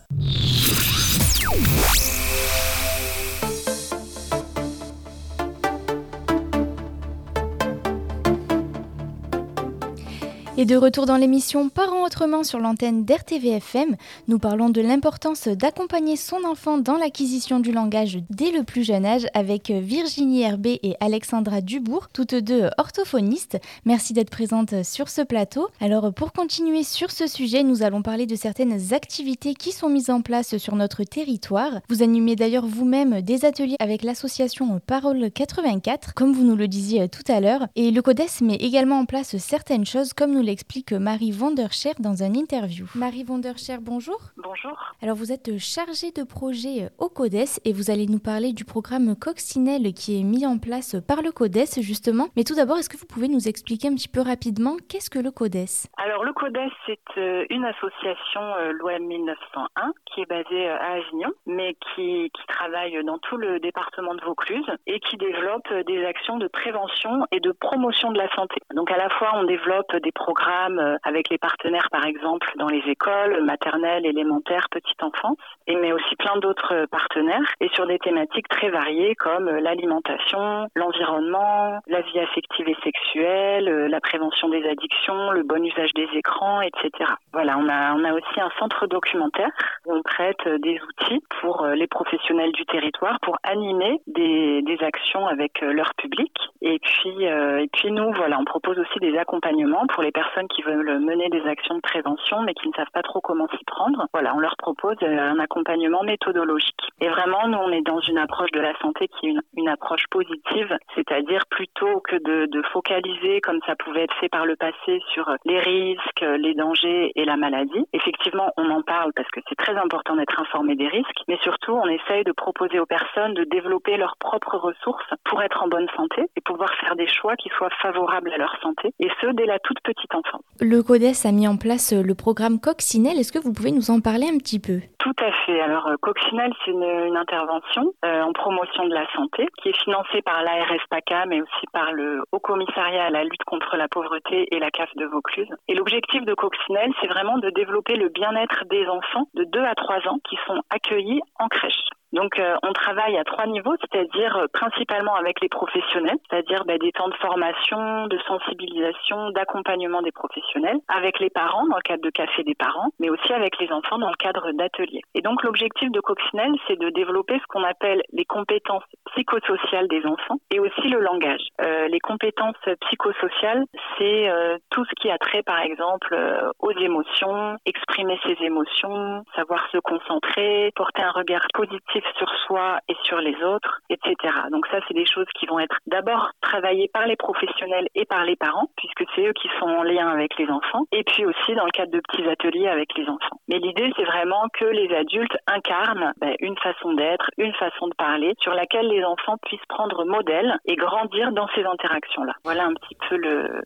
Et 10.61 10.64
de 10.64 10.75
retour 10.75 11.07
dans 11.07 11.16
l'émission 11.16 11.68
Parents 11.68 12.05
autrement 12.05 12.42
sur 12.42 12.59
l'antenne 12.59 13.05
d'RTVFM, 13.05 13.94
nous 14.27 14.40
parlons 14.40 14.71
de 14.71 14.81
l'importance 14.81 15.47
d'accompagner 15.47 16.16
son 16.16 16.42
enfant 16.42 16.79
dans 16.79 16.97
l'acquisition 16.97 17.61
du 17.61 17.71
langage 17.71 18.18
dès 18.29 18.51
le 18.51 18.64
plus 18.64 18.83
jeune 18.83 19.07
âge 19.07 19.29
avec 19.35 19.71
Virginie 19.71 20.42
Herbet 20.42 20.81
et 20.83 20.97
Alexandra 20.99 21.61
Dubourg, 21.61 22.09
toutes 22.12 22.35
deux 22.35 22.71
orthophonistes. 22.77 23.61
Merci 23.85 24.14
d'être 24.14 24.31
présentes 24.31 24.83
sur 24.83 25.11
ce 25.11 25.23
plateau. 25.23 25.68
Alors 25.81 26.12
pour 26.12 26.33
continuer 26.33 26.83
sur 26.83 27.12
ce 27.12 27.29
sujet, 27.29 27.62
nous 27.62 27.85
allons 27.85 28.03
parler 28.03 28.27
de 28.27 28.35
certaines 28.35 28.92
activités 28.92 29.55
qui 29.55 29.71
sont 29.71 29.88
mises 29.88 30.11
en 30.11 30.23
place 30.23 30.57
sur 30.57 30.75
notre 30.75 31.05
territoire. 31.05 31.71
Vous 31.88 32.03
animez 32.03 32.35
d'ailleurs 32.35 32.66
vous-même 32.66 33.23
des 33.23 33.44
ateliers 33.44 33.77
avec 33.79 34.03
l'association 34.03 34.81
Parole 34.85 35.31
84, 35.31 36.14
comme 36.14 36.33
vous 36.33 36.42
nous 36.42 36.57
le 36.57 36.66
disiez 36.66 37.09
tout 37.09 37.23
à 37.31 37.38
l'heure, 37.38 37.68
et 37.77 37.92
le 37.92 38.03
CODES 38.03 38.40
met 38.40 38.57
également 38.57 38.99
en 38.99 39.05
place 39.05 39.37
certaines 39.37 39.87
choses 39.87 40.12
comme 40.12 40.35
nous 40.35 40.48
l'explique 40.49 40.93
Marie 40.93 41.31
Vanderscher 41.31 41.93
dans 41.99 42.23
un 42.23 42.33
interview. 42.33 42.87
Marie 42.95 43.23
Vanderscher, 43.23 43.77
bonjour. 43.83 44.19
Bonjour. 44.39 44.95
Alors 45.03 45.15
vous 45.15 45.31
êtes 45.31 45.59
chargée 45.59 46.11
de 46.11 46.25
projet 46.25 46.89
au 46.97 47.11
CODES 47.11 47.61
et 47.67 47.75
vous 47.75 47.91
allez 47.91 48.07
nous 48.07 48.19
parler 48.19 48.55
du 48.55 48.65
programme 48.65 49.15
Coccinelle 49.15 49.93
qui 49.93 50.19
est 50.19 50.25
mis 50.25 50.47
en 50.47 50.57
place 50.57 50.97
par 51.07 51.21
le 51.21 51.33
CODES 51.33 51.83
justement. 51.83 52.29
Mais 52.35 52.45
tout 52.45 52.55
d'abord, 52.55 52.79
est-ce 52.79 52.89
que 52.89 52.97
vous 52.97 53.07
pouvez 53.07 53.29
nous 53.29 53.47
expliquer 53.47 53.89
un 53.89 53.95
petit 53.95 54.09
peu 54.09 54.23
rapidement 54.23 54.77
qu'est-ce 54.89 55.11
que 55.11 55.19
le 55.19 55.31
CODES? 55.31 55.93
Alors 55.99 56.25
le 56.25 56.33
CODES, 56.33 56.73
c'est 56.87 56.99
euh, 57.19 57.45
une 57.51 57.67
association 57.67 58.41
euh, 58.41 58.73
loi 58.73 58.99
1901 58.99 59.93
qui 60.07 60.23
est 60.23 60.31
basée 60.31 60.67
euh, 60.67 60.79
à 60.81 60.97
Avignon, 60.97 61.31
mais 61.45 61.75
qui, 61.75 62.31
qui 62.33 62.47
travaille 62.49 63.05
dans 63.05 63.19
tout 63.19 63.37
le 63.37 63.61
département 63.61 64.15
de 64.15 64.25
Vaucluse 64.25 64.67
et 64.87 64.99
qui 65.01 65.19
développe 65.19 65.71
des 65.87 66.07
actions 66.07 66.39
de 66.39 66.49
prévention 66.49 67.27
et 67.33 67.41
de 67.41 67.53
promotion 67.53 68.13
de 68.13 68.19
la 68.19 68.35
santé. 68.35 68.57
Donc 68.75 68.91
à 68.91 68.97
la 68.97 69.11
fois, 69.11 69.33
on 69.35 69.45
développe 69.45 69.95
des 70.03 70.13
programmes 70.13 70.38
euh, 70.79 70.96
avec 71.03 71.31
les 71.31 71.38
partenaires, 71.38 71.88
par 71.90 72.05
exemple, 72.05 72.51
dans 72.57 72.68
les 72.68 72.83
écoles 72.87 73.44
maternelles, 73.44 74.07
élémentaires, 74.07 74.68
petite 74.70 75.03
enfance, 75.03 75.37
et 75.66 75.77
mais 75.77 75.92
aussi 75.92 76.16
plein 76.16 76.37
d'autres 76.38 76.74
euh, 76.74 76.87
partenaires, 76.87 77.55
et 77.61 77.68
sur 77.70 77.87
des 77.87 77.98
thématiques 77.98 78.48
très 78.48 78.70
variées 78.70 79.14
comme 79.14 79.48
euh, 79.48 79.61
l'alimentation, 79.61 80.68
l'environnement, 80.74 81.81
la 81.87 82.01
vie 82.03 82.20
affective 82.20 82.68
et 82.68 82.77
sexuelle, 82.83 83.64
la 83.64 84.01
prévention 84.01 84.18
prévention 84.18 84.48
des 84.48 84.68
addictions, 84.68 85.31
le 85.31 85.42
bon 85.42 85.64
usage 85.64 85.92
des 85.94 86.09
écrans, 86.14 86.61
etc. 86.61 86.90
Voilà, 87.33 87.57
on 87.57 87.68
a, 87.68 87.94
on 87.94 88.05
a 88.05 88.12
aussi 88.12 88.40
un 88.40 88.51
centre 88.59 88.87
documentaire 88.87 89.51
où 89.87 89.94
on 89.94 90.03
prête 90.03 90.48
des 90.61 90.81
outils 90.81 91.22
pour 91.40 91.64
les 91.66 91.87
professionnels 91.87 92.51
du 92.53 92.64
territoire 92.66 93.20
pour 93.20 93.37
animer 93.44 94.01
des, 94.07 94.62
des 94.62 94.79
actions 94.83 95.27
avec 95.27 95.61
leur 95.61 95.94
public. 95.94 96.33
Et 96.62 96.81
puis, 96.81 97.24
et 97.24 97.68
puis 97.72 97.92
nous, 97.92 98.12
voilà, 98.14 98.38
on 98.40 98.44
propose 98.44 98.79
aussi 98.79 98.98
des 98.98 99.16
accompagnements 99.16 99.87
pour 99.87 100.03
les 100.03 100.11
personnes 100.11 100.28
qui 100.51 100.62
veulent 100.62 100.99
mener 101.01 101.29
des 101.31 101.45
actions 101.47 101.75
de 101.75 101.81
prévention 101.81 102.43
mais 102.43 102.55
qui 102.55 102.69
ne 102.69 102.75
savent 102.75 102.91
pas 102.93 103.03
trop 103.03 103.21
comment 103.21 103.47
s'y 103.49 103.64
prendre. 103.64 104.07
Voilà, 104.12 104.35
on 104.35 104.41
leur 104.41 104.57
propose 104.57 104.97
un 105.03 105.38
accompagnement 105.38 106.03
méthodologique. 106.03 106.75
Et 107.01 107.09
vraiment, 107.09 107.47
nous, 107.49 107.59
on 107.59 107.71
est 107.71 107.83
dans 107.83 108.01
une 108.01 108.19
approche 108.19 108.51
de 108.53 108.61
la 108.61 108.77
santé 108.79 109.09
qui 109.09 109.27
est 109.27 109.31
une, 109.31 109.43
une 109.57 109.69
approche 109.69 110.05
positive, 110.11 110.77
c'est-à-dire 110.95 111.43
plutôt 111.51 112.01
que 112.01 112.17
de, 112.17 112.47
de, 112.47 112.62
focaliser, 112.73 113.41
comme 113.41 113.61
ça 113.67 113.75
pouvait 113.77 114.05
être 114.05 114.14
fait 114.21 114.29
par 114.29 114.47
le 114.47 114.57
passé, 114.57 115.01
sur 115.12 115.31
les 115.45 115.61
risques, 115.61 116.25
les 116.38 116.55
dangers 116.55 117.12
et 117.14 117.25
la 117.25 117.37
maladie. 117.37 117.87
Effectivement, 117.93 118.51
on 118.57 118.71
en 118.71 118.83
parle 118.83 119.12
parce 119.14 119.29
que 119.31 119.41
c'est 119.49 119.55
très 119.55 119.77
important 119.77 120.17
d'être 120.17 120.41
informé 120.41 120.75
des 120.77 120.88
risques, 120.88 121.23
mais 121.29 121.38
surtout, 121.43 121.73
on 121.73 121.87
essaye 121.87 122.25
de 122.25 122.33
proposer 122.33 122.79
aux 122.79 122.87
personnes 122.87 123.35
de 123.35 123.45
développer 123.45 123.97
leurs 123.97 124.17
propres 124.19 124.57
ressources 124.57 125.09
pour 125.25 125.43
être 125.43 125.62
en 125.62 125.69
bonne 125.69 125.88
santé 125.97 126.23
et 126.37 126.41
pouvoir 126.41 126.73
faire 126.75 126.97
des 126.97 127.07
choix 127.07 127.37
qui 127.37 127.49
soient 127.51 127.71
favorables 127.81 128.33
à 128.33 128.38
leur 128.38 128.57
santé, 128.61 128.93
et 128.99 129.09
ce, 129.21 129.27
dès 129.29 129.47
la 129.47 129.59
toute 129.61 129.81
petite 129.83 130.14
Le 130.61 130.83
CODES 130.83 131.24
a 131.24 131.33
mis 131.33 131.46
en 131.46 131.57
place 131.57 131.92
le 131.92 132.14
programme 132.14 132.61
Coccinelle. 132.61 133.18
Est-ce 133.18 133.33
que 133.33 133.38
vous 133.38 133.52
pouvez 133.52 133.70
nous 133.70 133.90
en 133.90 134.00
parler 134.00 134.26
un 134.26 134.38
petit 134.38 134.59
peu? 134.59 134.81
Tout 134.98 135.14
à 135.20 135.31
fait. 135.46 135.61
Alors, 135.61 135.88
Coccinelle, 136.00 136.52
c'est 136.64 136.70
une, 136.70 136.83
une, 136.83 137.16
intervention 137.16 137.92
euh, 138.04 138.22
en 138.22 138.33
promotion 138.33 138.87
de 138.87 138.94
la 138.94 139.07
santé 139.12 139.46
qui 139.62 139.70
est 139.70 139.83
financée 139.85 140.22
par 140.22 140.42
l'ARS 140.42 140.83
PACA, 140.90 141.26
mais 141.26 141.40
aussi 141.40 141.66
par 141.72 141.92
le 141.92 142.22
Haut 142.33 142.40
Commissariat 142.40 143.04
à 143.04 143.11
la 143.11 143.24
lutte 143.24 143.44
contre 143.46 143.76
la 143.76 143.88
pauvreté 143.88 144.48
et 144.54 144.59
la 144.59 144.70
CAF 144.70 144.94
de 144.96 145.07
Vaucluse. 145.07 145.48
Et 145.68 145.74
l'objectif 145.74 146.24
de 146.24 146.35
Coccinelle, 146.35 146.92
c'est 147.00 147.09
vraiment 147.09 147.38
de 147.38 147.50
développer 147.50 147.96
le 147.96 148.09
bien-être 148.09 148.64
des 148.70 148.87
enfants 148.87 149.28
de 149.35 149.44
2 149.44 149.61
à 149.62 149.74
3 149.74 150.09
ans 150.09 150.18
qui 150.28 150.37
sont 150.46 150.61
accueillis 150.70 151.20
en 151.38 151.48
crèche. 151.48 151.85
Donc 152.12 152.38
euh, 152.38 152.57
on 152.62 152.72
travaille 152.72 153.18
à 153.18 153.24
trois 153.24 153.46
niveaux, 153.46 153.74
c'est-à-dire 153.81 154.37
euh, 154.37 154.46
principalement 154.52 155.14
avec 155.14 155.40
les 155.40 155.48
professionnels, 155.48 156.16
c'est-à-dire 156.31 156.64
bah, 156.64 156.78
des 156.78 156.92
temps 156.92 157.09
de 157.09 157.14
formation, 157.16 158.07
de 158.07 158.18
sensibilisation, 158.26 159.31
d'accompagnement 159.31 160.00
des 160.00 160.08
professionnels, 160.12 160.79
avec 160.88 161.18
les 161.21 161.31
parents 161.31 161.66
dans 161.66 161.77
le 161.77 161.83
cadre 161.83 162.03
de 162.03 162.11
café 162.11 162.42
des 162.42 162.55
parents, 162.55 162.90
mais 162.99 163.11
aussi 163.11 163.33
avec 163.33 163.59
les 163.59 163.71
enfants 163.73 163.99
dans 163.99 164.11
le 164.11 164.16
cadre 164.16 164.53
d'ateliers. 164.53 165.03
Et 165.14 165.23
donc 165.23 165.42
l'objectif 165.42 165.90
de 165.90 166.01
Coccinelle, 166.01 166.55
c'est 166.66 166.79
de 166.79 166.90
développer 166.90 167.38
ce 167.38 167.47
qu'on 167.49 167.64
appelle 167.64 168.03
les 168.12 168.25
compétences 168.25 168.85
psychosociales 169.12 169.88
des 169.88 170.05
enfants 170.07 170.38
et 170.51 170.61
aussi 170.61 170.88
le 170.88 171.01
langage. 171.01 171.42
Euh, 171.61 171.88
les 171.88 172.01
compétences 172.01 172.57
psychosociales, 172.83 173.64
c'est 173.97 174.29
euh, 174.29 174.57
tout 174.71 174.85
ce 174.85 174.94
qui 175.01 175.11
a 175.11 175.18
trait 175.18 175.42
par 175.42 175.61
exemple 175.61 176.14
euh, 176.14 176.51
aux 176.61 176.73
émotions, 176.73 177.57
exprimer 177.66 178.18
ses 178.25 178.37
émotions, 178.44 179.25
savoir 179.35 179.66
se 179.73 179.79
concentrer, 179.79 180.73
porter 180.75 181.03
un 181.03 181.11
regard 181.11 181.47
positif 181.55 182.05
sur 182.16 182.31
soi 182.47 182.79
et 182.88 182.97
sur 183.05 183.18
les 183.18 183.37
autres, 183.42 183.81
etc. 183.90 184.35
Donc 184.51 184.66
ça, 184.68 184.79
c'est 184.87 184.94
des 184.94 185.07
choses 185.07 185.27
qui 185.38 185.47
vont 185.47 185.59
être 185.59 185.77
d'abord 185.87 186.31
travaillées 186.40 186.90
par 186.92 187.07
les 187.07 187.16
professionnels 187.16 187.88
et 187.94 188.05
par 188.05 188.25
les 188.25 188.37
parents, 188.37 188.71
puisque 188.77 189.05
c'est 189.14 189.27
eux 189.27 189.33
qui 189.33 189.49
sont 189.59 189.66
en 189.66 189.83
lien 189.83 189.98
avec 190.07 190.39
les 190.39 190.49
enfants, 190.49 190.85
et 190.93 191.03
puis 191.03 191.27
aussi 191.27 191.55
dans 191.55 191.65
le 191.65 191.71
cadre 191.71 191.91
de 191.91 192.01
petits 192.01 192.29
ateliers 192.29 192.69
avec 192.69 192.97
les 192.97 193.09
enfants. 193.09 193.41
Mais 193.49 193.59
l'idée, 193.59 193.91
c'est 193.97 194.05
vraiment 194.05 194.45
que 194.53 194.67
les 194.67 194.95
adultes 194.95 195.37
incarnent 195.47 196.13
ben, 196.21 196.35
une 196.41 196.57
façon 196.59 196.93
d'être, 196.93 197.31
une 197.39 197.55
façon 197.55 197.89
de 197.89 197.95
parler, 197.95 198.35
sur 198.41 198.55
laquelle 198.55 198.87
les 198.89 199.03
enfants 199.05 199.37
puissent 199.45 199.67
prendre 199.69 200.05
modèle 200.05 200.59
et 200.67 200.77
grandir 200.77 201.33
dans 201.33 201.49
ces 201.55 201.65
interactions-là. 201.65 202.35
Voilà 202.45 202.67
un 202.67 202.75
petit 202.75 202.97
peu 203.09 203.17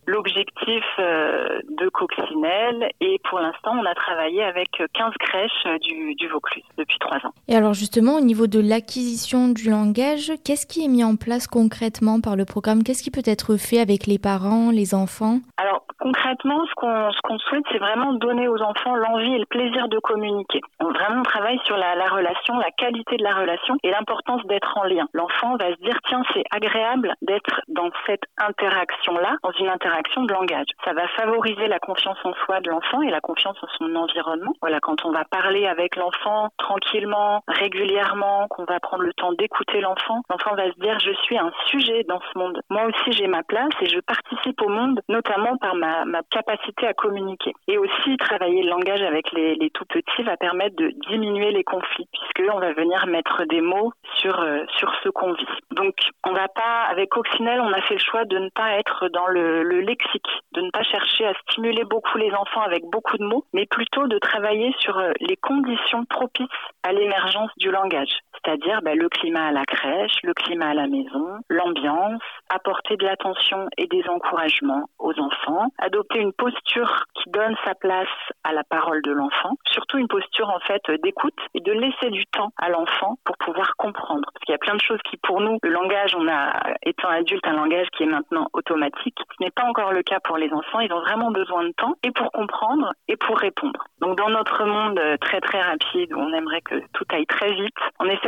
l'objectif 0.07 0.83
euh, 0.99 1.59
de 1.69 1.89
Coccinelle, 1.89 2.89
et 3.01 3.19
pour 3.29 3.39
l'instant, 3.39 3.73
on 3.79 3.85
a 3.85 3.93
travaillé 3.93 4.43
avec 4.43 4.69
15 4.71 5.13
crèches 5.19 5.81
du, 5.81 6.15
du 6.15 6.27
Vaucluse 6.27 6.63
depuis 6.77 6.97
trois 6.99 7.17
ans. 7.17 7.33
Et 7.47 7.55
alors 7.55 7.73
justement, 7.73 8.15
au 8.15 8.21
niveau 8.21 8.47
de 8.47 8.59
l'acquisition 8.59 9.49
du 9.49 9.69
langage, 9.69 10.31
qu'est-ce 10.45 10.65
qui 10.65 10.85
est 10.85 10.87
mis 10.87 11.03
en 11.03 11.15
place 11.15 11.47
concrètement 11.47 12.21
par 12.21 12.35
le 12.35 12.45
programme? 12.45 12.83
Qu'est-ce 12.83 13.03
qui 13.03 13.11
peut 13.11 13.21
être 13.25 13.57
fait 13.57 13.79
avec 13.79 14.07
les 14.07 14.19
parents, 14.19 14.71
les 14.71 14.95
enfants? 14.95 15.39
Alors 15.57 15.85
concrètement, 15.99 16.22
ce 16.23 16.73
qu'on 16.75 17.11
ce 17.11 17.21
qu'on 17.21 17.39
souhaite, 17.39 17.63
c'est 17.71 17.79
vraiment 17.79 18.13
donner 18.13 18.47
aux 18.47 18.61
enfants 18.61 18.95
l'envie 18.95 19.35
et 19.35 19.39
le 19.39 19.45
plaisir 19.45 19.87
de 19.87 19.99
communiquer. 19.99 20.61
On 20.79 20.89
vraiment 20.89 21.23
travaille 21.23 21.59
sur 21.65 21.77
la, 21.77 21.95
la 21.95 22.07
relation, 22.07 22.57
la 22.57 22.71
qualité 22.71 23.17
de 23.17 23.23
la 23.23 23.33
relation 23.33 23.75
et 23.83 23.91
l'importance 23.91 24.43
d'être 24.45 24.77
en 24.77 24.83
lien. 24.83 25.07
L'enfant 25.13 25.55
va 25.57 25.69
se 25.69 25.79
dire 25.81 25.97
tiens, 26.07 26.23
c'est 26.33 26.43
agréable 26.51 27.13
d'être 27.21 27.61
dans 27.67 27.89
cette 28.05 28.23
interaction-là, 28.37 29.35
dans 29.43 29.51
une 29.51 29.69
interaction 29.69 30.23
de 30.23 30.33
langage. 30.33 30.67
Ça 30.85 30.93
va 30.93 31.07
favoriser 31.09 31.67
la 31.67 31.79
confiance 31.79 32.17
en 32.23 32.33
soi 32.45 32.61
de 32.61 32.69
l'enfant 32.69 33.01
et 33.01 33.09
la 33.09 33.21
confiance 33.21 33.57
en 33.61 33.67
son 33.77 33.95
environnement. 33.95 34.53
Voilà, 34.61 34.79
quand 34.79 35.05
on 35.05 35.11
va 35.11 35.25
parler 35.25 35.65
avec 35.67 35.95
l'enfant 35.95 36.49
tranquillement, 36.57 37.43
régulièrement, 37.47 38.47
qu'on 38.49 38.65
va 38.65 38.79
prendre 38.79 39.03
le 39.03 39.13
temps 39.13 39.33
d'écouter 39.33 39.81
l'enfant, 39.81 40.21
l'enfant 40.29 40.55
va 40.55 40.71
se 40.71 40.79
dire 40.79 40.97
je 40.99 41.13
suis 41.23 41.37
un 41.37 41.51
sujet 41.67 42.03
dans 42.07 42.19
ce 42.31 42.37
monde. 42.37 42.61
Moi 42.69 42.83
aussi 42.85 43.11
j'ai 43.11 43.27
ma 43.27 43.43
place 43.43 43.73
et 43.81 43.87
je 43.87 43.99
participe 43.99 44.61
au 44.61 44.69
monde, 44.69 45.01
notamment 45.09 45.57
par 45.57 45.75
ma, 45.75 46.05
ma 46.13 46.21
capacité 46.29 46.85
à 46.87 46.93
communiquer. 46.93 47.53
Et 47.67 47.77
aussi 47.77 48.17
travailler 48.17 48.61
le 48.61 48.69
langage 48.69 49.01
avec 49.01 49.31
les, 49.31 49.57
tout 49.73 49.85
petits 49.85 50.23
va 50.23 50.37
permettre 50.37 50.75
de 50.75 50.91
diminuer 51.09 51.51
les 51.51 51.63
conflits, 51.63 52.07
puisque 52.13 52.53
on 52.53 52.59
va 52.59 52.71
venir 52.73 53.07
mettre 53.07 53.45
des 53.45 53.61
mots 53.61 53.91
sur 54.19 54.39
euh, 54.39 54.63
sur 54.77 54.93
ce 55.03 55.09
qu'on 55.09 55.33
vit. 55.33 55.45
Donc 55.71 55.95
on 56.25 56.33
va 56.33 56.47
pas 56.47 56.85
avec 56.89 57.09
Coccinelle, 57.09 57.59
on 57.61 57.73
a 57.73 57.81
fait 57.81 57.95
le 57.95 57.99
choix 57.99 58.25
de 58.25 58.37
ne 58.37 58.49
pas 58.49 58.77
être 58.77 59.09
dans 59.09 59.27
le, 59.27 59.63
le 59.63 59.81
lexique, 59.81 60.29
de 60.53 60.61
ne 60.61 60.69
pas 60.69 60.83
chercher 60.83 61.25
à 61.25 61.33
stimuler 61.49 61.83
beaucoup 61.83 62.17
les 62.17 62.31
enfants 62.33 62.61
avec 62.61 62.83
beaucoup 62.91 63.17
de 63.17 63.25
mots, 63.25 63.45
mais 63.53 63.65
plutôt 63.65 64.07
de 64.07 64.19
travailler 64.19 64.73
sur 64.79 64.97
euh, 64.99 65.11
les 65.19 65.37
conditions 65.37 66.05
propices 66.05 66.47
à 66.83 66.93
l'émergence 66.93 67.49
du 67.57 67.71
langage, 67.71 68.13
c'est-à-dire 68.43 68.81
bah, 68.81 68.95
le 68.95 69.09
climat 69.09 69.47
à 69.47 69.51
la 69.51 69.65
crèche, 69.65 70.17
le 70.23 70.33
climat 70.33 70.69
à 70.69 70.73
la 70.73 70.87
maison, 70.87 71.39
l'ambiance, 71.49 72.21
apporter 72.49 72.97
de 72.97 73.05
l'attention 73.05 73.67
et 73.77 73.87
des 73.87 74.03
encouragements 74.07 74.85
aux 74.99 75.17
enfants, 75.19 75.67
adopter 75.77 76.19
une 76.19 76.33
posture 76.33 77.05
qui 77.15 77.29
donne 77.29 77.55
sa 77.65 77.75
place 77.75 78.07
à 78.43 78.53
la 78.53 78.63
parole 78.63 79.01
de 79.01 79.11
l'enfant, 79.11 79.51
surtout 79.71 79.97
une 79.97 80.07
posture 80.07 80.49
en 80.49 80.59
fait 80.59 80.81
d'écoute 81.03 81.37
et 81.53 81.61
de 81.61 81.71
laisser 81.71 82.09
du 82.09 82.25
temps 82.27 82.51
à 82.57 82.69
l'enfant 82.69 83.17
pour 83.23 83.37
pouvoir 83.37 83.75
comprendre. 83.77 84.25
Parce 84.33 84.45
qu'il 84.45 84.53
y 84.53 84.55
a 84.55 84.59
plein 84.59 84.75
de 84.75 84.81
choses 84.81 84.99
qui 85.09 85.17
pour 85.17 85.41
nous, 85.41 85.57
le 85.63 85.69
langage, 85.69 86.15
on 86.15 86.27
a 86.27 86.73
étant 86.85 87.09
adulte 87.09 87.45
un 87.47 87.53
langage 87.53 87.87
qui 87.95 88.03
est 88.03 88.07
maintenant 88.07 88.47
automatique, 88.53 89.17
ce 89.37 89.43
n'est 89.43 89.51
pas 89.51 89.63
encore 89.63 89.93
le 89.93 90.03
cas 90.03 90.19
pour 90.23 90.37
les 90.37 90.51
enfants, 90.51 90.79
ils 90.79 90.91
ont 90.91 91.01
vraiment 91.01 91.31
besoin 91.31 91.63
de 91.63 91.71
temps 91.71 91.93
et 92.03 92.11
pour 92.11 92.31
comprendre 92.31 92.91
et 93.07 93.15
pour 93.15 93.37
répondre. 93.37 93.85
Donc 94.01 94.17
dans 94.17 94.29
notre 94.29 94.65
monde 94.65 94.99
très 95.21 95.39
très 95.39 95.61
rapide 95.61 96.13
on 96.15 96.33
aimerait 96.33 96.61
que 96.61 96.75
tout 96.93 97.05
aille 97.09 97.25
très 97.25 97.53
vite, 97.53 97.73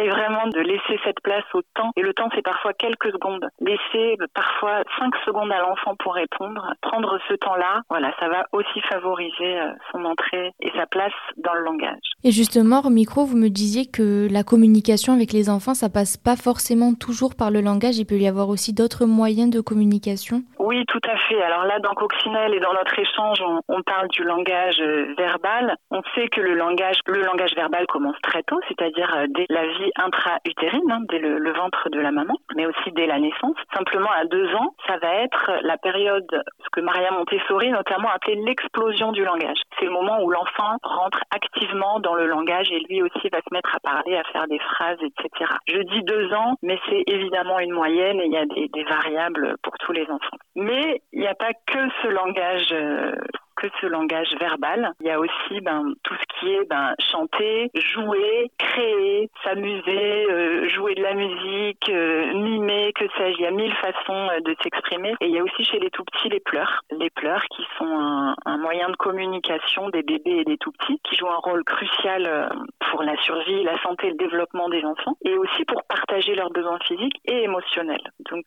vraiment 0.09 0.47
de 0.47 0.59
laisser 0.59 0.99
cette 1.03 1.19
place 1.21 1.43
au 1.53 1.61
temps 1.73 1.91
et 1.95 2.01
le 2.01 2.13
temps 2.13 2.29
c'est 2.35 2.41
parfois 2.41 2.73
quelques 2.73 3.11
secondes. 3.11 3.47
Laisser 3.59 4.17
parfois 4.33 4.83
cinq 4.99 5.13
secondes 5.25 5.51
à 5.51 5.61
l'enfant 5.61 5.95
pour 5.99 6.15
répondre, 6.15 6.73
prendre 6.81 7.17
ce 7.27 7.33
temps-là, 7.35 7.81
voilà, 7.89 8.13
ça 8.19 8.29
va 8.29 8.45
aussi 8.51 8.81
favoriser 8.81 9.59
son 9.91 10.05
entrée 10.05 10.51
et 10.61 10.71
sa 10.75 10.85
place 10.85 11.13
dans 11.37 11.53
le 11.53 11.61
langage. 11.63 11.99
Et 12.23 12.31
justement, 12.31 12.81
au 12.83 12.89
micro, 12.89 13.25
vous 13.25 13.37
me 13.37 13.49
disiez 13.49 13.85
que 13.85 14.27
la 14.31 14.43
communication 14.43 15.13
avec 15.13 15.31
les 15.31 15.49
enfants, 15.49 15.73
ça 15.73 15.89
passe 15.89 16.17
pas 16.17 16.35
forcément 16.35 16.93
toujours 16.93 17.35
par 17.35 17.51
le 17.51 17.61
langage, 17.61 17.97
il 17.97 18.05
peut 18.05 18.17
y 18.17 18.27
avoir 18.27 18.49
aussi 18.49 18.73
d'autres 18.73 19.05
moyens 19.05 19.49
de 19.49 19.61
communication 19.61 20.41
Oui, 20.59 20.83
tout 20.87 21.01
à 21.07 21.17
fait. 21.27 21.41
Alors 21.41 21.65
là, 21.65 21.79
dans 21.79 21.93
Coccinelle 21.93 22.53
et 22.53 22.59
dans 22.59 22.73
notre 22.73 22.97
échange, 22.97 23.41
on, 23.41 23.61
on 23.67 23.81
parle 23.83 24.07
du 24.09 24.23
langage 24.23 24.81
verbal. 25.17 25.75
On 25.91 26.01
sait 26.15 26.27
que 26.27 26.41
le 26.41 26.55
langage, 26.55 26.97
le 27.07 27.21
langage 27.21 27.55
verbal 27.55 27.85
commence 27.87 28.19
très 28.21 28.43
tôt, 28.43 28.59
c'est-à-dire 28.67 29.25
dès 29.29 29.45
la 29.49 29.65
vie 29.67 29.91
intra-utérine, 29.95 30.91
hein, 30.91 31.01
dès 31.09 31.19
le, 31.19 31.37
le 31.37 31.53
ventre 31.53 31.89
de 31.89 31.99
la 31.99 32.11
maman, 32.11 32.35
mais 32.55 32.65
aussi 32.65 32.91
dès 32.91 33.07
la 33.07 33.19
naissance. 33.19 33.55
Simplement, 33.73 34.11
à 34.11 34.25
deux 34.25 34.53
ans, 34.55 34.75
ça 34.87 34.97
va 34.97 35.13
être 35.15 35.51
la 35.61 35.77
période, 35.77 36.43
ce 36.63 36.69
que 36.71 36.81
Maria 36.81 37.11
Montessori 37.11 37.71
notamment 37.71 38.09
appelait 38.09 38.35
l'explosion 38.35 39.11
du 39.11 39.23
langage. 39.23 39.57
C'est 39.79 39.85
le 39.85 39.91
moment 39.91 40.21
où 40.21 40.29
l'enfant 40.29 40.77
rentre 40.83 41.19
activement 41.31 41.99
dans 41.99 42.15
le 42.15 42.27
langage 42.27 42.71
et 42.71 42.79
lui 42.89 43.01
aussi 43.01 43.29
va 43.29 43.39
se 43.39 43.53
mettre 43.53 43.75
à 43.75 43.79
parler, 43.79 44.15
à 44.15 44.23
faire 44.31 44.47
des 44.47 44.59
phrases, 44.59 44.99
etc. 45.01 45.51
Je 45.67 45.79
dis 45.79 46.03
deux 46.03 46.33
ans, 46.33 46.55
mais 46.61 46.79
c'est 46.89 47.03
évidemment 47.07 47.59
une 47.59 47.71
moyenne 47.71 48.19
et 48.19 48.25
il 48.25 48.31
y 48.31 48.37
a 48.37 48.45
des, 48.45 48.67
des 48.69 48.83
variables 48.83 49.55
pour 49.63 49.73
tous 49.79 49.91
les 49.91 50.03
enfants. 50.03 50.37
Mais 50.55 51.01
il 51.13 51.19
n'y 51.19 51.27
a 51.27 51.35
pas 51.35 51.53
que 51.53 51.79
ce 52.01 52.07
langage 52.07 52.69
euh, 52.71 53.15
que 53.55 53.67
ce 53.81 53.87
langage 53.87 54.33
verbal. 54.39 54.91
Il 54.99 55.07
y 55.07 55.11
a 55.11 55.19
aussi 55.19 55.61
ben, 55.61 55.93
tout 56.03 56.15
ce 56.15 56.39
qui 56.39 56.53
est 56.53 56.65
ben, 56.69 56.93
chanter, 57.11 57.71
jouer, 57.75 58.51
créer, 58.57 59.29
s'amuser, 59.43 60.25
euh, 60.29 60.67
jouer 60.69 60.95
de 60.95 61.01
la 61.01 61.13
musique, 61.13 61.89
euh, 61.89 62.33
mimer, 62.33 62.91
que 62.93 63.05
sais-je. 63.17 63.37
Il 63.39 63.43
y 63.43 63.47
a 63.47 63.51
mille 63.51 63.73
façons 63.75 64.29
euh, 64.31 64.39
de 64.41 64.55
s'exprimer. 64.61 65.13
Et 65.21 65.27
il 65.27 65.31
y 65.31 65.39
a 65.39 65.43
aussi 65.43 65.63
chez 65.63 65.79
les 65.79 65.89
tout 65.89 66.03
petits 66.03 66.29
les 66.29 66.39
pleurs. 66.39 66.81
Les 66.91 67.09
pleurs 67.09 67.43
qui 67.55 67.63
sont 67.77 67.99
un, 67.99 68.35
un 68.45 68.57
moyen 68.57 68.89
de 68.89 68.95
communication 68.95 69.89
des 69.89 70.03
bébés 70.03 70.39
et 70.39 70.43
des 70.43 70.57
tout 70.57 70.71
petits, 70.71 70.99
qui 71.03 71.15
jouent 71.15 71.29
un 71.29 71.41
rôle 71.43 71.63
crucial 71.63 72.49
pour 72.91 73.03
la 73.03 73.15
survie, 73.17 73.63
la 73.63 73.79
santé 73.81 74.07
et 74.07 74.11
le 74.11 74.17
développement 74.17 74.69
des 74.69 74.83
enfants, 74.83 75.15
et 75.23 75.35
aussi 75.37 75.63
pour 75.65 75.83
partager 75.83 76.35
leurs 76.35 76.51
besoins 76.51 76.79
physiques 76.79 77.19
et 77.25 77.43
émotionnels. 77.43 78.11
Donc 78.31 78.45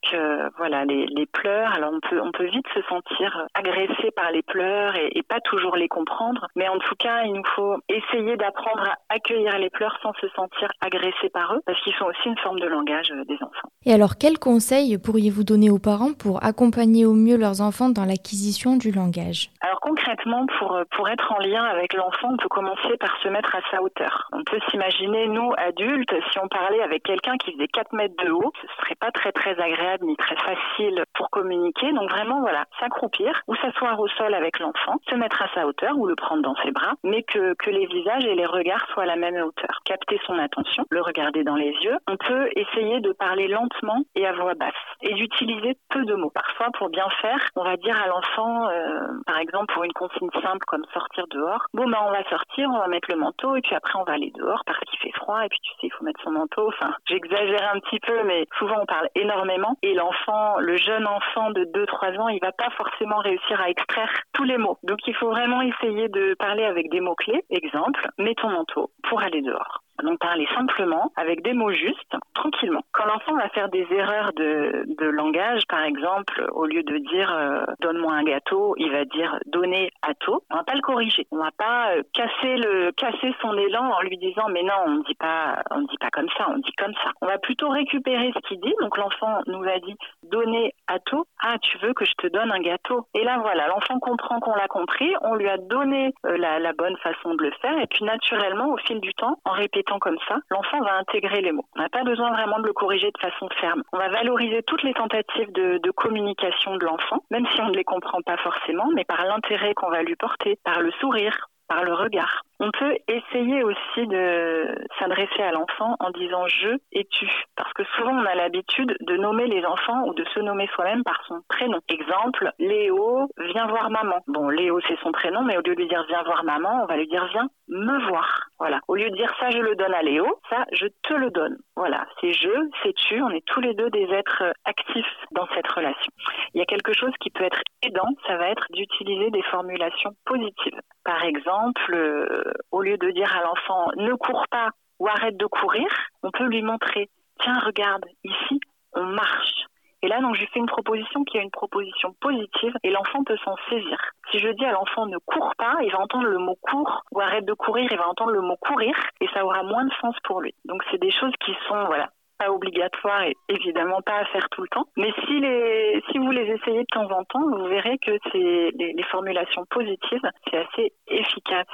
voilà, 0.57 0.85
les, 0.85 1.07
les, 1.07 1.27
pleurs, 1.27 1.73
alors 1.75 1.93
on 1.93 2.01
peut, 2.01 2.21
on 2.21 2.33
peut 2.33 2.47
vite 2.47 2.67
se 2.75 2.83
sentir 2.83 3.47
agressé 3.55 4.11
par 4.13 4.31
les 4.33 4.43
pleurs 4.43 4.97
et, 5.03 5.19
et 5.19 5.23
pas 5.23 5.41
toujours 5.41 5.77
les 5.77 5.89
comprendre, 5.89 6.47
mais 6.57 6.69
en 6.69 6.79
tout 6.79 6.95
cas, 6.99 7.23
il 7.25 7.33
nous 7.33 7.47
faut 7.55 7.77
essayer 7.89 8.37
d'apprendre 8.37 8.83
à 8.83 9.15
accueillir 9.15 9.59
les 9.59 9.71
pleurs 9.71 9.99
sans 10.03 10.13
se 10.15 10.29
sentir 10.31 10.69
agressé 10.81 11.29
par 11.33 11.55
eux, 11.55 11.61
parce 11.67 11.81
qu'ils 11.83 11.95
sont 11.95 12.07
aussi 12.07 12.29
une 12.29 12.39
forme 12.39 12.61
de 12.61 12.67
langage 12.67 13.13
des 13.27 13.37
enfants. 13.37 13.69
Et 13.85 13.93
alors, 13.93 14.17
quels 14.19 14.39
conseils 14.39 14.99
pourriez-vous 14.99 15.45
donner 15.45 15.71
aux 15.71 15.79
parents 15.79 16.13
pour 16.13 16.45
accompagner 16.45 17.07
au 17.07 17.15
mieux 17.15 17.37
leurs 17.37 17.61
enfants 17.61 17.89
dans 17.89 18.05
l'acquisition 18.05 18.77
du 18.77 18.91
langage? 18.91 19.51
Alors 19.61 19.81
concrètement, 19.81 20.47
pour, 20.59 20.79
pour 20.91 21.09
être 21.09 21.33
en 21.33 21.39
lien 21.39 21.65
avec 21.65 21.95
l'enfant, 21.95 22.31
on 22.33 22.37
peut 22.37 22.49
commencer 22.49 22.97
par 22.99 23.17
se 23.23 23.29
mettre 23.29 23.55
à 23.55 23.61
sa 23.71 23.83
hauteur. 23.83 24.29
On 24.33 24.43
peut 24.45 24.59
s'imaginer, 24.71 25.29
nous, 25.29 25.53
adultes, 25.57 26.15
si 26.31 26.39
on 26.39 26.49
parlait 26.49 26.83
avec 26.83 27.03
quelqu'un 27.03 27.37
qui 27.37 27.53
faisait 27.53 27.69
4 27.69 27.93
mètres 27.95 28.25
de 28.25 28.31
haut, 28.31 28.53
ce 28.61 28.83
serait 28.83 28.95
pas 28.97 29.11
très 29.11 29.33
très 29.33 29.59
agréable 29.59 30.07
ni 30.07 30.17
très 30.17 30.37
facile 30.37 31.05
pour 31.15 31.31
communiquer. 31.31 31.93
Donc 31.93 32.11
vraiment, 32.11 32.41
voilà, 32.41 32.65
s'accroupir 32.81 33.43
ou 33.47 33.55
s'asseoir 33.57 33.99
au 34.01 34.09
sol 34.09 34.35
avec 34.35 34.59
l'enfant, 34.59 34.88
se 35.09 35.15
mettre 35.15 35.43
à 35.43 35.49
sa 35.55 35.67
hauteur 35.67 35.97
ou 35.97 36.07
le 36.07 36.17
prendre 36.17 36.43
dans 36.43 36.55
ses 36.63 36.71
bras, 36.71 36.95
mais 37.03 37.23
que, 37.23 37.55
que 37.55 37.71
les 37.71 37.87
visages 37.87 38.25
et 38.25 38.35
les 38.35 38.47
regards 38.47 38.87
soient 38.93 39.05
à 39.05 39.07
la 39.07 39.17
même 39.17 39.37
hauteur. 39.37 39.81
Capter 39.85 40.21
son 40.27 40.39
attention, 40.39 40.85
le 40.91 41.03
regarder 41.03 41.45
dans 41.45 41.57
les 41.57 41.73
yeux. 41.83 41.97
On 42.09 42.17
peut 42.17 42.49
essayer 42.57 43.01
de 43.01 43.13
parler 43.13 43.49
lentement 43.49 44.03
et 44.15 44.27
à 44.27 44.33
voix 44.33 44.55
basse 44.55 44.73
et 45.03 45.15
d'utiliser 45.15 45.77
peu 45.91 46.05
de 46.05 46.15
mots. 46.15 46.31
Parfois, 46.31 46.69
pour 46.77 46.89
bien 46.89 47.09
faire, 47.21 47.41
on 47.57 47.65
va 47.65 47.77
dire 47.77 48.01
à 48.01 48.09
l'enfant, 48.09 48.69
euh, 48.69 49.01
par 49.27 49.39
exemple, 49.39 49.73
pour 49.73 49.85
une 49.85 49.93
consigne 49.93 50.31
simple 50.43 50.65
comme 50.67 50.85
sortir 50.93 51.27
dehors, 51.31 51.67
bon 51.75 51.89
ben 51.89 51.99
on 52.07 52.11
va 52.11 52.25
sortir, 52.29 52.69
on 52.71 52.79
va 52.79 52.89
mettre 52.89 53.11
le 53.11 53.17
manteau 53.17 53.57
et 53.57 53.61
puis 53.61 53.75
après 53.75 53.99
on 53.99 54.05
va 54.05 54.15
aller 54.15 54.33
dehors 54.35 54.63
parce 54.67 54.79
qu'il 54.81 54.99
fait 54.99 55.13
froid 55.13 55.45
et 55.45 55.49
puis 55.49 55.59
tu 55.63 55.71
sais, 55.73 55.87
il 55.87 55.93
faut 55.93 56.05
mettre 56.05 56.21
son 56.23 56.31
manteau. 56.31 56.69
Enfin, 56.69 56.93
j'exagère 57.07 57.71
un 57.75 57.81
petit 57.81 58.01
peu, 58.01 58.23
mais 58.25 58.47
souvent 58.59 58.77
on 58.83 58.87
parle 58.87 59.09
énormément 59.15 59.77
et 59.83 59.95
l'enfant, 59.95 60.59
le 60.59 60.77
jeune 60.77 61.07
enfant 61.07 61.51
de 61.51 61.65
2-3 61.65 62.19
ans, 62.19 62.29
il 62.29 62.41
va 62.41 62.53
pas 62.53 62.71
forcément 62.71 63.19
réussir 63.19 63.61
à 63.61 63.71
extraire 63.71 64.11
tous 64.33 64.45
les 64.45 64.59
mots. 64.59 64.78
Donc 64.83 64.99
il 65.07 65.15
faut 65.15 65.31
vraiment 65.31 65.61
essayer 65.63 66.09
de 66.09 66.35
parler 66.35 66.65
avec 66.65 66.91
des 66.91 67.01
mots-clés. 67.01 67.45
Exemple, 67.51 68.09
mets 68.19 68.35
ton 68.35 68.51
manteau 68.51 68.91
pour 69.09 69.21
aller 69.21 69.43
dehors. 69.43 69.83
Donc 70.03 70.19
parler 70.19 70.47
simplement, 70.55 71.13
avec 71.17 71.43
des 71.43 71.53
mots 71.53 71.73
justes, 71.73 72.17
tranquillement. 72.35 72.83
Quand 72.93 73.07
l'enfant 73.07 73.35
va 73.35 73.49
faire 73.51 73.69
des 73.69 73.87
erreurs 73.91 74.33
de, 74.35 74.85
de 74.99 75.07
langage, 75.07 75.63
par 75.69 75.83
exemple, 75.83 76.47
au 76.53 76.67
lieu 76.67 76.83
de 76.83 76.99
dire 76.99 77.33
euh, 77.35 77.65
donne-moi 77.81 78.13
un 78.13 78.25
gâteau, 78.25 78.75
il 78.79 78.91
va 78.93 79.05
dire 79.05 79.39
donner 79.47 79.91
tôt. 80.21 80.43
On 80.51 80.57
va 80.57 80.65
pas 80.65 80.75
le 80.75 80.81
corriger. 80.81 81.27
On 81.31 81.39
va 81.39 81.51
pas 81.57 81.93
euh, 81.93 82.03
casser 82.13 82.57
le 82.57 82.93
casser 82.93 83.35
son 83.41 83.57
élan 83.57 83.91
en 83.91 84.01
lui 84.03 84.17
disant 84.19 84.49
mais 84.51 84.63
non, 84.63 84.75
on 84.87 84.91
ne 84.91 85.03
dit 85.05 85.15
pas 85.15 85.63
on 85.71 85.83
dit 85.83 85.99
pas 86.01 86.11
comme 86.11 86.29
ça, 86.37 86.47
on 86.49 86.59
dit 86.59 86.73
comme 86.73 86.95
ça. 86.95 87.11
On 87.21 87.27
va 87.27 87.39
plutôt 87.39 87.69
récupérer 87.69 88.33
ce 88.35 88.49
qu'il 88.49 88.61
dit. 88.61 88.75
Donc 88.81 88.97
l'enfant 88.97 89.41
nous 89.47 89.63
a 89.65 89.79
dit 89.81 89.97
donner 90.25 90.75
tôt. 91.07 91.27
Ah, 91.43 91.57
tu 91.61 91.79
veux 91.79 91.93
que 91.93 92.05
je 92.05 92.15
te 92.19 92.27
donne 92.27 92.51
un 92.51 92.61
gâteau? 92.61 93.07
Et 93.15 93.25
là 93.25 93.39
voilà, 93.41 93.69
l'enfant 93.69 93.99
comprend 93.99 94.41
qu'on 94.41 94.55
l'a 94.55 94.69
compris, 94.69 95.13
on 95.23 95.35
lui 95.35 95.49
a 95.49 95.59
donné 95.59 96.13
euh, 96.27 96.37
la, 96.37 96.59
la 96.59 96.73
bonne 96.73 96.97
façon 96.99 97.35
de 97.35 97.45
le 97.45 97.53
faire 97.61 97.79
et 97.79 97.87
puis 97.87 98.05
naturellement 98.05 98.69
au 98.73 98.77
fil 98.79 99.01
du 99.01 99.13
temps, 99.15 99.39
en 99.45 99.53
répétant 99.53 99.88
comme 99.99 100.19
ça, 100.29 100.37
l'enfant 100.51 100.81
va 100.83 100.99
intégrer 100.99 101.41
les 101.41 101.53
mots. 101.53 101.65
On 101.77 101.81
n'a 101.81 101.89
pas 101.89 102.05
besoin 102.05 102.31
vraiment 102.33 102.59
de 102.59 102.67
le 102.67 102.73
corriger 102.75 103.11
de 103.11 103.19
façon 103.19 103.49
ferme. 103.61 103.83
On 103.93 103.99
va 103.99 104.09
valoriser 104.09 104.63
toutes 104.63 104.83
les 104.83 104.93
tentatives 104.93 105.53
de, 105.53 105.79
de 105.83 105.91
communication 105.91 106.77
de 106.77 106.85
l'enfant, 106.85 107.25
même 107.31 107.47
si 107.55 107.61
on 107.63 107.69
ne 107.69 107.77
les 107.77 107.85
comprend 107.85 108.21
pas 108.21 108.37
forcément, 108.37 108.89
mais 108.95 109.05
par 109.05 109.25
l'intérêt 109.25 109.73
qu'on 109.75 109.91
va 109.91 110.03
lui 110.03 110.17
porter, 110.17 110.59
par 110.65 110.81
le 110.81 110.91
sourire, 111.01 111.49
par 111.69 111.85
le 111.85 111.95
regard. 111.95 112.43
On 112.61 112.71
peut 112.73 112.97
essayer 113.07 113.63
aussi 113.63 114.07
de 114.09 114.75
s'adresser 114.99 115.43
à 115.43 115.53
l'enfant 115.53 115.95
en 116.01 116.11
disant 116.11 116.47
je 116.49 116.77
et 116.93 117.05
tu. 117.05 117.31
Parce 117.57 117.73
que 117.73 117.85
souvent 117.97 118.13
on 118.13 118.27
a 118.27 118.35
l'habitude 118.35 118.97
de 119.01 119.17
nommer 119.17 119.47
les 119.47 119.65
enfants 119.65 120.07
ou 120.07 120.15
de 120.15 120.25
se 120.35 120.41
nommer 120.41 120.67
soi-même 120.75 121.05
par 121.05 121.23
son 121.29 121.41
prénom. 121.49 121.79
Exemple, 121.89 122.51
Léo, 122.59 123.29
viens 123.39 123.69
voir 123.69 123.91
maman. 123.91 124.17
Bon, 124.27 124.49
Léo 124.49 124.81
c'est 124.89 124.99
son 125.01 125.13
prénom, 125.13 125.43
mais 125.43 125.57
au 125.57 125.63
lieu 125.63 125.77
de 125.77 125.85
dire 125.85 126.05
viens 126.09 126.23
voir 126.25 126.43
maman, 126.43 126.83
on 126.83 126.87
va 126.87 126.97
lui 126.97 127.07
dire 127.07 127.27
viens 127.31 127.49
me 127.69 128.09
voir. 128.09 128.49
Voilà. 128.59 128.81
Au 128.89 128.97
lieu 128.97 129.09
de 129.11 129.15
dire 129.17 129.33
ça 129.39 129.51
je 129.51 129.59
le 129.59 129.77
donne 129.77 129.95
à 129.95 130.03
Léo, 130.03 130.27
ça 130.51 130.65
je 130.73 130.87
te 131.03 131.15
le 131.15 131.31
donne. 131.31 131.59
Voilà. 131.77 132.07
C'est 132.21 132.33
je, 132.33 132.51
c'est 132.83 132.95
tu. 132.95 133.23
On 133.23 133.31
est 133.31 133.47
tous 133.47 133.61
les 133.61 133.75
deux 133.75 133.91
des 133.91 134.09
êtres 134.13 134.43
actifs 134.65 135.07
dans 135.31 135.47
cette 135.55 135.71
relation. 135.71 136.13
Il 136.55 136.59
y 136.59 136.63
a 136.63 136.67
quelque 136.67 136.93
chose 136.93 137.13
qui 137.21 137.31
peut 137.31 137.45
être 137.45 137.63
aidant, 137.83 138.09
ça 138.27 138.37
va 138.37 138.49
être 138.49 138.67
d'utiliser 138.71 139.31
des 139.31 139.43
formulations 139.43 140.11
positives. 140.25 140.81
Par 141.05 141.25
exemple, 141.25 141.95
euh, 141.95 142.43
au 142.71 142.83
lieu 142.83 142.97
de 142.97 143.11
dire 143.11 143.35
à 143.37 143.43
l'enfant 143.43 143.91
ne 143.97 144.15
cours 144.15 144.47
pas 144.51 144.71
ou 144.99 145.07
arrête 145.07 145.37
de 145.37 145.47
courir, 145.47 145.87
on 146.23 146.31
peut 146.31 146.47
lui 146.47 146.63
montrer 146.63 147.09
tiens, 147.41 147.59
regarde, 147.65 148.05
ici, 148.25 148.61
on 148.95 149.05
marche. 149.05 149.65
Et 150.03 150.09
là, 150.09 150.21
donc, 150.21 150.37
je 150.37 150.45
fais 150.53 150.61
une 150.61 150.67
proposition 150.67 151.25
qui 151.25 151.39
est 151.39 151.43
une 151.43 151.51
proposition 151.51 152.15
positive 152.21 152.73
et 152.85 152.91
l'enfant 152.91 153.25
peut 153.25 153.37
s'en 153.45 153.57
saisir. 153.69 153.99
Si 154.31 154.39
je 154.39 154.49
dis 154.51 154.65
à 154.65 154.73
l'enfant 154.73 155.07
ne 155.07 155.19
cours 155.19 155.55
pas, 155.57 155.77
il 155.83 155.91
va 155.91 155.99
entendre 155.99 156.27
le 156.27 156.39
mot 156.39 156.57
cours 156.61 157.03
ou 157.11 157.21
arrête 157.21 157.45
de 157.45 157.55
courir, 157.55 157.89
il 157.91 157.99
va 157.99 158.09
entendre 158.09 158.31
le 158.31 158.41
mot 158.41 158.57
courir 158.57 158.95
et 159.21 159.27
ça 159.35 159.45
aura 159.45 159.65
moins 159.65 159.85
de 159.85 159.93
sens 160.01 160.15
pour 160.23 160.41
lui. 160.41 160.55
Donc, 160.67 160.85
c'est 160.91 161.01
des 161.01 161.11
choses 161.11 161.33
qui 161.45 161.53
sont, 161.67 161.85
voilà, 161.87 162.11
pas 162.39 162.53
obligatoires 162.53 163.23
et 163.23 163.35
évidemment 163.49 164.01
pas 164.03 164.19
à 164.19 164.25
faire 164.27 164.49
tout 164.51 164.63
le 164.63 164.69
temps. 164.69 164.87
Mais 164.97 165.13
si 165.27 165.41
les, 165.41 166.01
si 166.13 166.19
vous 166.19 166.31
les 166.31 166.47
essayez 166.53 166.83
de 166.83 166.93
temps 166.93 167.11
en 167.11 167.25
temps, 167.25 167.51
vous 167.51 167.67
verrez 167.67 167.99
que 167.99 168.17
c'est 168.31 168.71
les, 168.79 168.93
les 168.93 169.05
formulations 169.11 169.65
positives, 169.69 170.31
c'est 170.49 170.59
assez 170.59 170.93
efficace 171.09 171.67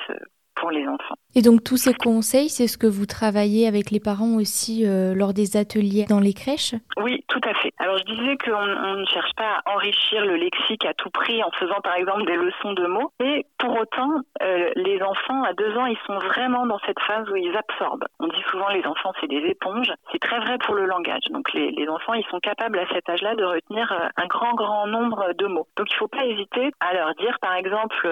pour 0.57 0.71
les 0.71 0.87
enfants. 0.87 1.17
Et 1.37 1.43
donc 1.43 1.65
tous 1.65 1.77
ces 1.77 1.95
conseils, 1.95 2.49
c'est 2.49 2.69
ce 2.69 2.79
que 2.79 2.87
vous 2.87 3.07
travaillez 3.07 3.67
avec 3.67 3.91
les 3.91 3.99
parents 3.99 4.37
aussi 4.37 4.87
euh, 4.87 5.15
lors 5.17 5.35
des 5.35 5.57
ateliers 5.57 6.07
dans 6.09 6.21
les 6.21 6.33
crèches? 6.33 6.77
Oui, 6.97 7.25
tout 7.27 7.41
à 7.43 7.53
fait. 7.55 7.73
Alors 7.79 7.99
je 7.99 8.05
disais 8.05 8.37
qu'on 8.37 8.55
on 8.55 8.95
ne 8.95 9.05
cherche 9.07 9.33
pas 9.37 9.59
à 9.67 9.75
enrichir 9.75 10.25
le 10.25 10.37
lexique 10.37 10.85
à 10.87 10.95
tout 10.95 11.11
prix 11.11 11.43
en 11.43 11.51
faisant 11.59 11.81
par 11.83 11.95
exemple 11.97 12.25
des 12.25 12.37
leçons 12.37 12.73
de 12.75 12.87
mots, 12.87 13.11
mais 13.19 13.45
pour 13.59 13.77
autant, 13.77 14.21
euh, 14.43 14.71
les 14.77 15.03
enfants 15.03 15.43
à 15.43 15.53
deux 15.55 15.77
ans, 15.77 15.87
ils 15.87 15.99
sont 16.07 16.19
vraiment 16.19 16.67
dans 16.67 16.79
cette 16.87 17.01
phase 17.01 17.29
où 17.29 17.35
ils 17.35 17.57
absorbent. 17.57 18.07
On 18.21 18.29
dit 18.29 18.43
souvent 18.53 18.69
les 18.69 18.87
enfants 18.87 19.13
c'est 19.21 19.27
des 19.27 19.43
éponges, 19.49 19.93
c'est 20.13 20.21
très 20.21 20.39
vrai 20.39 20.57
pour 20.59 20.77
le 20.77 20.87
langage. 20.87 21.25
Donc 21.31 21.53
les, 21.53 21.89
enfants, 21.89 22.15
ils 22.15 22.27
sont 22.31 22.39
capables 22.39 22.79
à 22.79 22.87
cet 22.93 23.09
âge-là 23.09 23.35
de 23.35 23.45
retenir 23.45 23.91
euh, 23.91 24.07
un 24.17 24.27
grand 24.27 24.55
grand 24.55 24.87
nombre 24.87 25.33
de 25.37 25.47
mots. 25.49 25.67
Donc 25.77 25.91
il 25.91 25.95
ne 25.95 25.99
faut 25.99 26.09
pas 26.09 26.25
hésiter 26.27 26.71
à 26.79 26.95
leur 26.95 27.13
dire 27.17 27.37
par 27.41 27.55
exemple, 27.55 28.09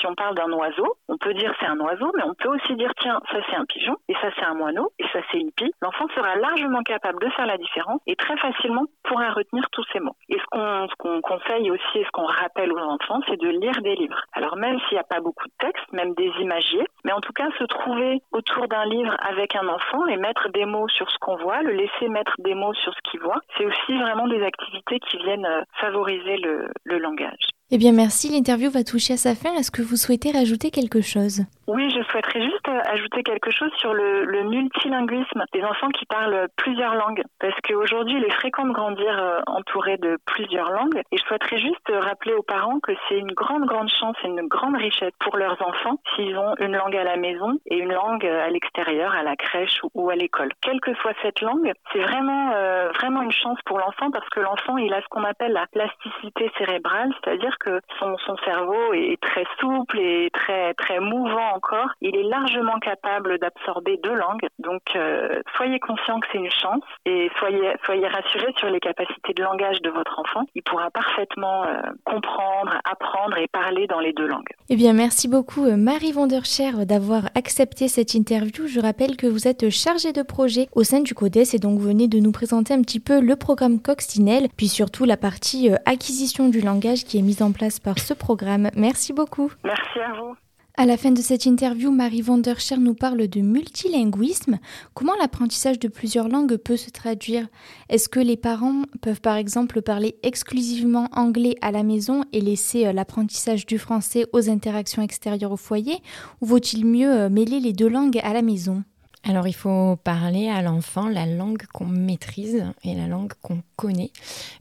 si 0.00 0.06
on 0.06 0.14
parle 0.14 0.34
d'un 0.34 0.50
oiseau, 0.52 0.96
on 1.08 1.18
peut 1.18 1.34
dire 1.34 1.52
c'est 1.60 1.66
un 1.66 1.78
oiseau, 1.80 2.10
mais 2.16 2.22
on 2.24 2.37
peut 2.38 2.48
aussi 2.48 2.74
dire 2.76 2.92
tiens, 3.00 3.20
ça 3.30 3.38
c'est 3.48 3.56
un 3.56 3.64
pigeon, 3.64 3.96
et 4.08 4.14
ça 4.14 4.30
c'est 4.36 4.44
un 4.44 4.54
moineau, 4.54 4.90
et 4.98 5.04
ça 5.12 5.20
c'est 5.30 5.38
une 5.38 5.52
pie. 5.52 5.72
L'enfant 5.82 6.06
sera 6.14 6.36
largement 6.36 6.82
capable 6.82 7.20
de 7.24 7.30
faire 7.30 7.46
la 7.46 7.58
différence 7.58 8.00
et 8.06 8.16
très 8.16 8.36
facilement 8.38 8.84
pourra 9.04 9.30
retenir 9.32 9.68
tous 9.72 9.84
ces 9.92 10.00
mots. 10.00 10.16
Et 10.28 10.38
ce 10.38 10.44
qu'on 10.50 10.86
qu'on 10.98 11.20
conseille 11.20 11.70
aussi 11.70 11.98
et 11.98 12.04
ce 12.04 12.10
qu'on 12.12 12.26
rappelle 12.26 12.72
aux 12.72 12.78
enfants, 12.78 13.20
c'est 13.28 13.40
de 13.40 13.48
lire 13.48 13.80
des 13.82 13.94
livres. 13.96 14.22
Alors 14.32 14.56
même 14.56 14.78
s'il 14.80 14.94
n'y 14.94 15.00
a 15.00 15.04
pas 15.04 15.20
beaucoup 15.20 15.46
de 15.46 15.52
textes, 15.58 15.92
même 15.92 16.14
des 16.14 16.30
imagiers, 16.40 16.86
mais 17.04 17.12
en 17.12 17.20
tout 17.20 17.32
cas 17.32 17.48
se 17.58 17.64
trouver 17.64 18.22
autour 18.32 18.68
d'un 18.68 18.84
livre 18.84 19.16
avec 19.20 19.56
un 19.56 19.68
enfant 19.68 20.06
et 20.06 20.16
mettre 20.16 20.48
des 20.50 20.64
mots 20.64 20.88
sur 20.88 21.10
ce 21.10 21.18
qu'on 21.18 21.36
voit, 21.36 21.62
le 21.62 21.72
laisser 21.72 22.08
mettre 22.08 22.34
des 22.38 22.54
mots 22.54 22.74
sur 22.74 22.92
ce 22.94 23.10
qu'il 23.10 23.20
voit, 23.20 23.40
c'est 23.56 23.66
aussi 23.66 23.98
vraiment 23.98 24.28
des 24.28 24.42
activités 24.42 24.98
qui 25.00 25.16
viennent 25.18 25.46
euh, 25.46 25.62
favoriser 25.80 26.36
le, 26.38 26.68
le 26.84 26.98
langage. 26.98 27.46
Eh 27.70 27.78
bien 27.78 27.92
merci, 27.92 28.30
l'interview 28.30 28.70
va 28.70 28.82
toucher 28.82 29.14
à 29.14 29.16
sa 29.18 29.34
fin. 29.34 29.52
Est-ce 29.54 29.70
que 29.70 29.82
vous 29.82 29.96
souhaitez 29.96 30.32
rajouter 30.32 30.70
quelque 30.70 31.02
chose? 31.02 31.42
Oui, 31.68 31.90
je 31.90 32.02
souhaiterais 32.04 32.40
juste 32.40 32.66
ajouter 32.86 33.22
quelque 33.22 33.50
chose 33.50 33.70
sur 33.76 33.92
le, 33.92 34.24
le 34.24 34.42
multilinguisme 34.44 35.44
des 35.52 35.62
enfants 35.62 35.90
qui 35.90 36.06
parlent 36.06 36.48
plusieurs 36.56 36.94
langues. 36.94 37.22
Parce 37.40 37.54
qu'aujourd'hui, 37.60 38.16
il 38.16 38.24
est 38.24 38.32
fréquent 38.32 38.64
de 38.64 38.72
grandir 38.72 39.18
euh, 39.18 39.40
entouré 39.46 39.98
de 39.98 40.16
plusieurs 40.24 40.70
langues. 40.70 41.02
Et 41.12 41.18
je 41.18 41.22
souhaiterais 41.24 41.58
juste 41.58 41.92
rappeler 41.92 42.32
aux 42.32 42.42
parents 42.42 42.80
que 42.80 42.92
c'est 43.06 43.18
une 43.18 43.32
grande, 43.32 43.66
grande 43.66 43.90
chance 43.90 44.16
et 44.24 44.28
une 44.28 44.48
grande 44.48 44.76
richesse 44.76 45.12
pour 45.20 45.36
leurs 45.36 45.60
enfants 45.60 46.00
s'ils 46.16 46.38
ont 46.38 46.54
une 46.58 46.74
langue 46.74 46.96
à 46.96 47.04
la 47.04 47.18
maison 47.18 47.58
et 47.66 47.76
une 47.76 47.92
langue 47.92 48.24
à 48.24 48.48
l'extérieur, 48.48 49.14
à 49.14 49.22
la 49.22 49.36
crèche 49.36 49.82
ou 49.92 50.08
à 50.08 50.16
l'école. 50.16 50.48
Quelle 50.62 50.80
que 50.80 50.94
soit 50.94 51.12
cette 51.20 51.42
langue, 51.42 51.70
c'est 51.92 52.00
vraiment, 52.00 52.52
euh, 52.54 52.88
vraiment 52.94 53.20
une 53.20 53.32
chance 53.32 53.58
pour 53.66 53.78
l'enfant 53.78 54.10
parce 54.10 54.28
que 54.30 54.40
l'enfant, 54.40 54.78
il 54.78 54.94
a 54.94 55.02
ce 55.02 55.08
qu'on 55.10 55.24
appelle 55.24 55.52
la 55.52 55.66
plasticité 55.66 56.50
cérébrale, 56.56 57.12
c'est-à-dire 57.22 57.58
que 57.60 57.78
son, 57.98 58.16
son 58.24 58.38
cerveau 58.38 58.94
est 58.94 59.20
très 59.20 59.44
souple 59.60 59.98
et 59.98 60.30
très 60.32 60.72
très 60.72 60.98
mouvant 61.00 61.57
encore, 61.58 61.90
il 62.00 62.14
est 62.14 62.22
largement 62.22 62.78
capable 62.78 63.38
d'absorber 63.38 63.98
deux 64.02 64.14
langues. 64.14 64.46
Donc, 64.60 64.82
euh, 64.94 65.40
soyez 65.56 65.80
conscient 65.80 66.20
que 66.20 66.26
c'est 66.30 66.38
une 66.38 66.50
chance 66.50 66.84
et 67.04 67.30
soyez, 67.38 67.74
soyez 67.84 68.06
rassurés 68.06 68.54
sur 68.58 68.70
les 68.70 68.78
capacités 68.78 69.34
de 69.34 69.42
langage 69.42 69.82
de 69.82 69.90
votre 69.90 70.18
enfant. 70.20 70.44
Il 70.54 70.62
pourra 70.62 70.90
parfaitement 70.90 71.64
euh, 71.64 71.80
comprendre, 72.04 72.78
apprendre 72.84 73.36
et 73.38 73.48
parler 73.48 73.86
dans 73.88 73.98
les 73.98 74.12
deux 74.12 74.26
langues. 74.26 74.52
Eh 74.70 74.76
bien, 74.76 74.92
merci 74.92 75.26
beaucoup 75.26 75.64
euh, 75.64 75.76
Marie 75.76 76.12
Vanderscher 76.12 76.84
d'avoir 76.86 77.24
accepté 77.34 77.88
cette 77.88 78.14
interview. 78.14 78.68
Je 78.68 78.80
rappelle 78.80 79.16
que 79.16 79.26
vous 79.26 79.48
êtes 79.48 79.68
chargée 79.70 80.12
de 80.12 80.22
projet 80.22 80.68
au 80.74 80.84
sein 80.84 81.00
du 81.00 81.14
CODES 81.14 81.54
et 81.54 81.58
donc 81.58 81.80
venez 81.80 82.06
de 82.06 82.20
nous 82.20 82.32
présenter 82.32 82.72
un 82.72 82.82
petit 82.82 83.00
peu 83.00 83.20
le 83.20 83.34
programme 83.34 83.82
Coccinelle, 83.82 84.46
puis 84.56 84.68
surtout 84.68 85.04
la 85.04 85.16
partie 85.16 85.70
acquisition 85.86 86.48
du 86.48 86.60
langage 86.60 87.04
qui 87.04 87.18
est 87.18 87.22
mise 87.22 87.42
en 87.42 87.50
place 87.52 87.80
par 87.80 87.98
ce 87.98 88.14
programme. 88.14 88.70
Merci 88.76 89.12
beaucoup. 89.12 89.50
Merci 89.64 89.98
à 89.98 90.12
vous. 90.12 90.36
À 90.80 90.86
la 90.86 90.96
fin 90.96 91.10
de 91.10 91.20
cette 91.20 91.44
interview, 91.44 91.90
Marie 91.90 92.22
Vanderscher 92.22 92.76
nous 92.76 92.94
parle 92.94 93.26
de 93.26 93.40
multilinguisme. 93.40 94.60
Comment 94.94 95.16
l'apprentissage 95.20 95.80
de 95.80 95.88
plusieurs 95.88 96.28
langues 96.28 96.56
peut 96.56 96.76
se 96.76 96.90
traduire? 96.90 97.48
Est-ce 97.88 98.08
que 98.08 98.20
les 98.20 98.36
parents 98.36 98.82
peuvent 99.00 99.20
par 99.20 99.34
exemple 99.34 99.82
parler 99.82 100.20
exclusivement 100.22 101.08
anglais 101.10 101.56
à 101.62 101.72
la 101.72 101.82
maison 101.82 102.22
et 102.32 102.40
laisser 102.40 102.86
euh, 102.86 102.92
l'apprentissage 102.92 103.66
du 103.66 103.76
français 103.76 104.26
aux 104.32 104.48
interactions 104.48 105.02
extérieures 105.02 105.50
au 105.50 105.56
foyer? 105.56 105.96
Ou 106.42 106.46
vaut-il 106.46 106.86
mieux 106.86 107.12
euh, 107.12 107.28
mêler 107.28 107.58
les 107.58 107.72
deux 107.72 107.88
langues 107.88 108.20
à 108.22 108.32
la 108.32 108.42
maison? 108.42 108.84
Alors 109.28 109.46
il 109.46 109.54
faut 109.54 109.96
parler 109.96 110.48
à 110.48 110.62
l'enfant 110.62 111.06
la 111.06 111.26
langue 111.26 111.64
qu'on 111.72 111.84
maîtrise 111.84 112.64
et 112.82 112.94
la 112.94 113.06
langue 113.06 113.32
qu'on 113.42 113.62
connaît. 113.76 114.10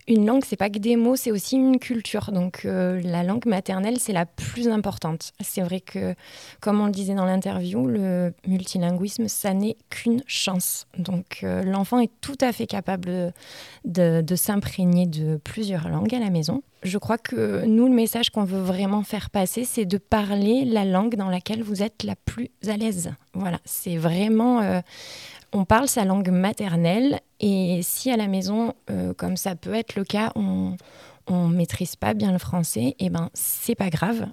Une 0.09 0.25
langue, 0.25 0.43
c'est 0.45 0.57
pas 0.57 0.69
que 0.69 0.77
des 0.77 0.97
mots, 0.97 1.15
c'est 1.15 1.31
aussi 1.31 1.55
une 1.55 1.79
culture. 1.79 2.31
Donc 2.33 2.63
euh, 2.65 3.01
la 3.01 3.23
langue 3.23 3.45
maternelle, 3.45 3.97
c'est 3.97 4.11
la 4.11 4.25
plus 4.25 4.67
importante. 4.67 5.31
C'est 5.39 5.61
vrai 5.61 5.79
que, 5.79 6.15
comme 6.59 6.81
on 6.81 6.87
le 6.87 6.91
disait 6.91 7.15
dans 7.15 7.25
l'interview, 7.25 7.87
le 7.87 8.33
multilinguisme, 8.45 9.29
ça 9.29 9.53
n'est 9.53 9.77
qu'une 9.89 10.21
chance. 10.27 10.85
Donc 10.97 11.39
euh, 11.43 11.63
l'enfant 11.63 11.99
est 11.99 12.11
tout 12.19 12.37
à 12.41 12.51
fait 12.51 12.67
capable 12.67 13.33
de 13.85 14.35
s'imprégner 14.35 15.05
de 15.07 15.37
plusieurs 15.37 15.87
langues 15.87 16.13
à 16.13 16.19
la 16.19 16.29
maison 16.29 16.61
je 16.83 16.97
crois 16.97 17.17
que 17.17 17.65
nous, 17.65 17.87
le 17.87 17.93
message 17.93 18.29
qu'on 18.29 18.43
veut 18.43 18.61
vraiment 18.61 19.03
faire 19.03 19.29
passer, 19.29 19.63
c'est 19.63 19.85
de 19.85 19.97
parler 19.97 20.65
la 20.65 20.85
langue 20.85 21.15
dans 21.15 21.29
laquelle 21.29 21.63
vous 21.63 21.83
êtes 21.83 22.03
la 22.03 22.15
plus 22.15 22.49
à 22.67 22.77
l'aise. 22.77 23.11
Voilà, 23.33 23.59
c'est 23.65 23.97
vraiment... 23.97 24.61
Euh, 24.61 24.81
on 25.53 25.63
parle 25.63 25.87
sa 25.87 26.03
langue 26.03 26.29
maternelle 26.29 27.21
et 27.39 27.79
si 27.81 28.11
à 28.11 28.17
la 28.17 28.27
maison, 28.27 28.73
euh, 28.89 29.13
comme 29.13 29.37
ça 29.37 29.55
peut 29.55 29.73
être 29.73 29.95
le 29.95 30.03
cas, 30.03 30.31
on, 30.35 30.75
on 31.27 31.47
maîtrise 31.47 31.95
pas 31.95 32.13
bien 32.13 32.31
le 32.31 32.37
français, 32.37 32.95
et 32.99 33.05
eh 33.05 33.09
ben 33.09 33.29
c'est 33.33 33.75
pas 33.75 33.89
grave. 33.89 34.27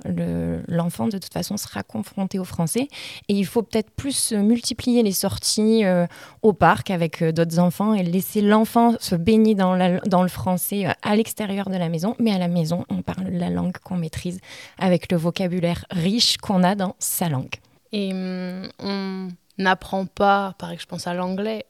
L'enfant 0.69 1.07
de 1.07 1.19
toute 1.19 1.33
façon 1.33 1.57
sera 1.57 1.83
confronté 1.83 2.39
au 2.39 2.45
français 2.45 2.89
et 3.29 3.35
il 3.35 3.47
faut 3.47 3.63
peut-être 3.63 3.91
plus 3.91 4.33
multiplier 4.33 5.03
les 5.03 5.13
sorties 5.13 5.85
euh, 5.85 6.07
au 6.43 6.53
parc 6.53 6.91
avec 6.91 7.23
euh, 7.23 7.33
d'autres 7.33 7.59
enfants 7.59 7.95
et 7.95 8.03
laisser 8.03 8.41
l'enfant 8.41 8.95
se 9.01 9.15
baigner 9.15 9.55
dans, 9.55 9.75
le 9.75 10.29
français 10.29 10.87
euh, 10.87 10.93
à 11.03 11.17
l'extérieur 11.17 11.69
de 11.69 11.77
la 11.77 11.89
maison, 11.89 12.15
mais 12.19 12.33
à 12.33 12.39
la 12.39 12.49
maison 12.49 12.85
on 12.89 13.03
parle 13.03 13.29
la 13.29 13.51
langue 13.51 13.77
qu'on 13.79 13.97
maîtrise 13.97 14.41
avec 14.79 15.11
le 15.11 15.19
vocabulaire 15.19 15.85
riche 15.91 16.37
qu'on 16.39 16.63
a 16.63 16.75
dans 16.75 16.95
sa 16.99 17.29
langue. 17.29 17.57
Et 17.93 18.13
hum, 18.13 18.69
on 18.79 19.29
n'apprend 19.59 20.07
pas, 20.07 20.55
par 20.59 20.71
exemple, 20.71 20.83
je 20.83 20.87
pense 20.89 21.07
à 21.07 21.15
l'anglais, 21.15 21.65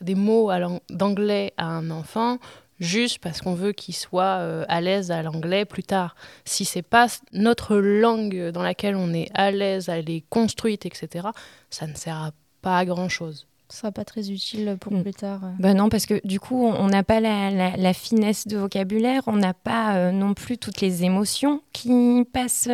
des 0.00 0.14
mots 0.14 0.50
d'anglais 0.90 1.52
à 1.56 1.66
un 1.66 1.90
enfant 1.90 2.38
juste 2.80 3.18
parce 3.18 3.40
qu'on 3.40 3.54
veut 3.54 3.72
qu'il 3.72 3.94
soit 3.94 4.38
euh, 4.38 4.64
à 4.68 4.80
l'aise 4.80 5.10
à 5.10 5.22
l'anglais 5.22 5.64
plus 5.64 5.82
tard. 5.82 6.14
Si 6.44 6.64
c'est 6.64 6.82
pas 6.82 7.06
notre 7.32 7.76
langue 7.76 8.50
dans 8.50 8.62
laquelle 8.62 8.96
on 8.96 9.12
est 9.12 9.30
à 9.34 9.50
l'aise, 9.50 9.88
elle 9.88 10.08
est 10.08 10.24
construite, 10.30 10.86
etc., 10.86 11.28
ça 11.70 11.86
ne 11.86 11.94
sert 11.94 12.30
pas 12.62 12.78
à 12.78 12.84
grand 12.84 13.08
chose 13.08 13.47
ce 13.70 13.78
sera 13.78 13.92
pas 13.92 14.04
très 14.04 14.30
utile 14.30 14.76
pour 14.80 14.92
mm. 14.92 15.02
plus 15.02 15.14
tard. 15.14 15.40
Ben 15.58 15.76
non, 15.76 15.88
parce 15.88 16.06
que 16.06 16.26
du 16.26 16.40
coup, 16.40 16.64
on 16.64 16.86
n'a 16.86 17.02
pas 17.02 17.20
la, 17.20 17.92
finesse 17.92 18.46
de 18.46 18.56
vocabulaire, 18.56 19.22
on 19.26 19.36
n'a 19.36 19.54
pas 19.54 19.96
euh, 19.96 20.10
non 20.10 20.34
plus 20.34 20.56
toutes 20.56 20.80
les 20.80 21.04
émotions 21.04 21.60
qui 21.72 22.24
passent 22.32 22.70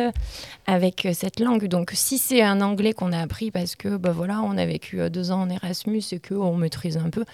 avec 0.67 1.05
euh, 1.05 1.11
cette 1.13 1.39
langue. 1.39 1.67
Donc, 1.67 1.91
si 1.93 2.17
c'est 2.17 2.41
un 2.41 2.61
anglais 2.61 2.93
qu'on 2.93 3.11
a 3.11 3.19
appris 3.19 3.51
parce 3.51 3.75
que, 3.75 3.97
ben 3.97 4.11
voilà, 4.11 4.41
on 4.41 4.57
a 4.57 4.65
vécu 4.65 5.01
euh, 5.01 5.09
deux 5.09 5.31
ans 5.31 5.41
en 5.41 5.49
Erasmus 5.49 6.03
et 6.11 6.19
qu'on 6.19 6.55
maîtrise 6.55 6.97
un 6.97 7.09
peu, 7.09 7.25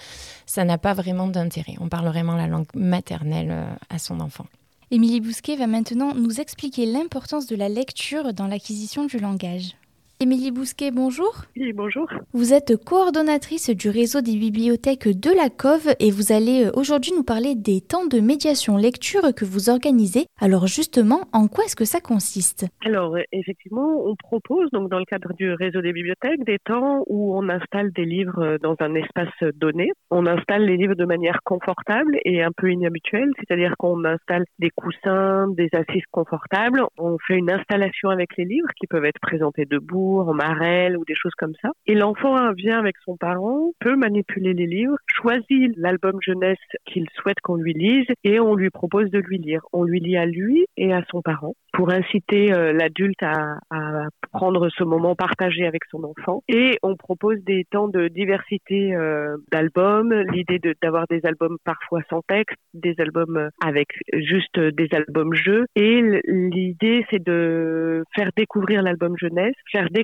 ça 0.45 0.63
n'a 0.63 0.77
pas 0.77 0.93
vraiment 0.93 1.27
d'intérêt. 1.27 1.75
On 1.79 1.87
parle 1.87 2.07
vraiment 2.07 2.35
la 2.35 2.47
langue 2.47 2.67
maternelle 2.73 3.55
à 3.89 3.99
son 3.99 4.19
enfant. 4.19 4.45
Émilie 4.89 5.21
Bousquet 5.21 5.55
va 5.55 5.67
maintenant 5.67 6.13
nous 6.15 6.41
expliquer 6.41 6.85
l'importance 6.85 7.45
de 7.45 7.55
la 7.55 7.69
lecture 7.69 8.33
dans 8.33 8.47
l'acquisition 8.47 9.05
du 9.05 9.19
langage. 9.19 9.75
Émilie 10.21 10.51
Bousquet, 10.51 10.91
bonjour. 10.91 11.45
Oui, 11.57 11.73
bonjour. 11.73 12.07
Vous 12.31 12.53
êtes 12.53 12.77
coordonnatrice 12.77 13.71
du 13.71 13.89
réseau 13.89 14.21
des 14.21 14.37
bibliothèques 14.37 15.07
de 15.07 15.31
la 15.35 15.49
COV 15.49 15.95
et 15.99 16.11
vous 16.11 16.31
allez 16.31 16.65
euh, 16.65 16.71
aujourd'hui 16.75 17.11
nous 17.17 17.23
parler 17.23 17.55
des 17.55 17.81
temps 17.81 18.05
de 18.05 18.19
médiation 18.19 18.77
lecture 18.77 19.33
que 19.35 19.45
vous 19.45 19.71
organisez. 19.71 20.27
Alors 20.39 20.67
justement, 20.67 21.21
en 21.33 21.47
quoi 21.47 21.63
est-ce 21.63 21.75
que 21.75 21.85
ça 21.85 22.01
consiste? 22.01 22.67
Alors 22.85 23.17
effectivement, 23.31 24.05
on 24.05 24.15
propose 24.15 24.69
donc 24.69 24.91
dans 24.91 24.99
le 24.99 25.05
cadre 25.05 25.33
du 25.33 25.53
réseau 25.53 25.81
des 25.81 25.91
bibliothèques 25.91 26.43
des 26.45 26.59
temps 26.59 27.03
où 27.07 27.35
on 27.35 27.49
installe 27.49 27.91
des 27.91 28.05
livres 28.05 28.43
euh, 28.43 28.57
dans 28.61 28.75
un 28.79 28.93
espace 28.93 29.33
donné. 29.55 29.89
On 30.11 30.27
installe 30.27 30.65
les 30.65 30.77
livres 30.77 30.93
de 30.93 31.05
manière 31.05 31.39
confortable 31.43 32.19
et 32.25 32.43
un 32.43 32.51
peu 32.55 32.71
inhabituelle, 32.71 33.31
c'est-à-dire 33.39 33.73
qu'on 33.79 34.05
installe 34.05 34.45
des 34.59 34.69
coussins, 34.69 35.47
des 35.47 35.69
assises 35.73 36.05
confortables. 36.11 36.83
On 36.99 37.17
fait 37.25 37.37
une 37.37 37.51
installation 37.51 38.09
avec 38.11 38.37
les 38.37 38.45
livres 38.45 38.69
qui 38.79 38.85
peuvent 38.85 39.05
être 39.05 39.19
présentés 39.19 39.65
debout 39.65 40.10
en 40.19 40.33
marelle 40.33 40.97
ou 40.97 41.05
des 41.05 41.15
choses 41.15 41.35
comme 41.37 41.53
ça. 41.61 41.69
Et 41.87 41.95
l'enfant 41.95 42.51
vient 42.53 42.79
avec 42.79 42.95
son 43.05 43.17
parent, 43.17 43.71
peut 43.79 43.95
manipuler 43.95 44.53
les 44.53 44.67
livres, 44.67 44.97
choisit 45.07 45.73
l'album 45.77 46.19
jeunesse 46.21 46.57
qu'il 46.85 47.07
souhaite 47.15 47.39
qu'on 47.41 47.55
lui 47.55 47.73
lise 47.73 48.07
et 48.23 48.39
on 48.39 48.55
lui 48.55 48.69
propose 48.69 49.09
de 49.09 49.19
lui 49.19 49.37
lire. 49.37 49.61
On 49.73 49.83
lui 49.83 49.99
lit 49.99 50.17
à 50.17 50.25
lui 50.25 50.65
et 50.77 50.93
à 50.93 51.03
son 51.09 51.21
parent 51.21 51.53
pour 51.73 51.91
inciter 51.91 52.53
euh, 52.53 52.73
l'adulte 52.73 53.23
à, 53.23 53.57
prendre 54.31 54.69
ce 54.69 54.83
moment 54.83 55.15
partagé 55.15 55.65
avec 55.65 55.83
son 55.89 56.03
enfant. 56.03 56.41
Et 56.47 56.77
on 56.83 56.95
propose 56.95 57.37
des 57.43 57.65
temps 57.69 57.89
de 57.89 58.07
diversité 58.07 58.95
euh, 58.95 59.35
d'albums, 59.51 60.13
l'idée 60.31 60.59
d'avoir 60.81 61.05
des 61.09 61.25
albums 61.25 61.57
parfois 61.65 62.01
sans 62.09 62.21
texte, 62.27 62.57
des 62.73 62.95
albums 62.99 63.49
avec 63.63 63.89
juste 64.13 64.57
des 64.57 64.87
albums 64.93 65.33
jeux. 65.33 65.65
Et 65.75 66.01
l'idée, 66.27 67.05
c'est 67.09 67.23
de 67.23 68.03
faire 68.15 68.31
découvrir 68.37 68.81
l'album 68.81 69.15
jeunesse, 69.17 69.55
faire 69.71 69.89
découvrir 69.89 70.00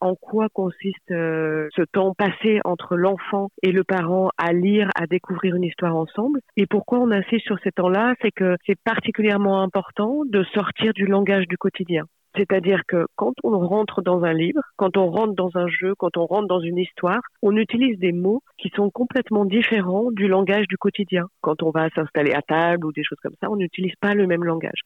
en 0.00 0.14
quoi 0.14 0.48
consiste 0.48 1.10
euh, 1.10 1.68
ce 1.74 1.82
temps 1.82 2.14
passé 2.14 2.60
entre 2.64 2.96
l'enfant 2.96 3.50
et 3.62 3.72
le 3.72 3.84
parent 3.84 4.30
à 4.38 4.52
lire, 4.52 4.90
à 4.94 5.06
découvrir 5.06 5.54
une 5.56 5.64
histoire 5.64 5.96
ensemble. 5.96 6.40
Et 6.56 6.66
pourquoi 6.66 6.98
on 6.98 7.10
insiste 7.10 7.46
sur 7.46 7.58
ces 7.62 7.72
temps-là, 7.72 8.14
c'est 8.22 8.32
que 8.32 8.56
c'est 8.66 8.78
particulièrement 8.82 9.62
important 9.62 10.22
de 10.26 10.44
sortir 10.54 10.92
du 10.92 11.06
langage 11.06 11.46
du 11.48 11.56
quotidien. 11.56 12.04
C'est-à-dire 12.36 12.82
que 12.86 13.06
quand 13.16 13.32
on 13.42 13.58
rentre 13.58 14.02
dans 14.02 14.22
un 14.22 14.32
livre, 14.32 14.60
quand 14.76 14.96
on 14.96 15.10
rentre 15.10 15.34
dans 15.34 15.50
un 15.56 15.66
jeu, 15.66 15.94
quand 15.98 16.16
on 16.16 16.26
rentre 16.26 16.46
dans 16.46 16.60
une 16.60 16.78
histoire, 16.78 17.20
on 17.42 17.56
utilise 17.56 17.98
des 17.98 18.12
mots 18.12 18.42
qui 18.58 18.70
sont 18.76 18.90
complètement 18.90 19.44
différents 19.44 20.10
du 20.12 20.28
langage 20.28 20.66
du 20.68 20.76
quotidien. 20.76 21.24
Quand 21.40 21.62
on 21.62 21.70
va 21.70 21.88
s'installer 21.90 22.32
à 22.32 22.42
table 22.42 22.86
ou 22.86 22.92
des 22.92 23.02
choses 23.02 23.18
comme 23.22 23.34
ça, 23.40 23.50
on 23.50 23.56
n'utilise 23.56 23.94
pas 24.00 24.14
le 24.14 24.26
même 24.26 24.44
langage. 24.44 24.80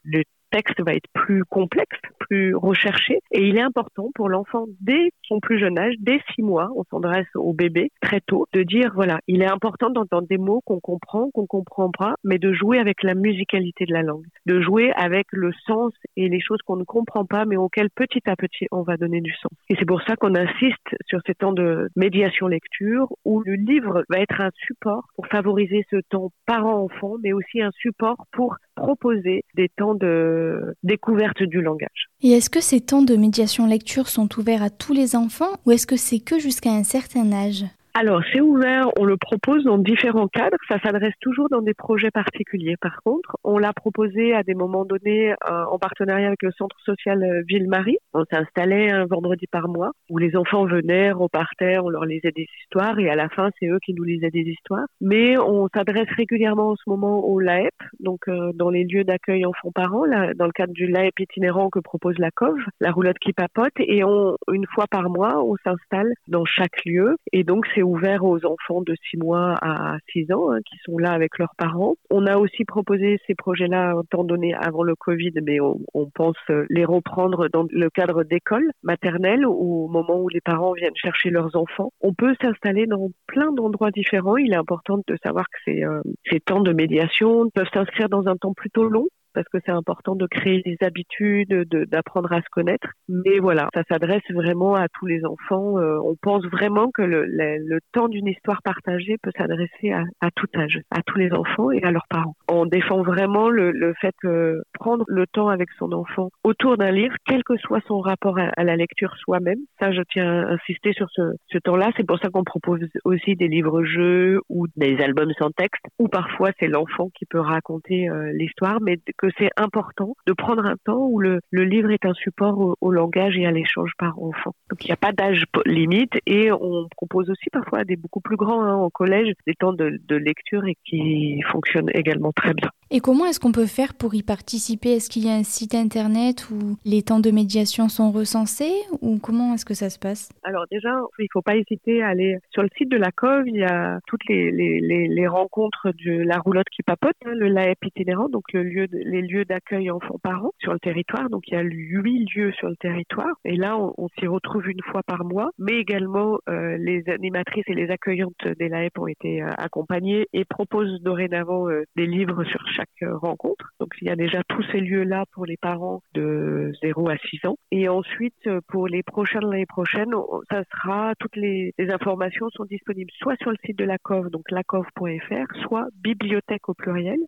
Texte 0.53 0.81
va 0.85 0.93
être 0.93 1.09
plus 1.13 1.45
complexe, 1.45 1.99
plus 2.19 2.55
recherché, 2.55 3.19
et 3.33 3.47
il 3.49 3.57
est 3.57 3.63
important 3.63 4.11
pour 4.15 4.29
l'enfant 4.29 4.67
dès 4.81 5.11
son 5.27 5.41
plus 5.41 5.59
jeune 5.59 5.79
âge, 5.79 5.95
dès 5.99 6.21
six 6.35 6.43
mois, 6.43 6.71
on 6.77 6.85
s'adresse 6.85 7.27
au 7.35 7.53
bébé 7.53 7.91
très 8.01 8.21
tôt, 8.21 8.47
de 8.53 8.63
dire 8.63 8.93
voilà, 8.95 9.19
il 9.27 9.43
est 9.43 9.51
important 9.51 9.91
d'entendre 9.91 10.29
des 10.29 10.39
mots 10.39 10.61
qu'on 10.65 10.81
comprend, 10.81 11.31
qu'on 11.31 11.47
comprend 11.47 11.91
pas, 11.91 12.15
mais 12.25 12.39
de 12.39 12.53
jouer 12.53 12.79
avec 12.79 13.03
la 13.03 13.15
musicalité 13.15 13.87
de 13.87 13.93
la 13.93 14.03
langue, 14.03 14.27
de 14.47 14.61
jouer 14.61 14.93
avec 14.93 15.27
le 15.33 15.51
sens 15.67 15.93
et 16.17 16.29
les 16.29 16.41
choses 16.41 16.61
qu'on 16.67 16.77
ne 16.77 16.85
comprend 16.85 17.25
pas, 17.25 17.45
mais 17.45 17.57
auxquelles 17.57 17.91
petit 17.91 18.23
à 18.27 18.37
petit 18.37 18.67
on 18.71 18.83
va 18.83 18.97
donner 18.97 19.21
du 19.21 19.33
sens. 19.33 19.53
Et 19.69 19.77
c'est 19.79 19.87
pour 19.87 20.03
ça 20.03 20.17
qu'on 20.17 20.35
insiste 20.35 20.97
sur 21.07 21.21
ces 21.27 21.35
temps 21.35 21.53
de 21.53 21.89
médiation 21.97 22.47
lecture 22.47 23.09
où 23.25 23.43
le 23.43 23.55
livre 23.55 24.05
va 24.09 24.19
être 24.19 24.41
un 24.41 24.51
support 24.67 25.05
pour 25.17 25.27
favoriser 25.27 25.85
ce 25.91 25.97
temps 26.09 26.31
parent-enfant, 26.47 27.15
mais 27.23 27.33
aussi 27.33 27.63
un 27.63 27.71
support 27.73 28.27
pour 28.33 28.57
proposer 28.75 29.45
des 29.55 29.69
temps 29.69 29.95
de 29.95 30.75
découverte 30.83 31.43
du 31.43 31.61
langage. 31.61 32.09
Et 32.23 32.31
est-ce 32.33 32.51
que 32.51 32.61
ces 32.61 32.81
temps 32.81 33.03
de 33.03 33.17
médiation 33.17 33.67
lecture 33.67 34.09
sont 34.09 34.29
ouverts 34.39 34.63
à 34.63 34.71
tous 34.71 34.93
les 34.93 35.17
enfants 35.17 35.53
ou 35.67 35.73
est-ce 35.73 35.87
que 35.87 35.97
c'est 35.97 36.21
que 36.21 36.39
jusqu'à 36.39 36.73
un 36.73 36.85
certain 36.85 37.33
âge? 37.33 37.65
Alors, 37.95 38.23
c'est 38.33 38.41
ouvert, 38.41 38.89
on 38.99 39.05
le 39.05 39.19
propose 39.19 39.65
dans 39.65 39.77
différents 39.77 40.27
cadres. 40.27 40.57
Ça 40.67 40.79
s'adresse 40.81 41.13
toujours 41.21 41.51
dans 41.51 41.61
des 41.61 41.75
projets 41.75 42.11
particuliers. 42.11 42.77
Par 42.81 43.03
contre, 43.03 43.37
on 43.45 43.59
l'a 43.59 43.75
proposé 43.75 44.33
à 44.35 44.43
des 44.43 44.55
moments 44.55 44.87
donnés 44.87 45.33
euh, 45.33 45.65
en 45.71 45.79
partenariat 45.79 46.29
avec 46.29 46.43
le 46.43 46.53
centre 46.53 46.77
social 46.87 47.23
euh, 47.23 47.43
Ville-Marie. 47.47 47.99
On 48.15 48.25
s'installait 48.25 48.91
un 48.91 49.05
vendredi 49.05 49.47
par 49.47 49.69
mois 49.69 49.91
où 50.09 50.17
les 50.17 50.37
enfants 50.37 50.65
venaient, 50.65 51.13
repartaient, 51.13 51.79
on 51.79 51.91
leur 51.91 52.07
lisait 52.07 52.33
des 52.35 52.47
histoires 52.63 52.99
et 52.99 53.11
à 53.11 53.15
la 53.15 53.29
fin, 53.29 53.51
c'est 53.61 53.67
eux 53.67 53.79
qui 53.85 53.93
nous 53.93 54.05
lisaient 54.05 54.31
des 54.31 54.41
histoires. 54.41 54.87
Mais 55.03 55.37
on 55.37 55.69
s'adresse 55.69 56.09
régulièrement 56.17 56.71
en 56.71 56.77
ce 56.77 56.89
moment 56.89 57.23
au 57.23 57.41
LAEP, 57.41 57.75
donc 58.01 58.21
euh, 58.29 58.53
dans 58.55 58.71
les 58.71 58.85
lieux 58.85 59.05
d'accueil 59.05 59.45
enfants-parents, 59.45 60.07
dans 60.35 60.47
le 60.47 60.53
cadre 60.53 60.73
du 60.73 60.87
LAEP 60.87 61.21
itinérant 61.21 61.69
que 61.69 61.79
propose 61.79 62.19
la 62.19 62.31
COV, 62.31 62.57
la 62.81 62.91
roulotte 62.91 63.19
qui 63.19 63.35
papote. 63.35 63.75
Et 63.81 64.03
on, 64.03 64.39
une 64.51 64.67
fois 64.75 64.87
par 64.91 65.11
mois, 65.11 65.45
on 65.45 65.57
s'installe 65.63 66.15
dans 66.29 66.47
chaque 66.47 66.87
lieu. 66.87 67.17
Et 67.33 67.45
donc, 67.45 67.67
c'est 67.75 67.82
ouvert 67.83 68.25
aux 68.25 68.45
enfants 68.45 68.83
de 68.83 68.95
6 69.11 69.19
mois 69.19 69.57
à 69.61 69.97
6 70.13 70.33
ans 70.33 70.53
hein, 70.53 70.59
qui 70.65 70.77
sont 70.85 70.99
là 70.99 71.13
avec 71.13 71.39
leurs 71.39 71.55
parents. 71.57 71.95
On 72.11 72.27
a 72.27 72.37
aussi 72.37 72.65
proposé 72.65 73.19
ces 73.27 73.35
projets-là 73.35 73.95
temps 74.11 74.25
donné 74.25 74.55
avant 74.55 74.83
le 74.83 74.95
Covid, 74.95 75.33
mais 75.43 75.59
on, 75.61 76.11
pense 76.15 76.37
les 76.69 76.85
reprendre 76.85 77.49
dans 77.49 77.67
le 77.71 77.89
cadre 77.91 78.25
d'écoles 78.25 78.71
maternelles 78.83 79.47
au 79.47 79.89
moment 79.89 80.21
où 80.21 80.29
les 80.29 80.41
parents 80.41 80.73
viennent 80.73 80.97
chercher 80.97 81.31
leurs 81.31 81.57
enfants. 81.57 81.93
On 82.01 82.13
peut 82.13 82.35
s'installer 82.43 82.87
dans 82.87 83.09
plein 83.27 83.53
d'endroits 83.53 83.91
différents. 83.91 84.37
Il 84.37 84.53
est 84.53 84.57
important 84.57 84.99
de 85.07 85.17
savoir 85.23 85.47
que 85.47 85.59
ces, 85.65 85.85
euh, 85.85 86.03
ces 86.31 86.41
temps 86.41 86.61
de 86.61 86.73
médiation 86.73 87.49
peuvent 87.55 87.69
s'inscrire 87.73 88.09
dans 88.09 88.27
un 88.29 88.37
temps 88.37 88.53
plutôt 88.53 88.89
long 88.89 89.09
parce 89.35 89.49
que 89.49 89.59
c'est 89.65 89.73
important 89.73 90.15
de 90.15 90.27
créer 90.27 90.63
des 90.63 90.77
habitudes, 90.81 91.67
d'apprendre 91.91 92.33
à 92.33 92.41
se 92.41 92.49
connaître. 92.51 92.89
Mais 93.09 93.39
voilà, 93.39 93.69
ça 93.75 93.83
s'adresse 93.89 94.23
vraiment 94.31 94.75
à 94.75 94.89
tous 94.89 95.07
les 95.07 95.25
enfants. 95.25 95.79
Euh, 95.79 95.99
on 96.05 96.17
pense 96.17 96.45
vraiment 96.47 96.91
que 96.91 97.03
le, 97.03 97.25
le, 97.27 97.79
temps 97.93 98.09
d'une 98.09 98.29
histoire 98.29 98.63
partagée 98.63 99.17
peut 99.23 99.33
s'adresser 99.37 99.93
à, 99.93 100.05
à, 100.21 100.31
tout 100.31 100.47
âge, 100.57 100.81
à 100.91 101.03
tous 101.03 101.19
les 101.19 101.33
enfants 101.33 101.71
et 101.71 101.83
à 101.83 101.91
leurs 101.91 102.07
parents. 102.09 102.35
On 102.49 102.67
défend 102.67 103.03
vraiment 103.03 103.51
le, 103.51 103.71
le 103.71 103.95
fait 104.01 104.15
que 104.23 104.63
prendre 104.73 105.05
le 105.09 105.27
temps 105.27 105.49
avec 105.49 105.69
son 105.79 105.93
enfant 105.93 106.31
autour 106.45 106.77
d'un 106.77 106.91
livre, 106.91 107.15
quel 107.27 107.43
que 107.45 107.57
soit 107.57 107.81
son 107.87 108.01
rapport 108.01 108.39
à, 108.39 108.65
la 108.65 108.77
lecture 108.77 109.15
soi-même, 109.17 109.59
ça 109.81 109.93
je 109.93 110.03
tiens 110.11 110.47
à 110.47 110.53
insister 110.53 110.93
sur 110.93 111.09
ce, 111.11 111.23
ce 111.51 111.59
temps-là. 111.59 111.91
C'est 111.97 112.07
pour 112.07 112.19
ça 112.19 112.29
qu'on 112.29 112.45
propose 112.45 112.81
aussi 113.05 113.37
des 113.37 113.49
livres-jeux 113.49 114.41
ou 114.49 114.67
des 114.77 114.99
albums 115.01 115.33
sans 115.39 115.51
texte, 115.51 115.85
ou 115.99 116.09
parfois 116.09 116.51
c'est 116.59 116.69
l'enfant 116.69 117.11
qui 117.15 117.27
peut 117.27 117.41
raconter 117.41 118.09
euh, 118.09 118.33
l'histoire, 118.33 118.81
mais 118.81 118.99
que 119.23 119.29
c'est 119.39 119.51
important 119.57 120.17
de 120.27 120.33
prendre 120.33 120.67
un 120.67 120.75
temps 120.85 121.07
où 121.07 121.21
le, 121.21 121.41
le 121.51 121.65
livre 121.65 121.91
est 121.91 122.05
un 122.05 122.13
support 122.15 122.77
au, 122.81 122.91
langage 122.91 123.39
et 123.39 123.47
à 123.47 123.53
l'échange 123.53 123.93
par 123.97 124.21
enfant. 124.21 124.55
Donc 124.69 124.85
il 124.85 124.89
n'y 124.89 124.93
a 124.93 124.97
pas 124.97 125.13
d'âge 125.13 125.45
limite 125.65 126.15
et 126.27 126.51
on 126.51 126.89
propose 126.97 127.31
aussi 127.31 127.49
parfois 127.51 127.85
des 127.85 127.97
beaucoup 127.97 128.21
plus 128.21 128.37
grands 128.37 128.63
hein, 128.63 128.77
au 128.77 128.91
collège 128.91 129.33
des 129.47 129.55
temps 129.55 129.73
de, 129.73 130.01
de 130.07 130.17
lecture 130.17 130.67
et 130.67 130.77
qui 130.85 131.41
fonctionnent 131.51 131.91
également 131.95 132.33
très 132.33 132.53
bien. 132.53 132.69
Et 132.91 133.01
comment 133.01 133.25
est-ce 133.25 133.41
qu'on 133.41 133.53
peut 133.53 133.67
faire 133.67 133.95
pour 133.95 134.15
y 134.15 134.23
participer? 134.23 134.97
Est-ce 134.97 135.09
qu'il 135.09 135.25
y 135.25 135.31
a 135.31 135.35
un 135.35 135.45
site 135.45 135.75
internet 135.75 136.51
où 136.51 136.77
les 136.85 137.03
temps 137.03 137.21
de 137.21 137.31
médiation 137.31 137.89
sont 137.89 138.11
recensés 138.11 138.75
ou 139.01 139.19
comment 139.19 139.55
est-ce 139.55 139.65
que 139.65 139.73
ça 139.73 139.89
se 139.89 139.99
passe? 139.99 140.29
Alors 140.43 140.67
déjà, 140.71 141.01
il 141.19 141.23
ne 141.23 141.29
faut 141.33 141.41
pas 141.41 141.57
hésiter 141.57 142.03
à 142.03 142.09
aller 142.09 142.37
sur 142.51 142.63
le 142.63 142.69
site 142.77 142.91
de 142.91 142.99
la 142.99 143.11
COV. 143.11 143.45
Il 143.47 143.57
y 143.57 143.65
a 143.65 143.99
toutes 144.07 144.27
les, 144.29 144.51
les, 144.51 144.81
les, 144.81 145.09
les 145.09 145.27
rencontres 145.27 145.93
de 146.05 146.23
la 146.23 146.39
roulotte 146.39 146.69
qui 146.71 146.83
papote, 146.83 147.17
hein, 147.25 147.33
le 147.35 147.49
LAEP 147.49 147.83
itinérant, 147.87 148.29
donc 148.29 148.45
le 148.53 148.63
lieu 148.63 148.87
de, 148.89 148.99
les 149.13 149.23
lieux 149.23 149.45
d'accueil 149.45 149.91
enfants-parents 149.91 150.53
sur 150.59 150.73
le 150.73 150.79
territoire. 150.79 151.29
Donc 151.31 151.43
il 151.47 151.55
y 151.55 151.57
a 151.57 151.63
huit 151.63 152.27
lieux 152.35 152.53
sur 152.53 152.69
le 152.69 152.77
territoire. 152.77 153.35
Et 153.45 153.57
là, 153.57 153.79
on, 153.79 154.09
s'y 154.19 154.27
retrouve 154.27 154.69
une 154.69 154.83
fois 154.91 155.03
par 155.07 155.25
mois. 155.25 155.51
Mais 155.59 155.75
également, 155.75 156.39
euh, 156.49 156.77
les 156.79 157.09
animatrices 157.09 157.65
et 157.69 157.75
les 157.75 157.91
accueillantes 157.91 158.47
des 158.59 158.69
LAEP 158.69 158.99
ont 158.99 159.07
été 159.07 159.43
euh, 159.43 159.51
accompagnées 159.59 160.27
et 160.33 160.45
proposent 160.45 161.01
dorénavant 161.03 161.69
euh, 161.69 161.85
des 161.97 162.07
livres 162.07 162.45
sur 162.45 162.61
chaque 162.69 162.89
rencontre. 163.03 163.71
Donc 163.81 163.91
il 164.01 164.09
y 164.09 164.11
a 164.11 164.17
déjà 164.17 164.43
tous 164.49 164.63
ces 164.73 164.81
lieux-là 164.81 165.25
pour 165.33 165.47
les 165.47 165.57
parents 165.57 166.01
de 166.15 166.73
0 166.83 167.09
à 167.09 167.17
6 167.17 167.47
ans. 167.47 167.57
Et 167.71 167.89
ensuite, 167.89 168.49
pour 168.69 168.89
les 168.89 169.03
prochaines 169.03 169.45
l'année 169.45 169.67
prochaine, 169.67 170.13
ça 170.51 170.63
sera 170.73 171.15
toutes 171.19 171.37
les, 171.37 171.73
les, 171.79 171.91
informations 171.91 172.49
sont 172.51 172.65
disponibles 172.65 173.11
soit 173.19 173.37
sur 173.37 173.51
le 173.51 173.57
site 173.65 173.79
de 173.79 173.85
la 173.85 173.99
COV, 173.99 174.31
donc 174.31 174.51
lacov.fr, 174.51 175.63
soit 175.63 175.87
bibliothèque 176.03 176.69
au 176.69 176.75
pluriel 176.75 177.19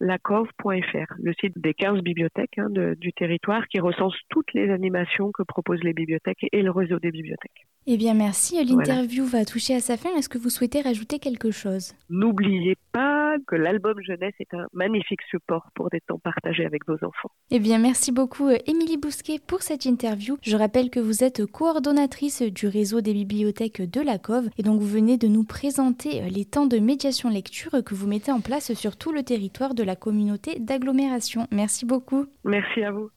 .lacov.fr, 0.00 1.14
le 1.26 1.34
site 1.40 1.58
des 1.58 1.74
15 1.74 2.02
bibliothèques 2.02 2.56
hein, 2.58 2.70
de, 2.70 2.94
du 3.00 3.12
territoire 3.12 3.66
qui 3.66 3.80
recense 3.80 4.14
toutes 4.28 4.52
les 4.54 4.70
animations 4.70 5.32
que 5.32 5.42
proposent 5.42 5.82
les 5.82 5.92
bibliothèques 5.92 6.46
et 6.52 6.62
le 6.62 6.70
réseau 6.70 7.00
des 7.00 7.10
bibliothèques. 7.10 7.66
Eh 7.88 7.96
bien 7.96 8.14
merci, 8.14 8.64
l'interview 8.64 9.24
voilà. 9.24 9.40
va 9.40 9.44
toucher 9.44 9.74
à 9.74 9.80
sa 9.80 9.96
fin. 9.96 10.10
Est-ce 10.16 10.28
que 10.28 10.38
vous 10.38 10.50
souhaitez 10.50 10.82
rajouter 10.82 11.18
quelque 11.18 11.50
chose? 11.50 11.94
N'oubliez 12.10 12.76
pas 12.92 13.36
que 13.46 13.56
l'album 13.56 14.00
jeunesse 14.02 14.34
est 14.40 14.54
un 14.54 14.66
magnifique 14.72 15.20
support 15.30 15.68
pour 15.74 15.90
des 15.90 16.00
temps 16.00 16.18
partagés 16.18 16.64
avec 16.64 16.86
vos 16.86 16.94
enfants. 16.94 17.30
Eh 17.50 17.58
bien, 17.58 17.78
merci 17.78 18.12
beaucoup, 18.12 18.48
euh, 18.48 18.58
Émilie 18.66 18.96
Bousquet, 18.96 19.38
pour 19.44 19.62
cette 19.62 19.84
interview. 19.84 20.36
Je 20.42 20.56
rappelle 20.56 20.90
que 20.90 21.00
vous 21.00 21.22
êtes 21.22 21.44
coordonnatrice 21.46 22.42
du 22.42 22.66
réseau 22.66 23.00
des 23.00 23.12
bibliothèques 23.12 23.82
de 23.82 24.00
la 24.00 24.18
COV 24.18 24.48
et 24.58 24.62
donc 24.62 24.80
vous 24.80 24.86
venez 24.86 25.16
de 25.16 25.28
nous 25.28 25.44
présenter 25.44 26.22
euh, 26.22 26.28
les 26.28 26.44
temps 26.44 26.66
de 26.66 26.78
médiation 26.78 27.28
lecture 27.30 27.84
que 27.84 27.94
vous 27.94 28.06
mettez 28.06 28.32
en 28.32 28.40
place 28.40 28.72
sur 28.74 28.96
tout 28.96 29.12
le 29.12 29.22
territoire 29.22 29.74
de 29.74 29.82
la 29.82 29.96
communauté 29.96 30.58
d'agglomération. 30.58 31.15
Merci 31.50 31.84
beaucoup. 31.84 32.26
Merci 32.44 32.82
à 32.82 32.90
vous. 32.90 33.10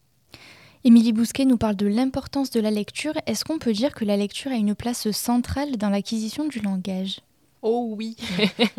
Émilie 0.83 1.11
Bousquet 1.11 1.45
nous 1.45 1.57
parle 1.57 1.75
de 1.75 1.87
l'importance 1.87 2.51
de 2.51 2.61
la 2.61 2.71
lecture. 2.71 3.13
Est-ce 3.25 3.43
qu'on 3.43 3.59
peut 3.59 3.73
dire 3.73 3.93
que 3.93 4.05
la 4.05 4.15
lecture 4.15 4.51
a 4.51 4.55
une 4.55 4.75
place 4.75 5.11
centrale 5.11 5.75
dans 5.77 5.89
l'acquisition 5.89 6.47
du 6.47 6.59
langage? 6.59 7.19
Oh 7.61 7.93
oui, 7.97 8.15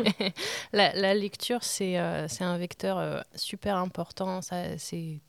la, 0.73 0.91
la, 0.93 1.13
lecture 1.13 1.63
c'est 1.63 1.99
euh, 1.99 2.25
un 2.39 2.57
vecteur 2.57 2.97
euh, 2.97 3.19
super 3.35 3.77
important, 3.77 4.41
c'est 4.41 5.21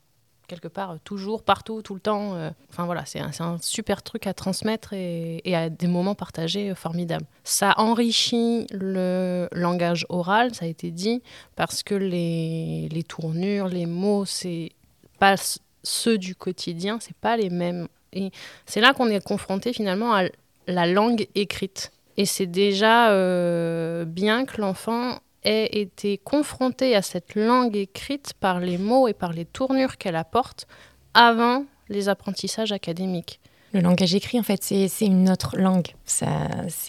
quelque 0.47 0.67
part 0.67 0.97
toujours, 1.03 1.43
partout, 1.43 1.81
tout 1.81 1.93
le 1.93 1.99
temps. 1.99 2.35
Euh, 2.35 2.49
enfin 2.69 2.85
voilà, 2.85 3.05
c'est 3.05 3.19
un, 3.19 3.31
un, 3.39 3.57
super 3.61 4.03
truc 4.03 4.27
à 4.27 4.33
transmettre 4.33 4.93
et, 4.93 5.41
à 5.55 5.69
des 5.69 5.87
moments 5.87 6.15
partagés 6.15 6.71
euh, 6.71 6.75
formidables. 6.75 7.25
Ça 7.43 7.73
enrichit 7.77 8.67
le 8.71 9.47
langage 9.51 10.05
oral, 10.09 10.53
ça 10.53 10.65
a 10.65 10.67
été 10.67 10.91
dit, 10.91 11.21
parce 11.55 11.83
que 11.83 11.95
les, 11.95 12.89
les 12.89 13.03
tournures, 13.03 13.67
les 13.67 13.85
mots, 13.85 14.25
c'est 14.25 14.71
pas 15.19 15.35
ceux 15.83 16.17
du 16.17 16.35
quotidien, 16.35 16.97
c'est 16.99 17.15
pas 17.15 17.37
les 17.37 17.49
mêmes. 17.49 17.87
Et 18.13 18.31
c'est 18.65 18.81
là 18.81 18.93
qu'on 18.93 19.09
est 19.09 19.23
confronté 19.23 19.73
finalement 19.73 20.13
à 20.13 20.23
la 20.67 20.85
langue 20.85 21.27
écrite. 21.35 21.91
Et 22.17 22.25
c'est 22.25 22.45
déjà 22.45 23.11
euh, 23.11 24.05
bien 24.05 24.45
que 24.45 24.61
l'enfant 24.61 25.19
ait 25.43 25.81
été 25.81 26.17
confronté 26.17 26.95
à 26.95 27.01
cette 27.01 27.35
langue 27.35 27.75
écrite 27.75 28.33
par 28.39 28.59
les 28.59 28.77
mots 28.77 29.07
et 29.07 29.13
par 29.13 29.33
les 29.33 29.45
tournures 29.45 29.97
qu'elle 29.97 30.15
apporte 30.15 30.67
avant 31.13 31.65
les 31.89 32.09
apprentissages 32.09 32.71
académiques. 32.71 33.39
Le 33.73 33.81
langage 33.81 34.13
écrit, 34.13 34.39
en 34.39 34.43
fait, 34.43 34.61
c'est 34.61 34.87
une 35.01 35.29
autre 35.31 35.57
langue. 35.57 35.95
C'est 36.05 36.27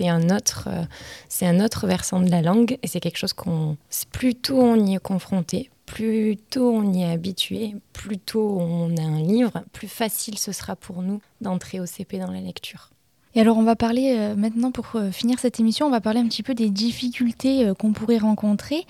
un, 0.07 0.37
autre, 0.37 0.69
euh, 0.69 1.47
un 1.47 1.61
autre 1.65 1.87
versant 1.87 2.21
de 2.21 2.31
la 2.31 2.43
langue 2.43 2.77
et 2.83 2.87
c'est 2.87 3.01
quelque 3.01 3.17
chose 3.17 3.33
qu'on. 3.33 3.79
Plus 4.13 4.35
tôt 4.35 4.61
on 4.61 4.77
y 4.77 4.95
est 4.95 5.03
confronté, 5.03 5.71
plus 5.87 6.37
tôt 6.37 6.71
on 6.75 6.93
y 6.93 7.03
est 7.03 7.11
habitué, 7.11 7.75
plus 7.95 8.19
tôt 8.19 8.59
on 8.61 8.95
a 8.99 9.03
un 9.03 9.23
livre, 9.23 9.65
plus 9.73 9.89
facile 9.89 10.39
ce 10.39 10.53
sera 10.53 10.77
pour 10.77 11.01
nous 11.01 11.23
d'entrer 11.41 11.81
au 11.81 11.87
CP 11.87 12.19
dans 12.19 12.31
la 12.31 12.41
lecture. 12.41 12.91
Et 13.35 13.41
alors 13.41 13.57
on 13.57 13.65
va 13.65 13.75
parler 13.75 14.15
euh, 14.17 14.37
maintenant 14.37 14.71
pour 14.71 14.87
euh, 14.95 15.11
finir 15.11 15.39
cette 15.41 15.59
émission, 15.59 15.87
on 15.87 15.91
va 15.91 16.01
parler 16.01 16.21
un 16.21 16.29
petit 16.29 16.45
peu 16.45 16.55
des 16.55 16.71
difficultés 16.71 17.67
euh, 17.67 17.75
qu'on 17.75 17.93
pourrait 17.93 18.19
rencontrer. 18.19 18.87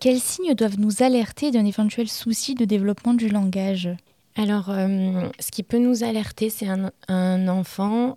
Quels 0.00 0.20
signes 0.20 0.54
doivent 0.54 0.78
nous 0.78 1.02
alerter 1.02 1.50
d'un 1.50 1.64
éventuel 1.64 2.08
souci 2.08 2.54
de 2.54 2.64
développement 2.64 3.14
du 3.14 3.28
langage? 3.28 3.90
Alors, 4.36 4.66
ce 4.66 5.50
qui 5.50 5.62
peut 5.62 5.78
nous 5.78 6.04
alerter, 6.04 6.50
c'est 6.50 6.68
un, 6.68 7.48
enfant 7.48 8.16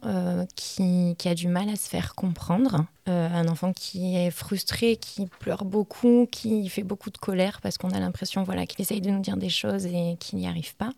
qui, 0.55 1.15
qui, 1.17 1.30
a 1.30 1.36
du 1.36 1.47
mal 1.47 1.70
à 1.70 1.76
se 1.76 1.88
faire 1.88 2.15
comprendre, 2.15 2.86
un 3.07 3.47
enfant 3.47 3.74
qui 3.74 4.15
est 4.15 4.32
frustré, 4.32 4.95
qui 4.97 5.28
pleure 5.39 5.65
beaucoup, 5.65 6.28
qui 6.32 6.67
fait 6.70 6.84
beaucoup 6.84 7.09
de 7.09 7.17
colère 7.17 7.59
parce 7.61 7.78
qu'on 7.78 7.91
a 7.91 7.99
l'impression 7.99 8.43
voilà, 8.43 8.65
qu'il 8.65 8.82
essaye 8.82 9.01
de 9.01 9.09
nous 9.09 9.22
dire 9.22 9.38
des 9.38 9.49
choses 9.49 9.86
et 9.86 10.17
qu'il 10.20 10.39
n'y 10.39 10.47
arrive 10.47 10.76
pas. 10.76 10.91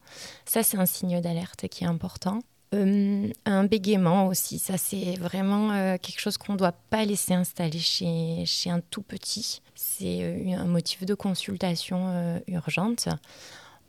Ça, 0.46 0.64
c'est 0.64 0.78
un 0.78 0.86
signe 0.86 1.22
d'alerte 1.22 1.68
qui 1.70 1.84
est 1.84 1.88
important. 1.88 2.40
Euh, 2.74 3.28
un 3.46 3.66
bégaiement 3.66 4.28
aussi, 4.28 4.58
ça 4.58 4.78
c'est 4.78 5.18
vraiment 5.20 5.72
euh, 5.72 5.98
quelque 6.02 6.22
chose 6.22 6.38
qu'on 6.38 6.54
ne 6.54 6.58
doit 6.58 6.72
pas 6.72 7.04
laisser 7.04 7.34
installer 7.34 7.80
chez, 7.80 8.46
chez 8.46 8.70
un 8.70 8.80
tout 8.80 9.02
petit. 9.02 9.62
C'est 9.76 10.20
euh, 10.22 10.56
un 10.58 10.66
motif 10.66 11.04
de 11.04 11.14
consultation 11.14 12.42
urgente. 12.48 13.10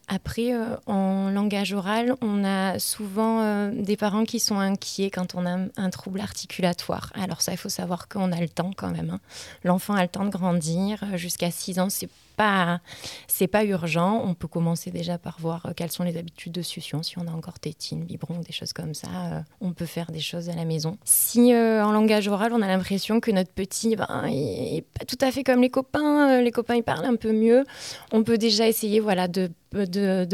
Après, 0.08 0.52
en 0.86 1.30
langage 1.30 1.72
oral, 1.72 2.16
on 2.20 2.44
a 2.44 2.80
souvent 2.80 3.68
des 3.68 3.96
parents 3.96 4.24
qui 4.24 4.40
sont 4.40 4.58
inquiets 4.58 5.10
quand 5.10 5.36
on 5.36 5.46
a 5.46 5.68
un 5.76 5.90
trouble 5.90 6.20
articulatoire. 6.20 7.12
Alors 7.14 7.40
ça, 7.40 7.52
il 7.52 7.56
faut 7.56 7.68
savoir 7.68 8.08
qu'on 8.08 8.32
a 8.32 8.40
le 8.40 8.48
temps 8.48 8.72
quand 8.76 8.90
même. 8.90 9.10
Hein. 9.10 9.20
L'enfant 9.62 9.94
a 9.94 10.02
le 10.02 10.08
temps 10.08 10.24
de 10.24 10.30
grandir. 10.30 11.04
Jusqu'à 11.16 11.52
6 11.52 11.78
ans, 11.78 11.88
c'est 11.88 12.10
c'est 13.26 13.46
pas 13.46 13.64
urgent. 13.64 14.22
On 14.24 14.34
peut 14.34 14.48
commencer 14.48 14.90
déjà 14.90 15.18
par 15.18 15.38
voir 15.40 15.72
quelles 15.76 15.92
sont 15.92 16.04
les 16.04 16.16
habitudes 16.16 16.52
de 16.52 16.62
succion. 16.62 17.02
Si 17.02 17.18
on 17.18 17.26
a 17.26 17.30
encore 17.30 17.58
tétine, 17.58 18.04
biberon, 18.04 18.38
des 18.40 18.52
choses 18.52 18.72
comme 18.72 18.94
ça, 18.94 19.44
on 19.60 19.72
peut 19.72 19.86
faire 19.86 20.10
des 20.10 20.20
choses 20.20 20.48
à 20.48 20.54
la 20.54 20.64
maison. 20.64 20.98
Si 21.04 21.54
en 21.54 21.92
langage 21.92 22.28
oral, 22.28 22.52
on 22.52 22.62
a 22.62 22.66
l'impression 22.66 23.20
que 23.20 23.30
notre 23.30 23.50
petit, 23.52 23.96
ben, 23.96 24.06
pas 24.98 25.04
tout 25.04 25.18
à 25.20 25.30
fait 25.30 25.44
comme 25.44 25.60
les 25.60 25.70
copains, 25.70 26.40
les 26.40 26.50
copains 26.50 26.80
parlent 26.82 27.06
un 27.06 27.16
peu 27.16 27.32
mieux, 27.32 27.64
on 28.12 28.22
peut 28.22 28.38
déjà 28.38 28.66
essayer, 28.68 29.00
voilà, 29.00 29.28
de 29.28 29.50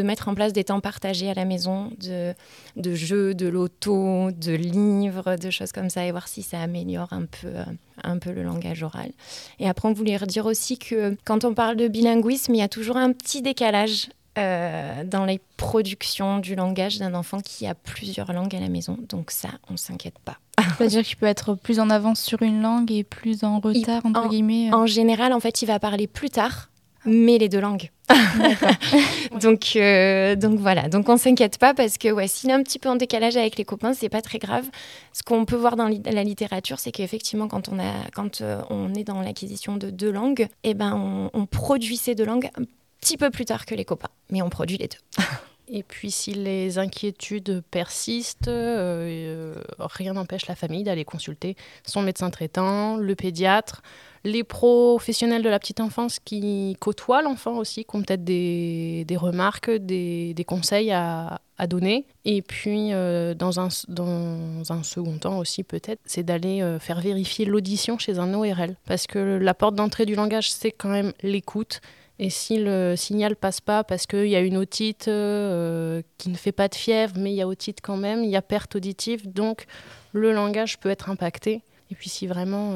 mettre 0.02 0.28
en 0.28 0.34
place 0.34 0.52
des 0.52 0.64
temps 0.64 0.80
partagés 0.80 1.30
à 1.30 1.34
la 1.34 1.44
maison, 1.44 1.90
de, 2.00 2.34
de 2.76 2.94
jeux, 2.94 3.34
de 3.34 3.48
loto, 3.48 4.30
de 4.30 4.52
livres, 4.52 5.36
de 5.36 5.50
choses 5.50 5.72
comme 5.72 5.90
ça, 5.90 6.04
et 6.04 6.10
voir 6.10 6.28
si 6.28 6.42
ça 6.42 6.60
améliore 6.60 7.12
un 7.12 7.26
peu, 7.26 7.48
euh, 7.48 7.64
un 8.02 8.18
peu 8.18 8.32
le 8.32 8.42
langage 8.42 8.82
oral. 8.82 9.10
Et 9.58 9.68
après, 9.68 9.88
on 9.88 9.92
voulait 9.92 10.16
redire 10.16 10.46
aussi 10.46 10.78
que 10.78 11.16
quand 11.24 11.44
on 11.44 11.54
parle 11.54 11.76
de 11.76 11.88
bilinguisme, 11.98 12.54
il 12.54 12.58
y 12.58 12.62
a 12.62 12.68
toujours 12.68 12.96
un 12.96 13.12
petit 13.12 13.42
décalage 13.42 14.08
euh, 14.38 15.02
dans 15.04 15.24
les 15.24 15.40
productions 15.56 16.38
du 16.38 16.54
langage 16.54 16.98
d'un 16.98 17.14
enfant 17.14 17.40
qui 17.40 17.66
a 17.66 17.74
plusieurs 17.74 18.32
langues 18.32 18.54
à 18.54 18.60
la 18.60 18.68
maison. 18.68 18.96
Donc 19.08 19.30
ça, 19.32 19.48
on 19.68 19.76
s'inquiète 19.76 20.18
pas. 20.24 20.38
C'est-à-dire 20.76 21.02
qu'il 21.02 21.16
peut 21.16 21.26
être 21.26 21.54
plus 21.54 21.80
en 21.80 21.90
avance 21.90 22.20
sur 22.20 22.42
une 22.42 22.62
langue 22.62 22.92
et 22.92 23.02
plus 23.02 23.42
en 23.42 23.58
retard, 23.58 24.04
entre 24.04 24.28
guillemets. 24.28 24.70
Euh. 24.70 24.76
En 24.76 24.86
général, 24.86 25.32
en 25.32 25.40
fait, 25.40 25.62
il 25.62 25.66
va 25.66 25.80
parler 25.80 26.06
plus 26.06 26.30
tard 26.30 26.68
mais 27.04 27.38
les 27.38 27.48
deux 27.48 27.60
langues. 27.60 27.90
donc, 29.40 29.72
euh, 29.76 30.34
donc 30.34 30.58
voilà, 30.58 30.88
donc 30.88 31.08
on 31.08 31.16
s'inquiète 31.16 31.58
pas 31.58 31.74
parce 31.74 31.98
que 31.98 32.10
ouais, 32.10 32.26
s'il 32.26 32.50
est 32.50 32.54
un 32.54 32.62
petit 32.62 32.78
peu 32.78 32.88
en 32.88 32.96
décalage 32.96 33.36
avec 33.36 33.56
les 33.56 33.64
copains, 33.64 33.92
c'est 33.94 34.08
pas 34.08 34.22
très 34.22 34.38
grave. 34.38 34.64
Ce 35.12 35.22
qu'on 35.22 35.44
peut 35.44 35.56
voir 35.56 35.76
dans 35.76 35.88
la 35.88 36.24
littérature, 36.24 36.78
c'est 36.78 36.92
qu'effectivement, 36.92 37.48
quand 37.48 37.68
on 37.68 37.78
a, 37.78 37.92
quand 38.14 38.40
euh, 38.40 38.62
on 38.70 38.94
est 38.94 39.04
dans 39.04 39.20
l'acquisition 39.20 39.76
de 39.76 39.90
deux 39.90 40.10
langues, 40.10 40.48
eh 40.64 40.74
ben 40.74 41.30
on, 41.32 41.46
produit 41.46 41.96
ces 41.96 42.14
deux 42.14 42.24
langues 42.26 42.50
un 42.58 42.64
petit 43.00 43.16
peu 43.16 43.30
plus 43.30 43.44
tard 43.44 43.66
que 43.66 43.74
les 43.74 43.84
copains, 43.84 44.10
mais 44.30 44.42
on 44.42 44.50
produit 44.50 44.78
les 44.78 44.88
deux. 44.88 45.22
Et 45.70 45.82
puis 45.82 46.10
si 46.10 46.32
les 46.32 46.78
inquiétudes 46.78 47.62
persistent, 47.70 48.48
euh, 48.48 49.54
rien 49.78 50.14
n'empêche 50.14 50.46
la 50.46 50.54
famille 50.54 50.82
d'aller 50.82 51.04
consulter 51.04 51.56
son 51.84 52.00
médecin 52.00 52.30
traitant, 52.30 52.96
le 52.96 53.14
pédiatre, 53.14 53.82
les 54.24 54.44
professionnels 54.44 55.42
de 55.42 55.48
la 55.48 55.58
petite 55.58 55.80
enfance 55.80 56.18
qui 56.18 56.76
côtoient 56.80 57.22
l'enfant 57.22 57.56
aussi, 57.56 57.84
qui 57.84 57.96
ont 57.96 58.02
peut-être 58.02 58.24
des, 58.24 59.06
remarques, 59.16 59.70
des, 59.70 60.44
conseils 60.46 60.90
à, 60.92 61.40
donner. 61.68 62.06
Et 62.24 62.42
puis, 62.42 62.92
euh, 62.92 63.34
dans, 63.34 63.58
un, 63.60 63.70
second 63.70 65.18
temps 65.18 65.38
aussi, 65.38 65.64
peut-être, 65.64 66.00
c'est 66.04 66.22
d'aller 66.22 66.62
euh, 66.62 66.78
faire 66.78 67.00
vérifier 67.00 67.44
l'audition 67.44 67.98
chez 67.98 68.18
un 68.18 68.32
ORL. 68.32 68.76
Parce 68.86 69.06
que 69.06 69.18
la 69.18 69.54
porte 69.54 69.74
d'entrée 69.74 70.06
du 70.06 70.14
langage, 70.14 70.50
c'est 70.52 70.70
quand 70.70 70.88
même 70.88 71.12
l'écoute. 71.22 71.80
Et 72.20 72.30
si 72.30 72.58
le 72.58 72.96
signal 72.96 73.36
passe 73.36 73.60
pas 73.60 73.84
parce 73.84 74.06
qu'il 74.06 74.26
y 74.26 74.34
a 74.34 74.40
une 74.40 74.56
otite 74.56 75.06
euh, 75.06 76.02
qui 76.16 76.30
ne 76.30 76.36
fait 76.36 76.50
pas 76.52 76.66
de 76.66 76.74
fièvre, 76.74 77.14
mais 77.16 77.30
il 77.32 77.36
y 77.36 77.42
a 77.42 77.46
otite 77.46 77.78
quand 77.80 77.96
même, 77.96 78.24
il 78.24 78.30
y 78.30 78.34
a 78.34 78.42
perte 78.42 78.74
auditive, 78.74 79.32
donc 79.32 79.66
le 80.12 80.32
langage 80.32 80.80
peut 80.80 80.90
être 80.90 81.10
impacté. 81.10 81.62
Et 81.92 81.94
puis 81.94 82.08
si 82.08 82.26
vraiment 82.26 82.72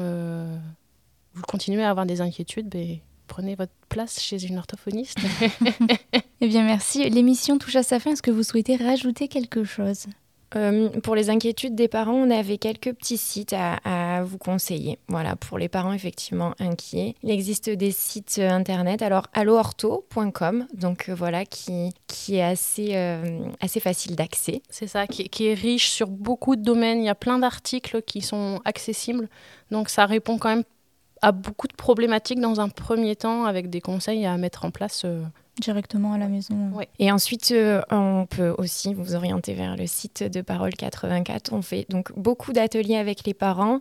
vous 1.33 1.43
continuez 1.43 1.83
à 1.83 1.89
avoir 1.89 2.05
des 2.05 2.21
inquiétudes, 2.21 2.69
ben, 2.69 2.99
prenez 3.27 3.55
votre 3.55 3.73
place 3.89 4.19
chez 4.19 4.45
une 4.45 4.57
orthophoniste. 4.57 5.19
eh 6.41 6.47
bien, 6.47 6.63
merci. 6.63 7.09
L'émission 7.09 7.57
touche 7.57 7.75
à 7.75 7.83
sa 7.83 7.99
fin. 7.99 8.11
Est-ce 8.11 8.21
que 8.21 8.31
vous 8.31 8.43
souhaitez 8.43 8.75
rajouter 8.75 9.27
quelque 9.27 9.63
chose? 9.63 10.07
Euh, 10.55 10.89
pour 11.01 11.15
les 11.15 11.29
inquiétudes 11.29 11.75
des 11.75 11.87
parents, 11.87 12.13
on 12.13 12.29
avait 12.29 12.57
quelques 12.57 12.93
petits 12.93 13.17
sites 13.17 13.53
à, 13.53 14.23
vous 14.23 14.37
conseiller. 14.37 14.99
Voilà, 15.07 15.35
pour 15.35 15.57
les 15.57 15.67
parents 15.67 15.93
effectivement 15.93 16.53
inquiets. 16.59 17.15
Il 17.23 17.31
existe 17.31 17.69
des 17.69 17.91
sites 17.91 18.37
euh, 18.39 18.49
internet, 18.49 19.01
alors 19.01 19.27
alloortho.com, 19.33 20.67
donc 20.73 21.09
euh, 21.09 21.15
voilà, 21.15 21.45
qui, 21.45 21.91
qui 22.07 22.35
est 22.35 22.43
assez, 22.43 22.95
assez 23.59 23.79
facile 23.79 24.15
d'accès. 24.15 24.61
C'est 24.69 24.87
ça, 24.87 25.07
qui, 25.07 25.29
qui, 25.29 25.47
est 25.47 25.53
riche 25.53 25.89
sur 25.89 26.07
beaucoup 26.07 26.55
de 26.55 26.61
domaines. 26.61 26.99
Il 26.99 27.05
y 27.05 27.09
a 27.09 27.15
plein 27.15 27.39
d'articles 27.39 28.01
qui 28.03 28.21
sont 28.21 28.61
accessibles, 28.65 29.29
donc 29.71 29.89
ça 29.89 30.05
répond 30.05 30.37
quand 30.37 30.49
même 30.49 30.63
a 31.23 31.31
beaucoup 31.31 31.67
de 31.67 31.73
problématiques 31.73 32.39
dans 32.39 32.59
un 32.59 32.69
premier 32.69 33.15
temps 33.15 33.45
avec 33.45 33.69
des 33.69 33.81
conseils 33.81 34.25
à 34.25 34.37
mettre 34.37 34.65
en 34.65 34.71
place 34.71 35.03
euh, 35.05 35.23
Directement 35.61 36.13
à 36.13 36.17
la 36.17 36.29
maison. 36.29 36.71
Et 36.97 37.11
ensuite, 37.11 37.51
euh, 37.51 37.79
on 37.91 38.25
peut 38.27 38.55
aussi 38.57 38.95
vous 38.95 39.13
orienter 39.13 39.53
vers 39.53 39.77
le 39.77 39.85
site 39.85 40.23
de 40.23 40.41
Parole 40.41 40.73
84. 40.73 41.53
On 41.53 41.61
fait 41.61 41.85
donc 41.89 42.11
beaucoup 42.17 42.53
d'ateliers 42.53 42.95
avec 42.95 43.23
les 43.27 43.35
parents. 43.35 43.79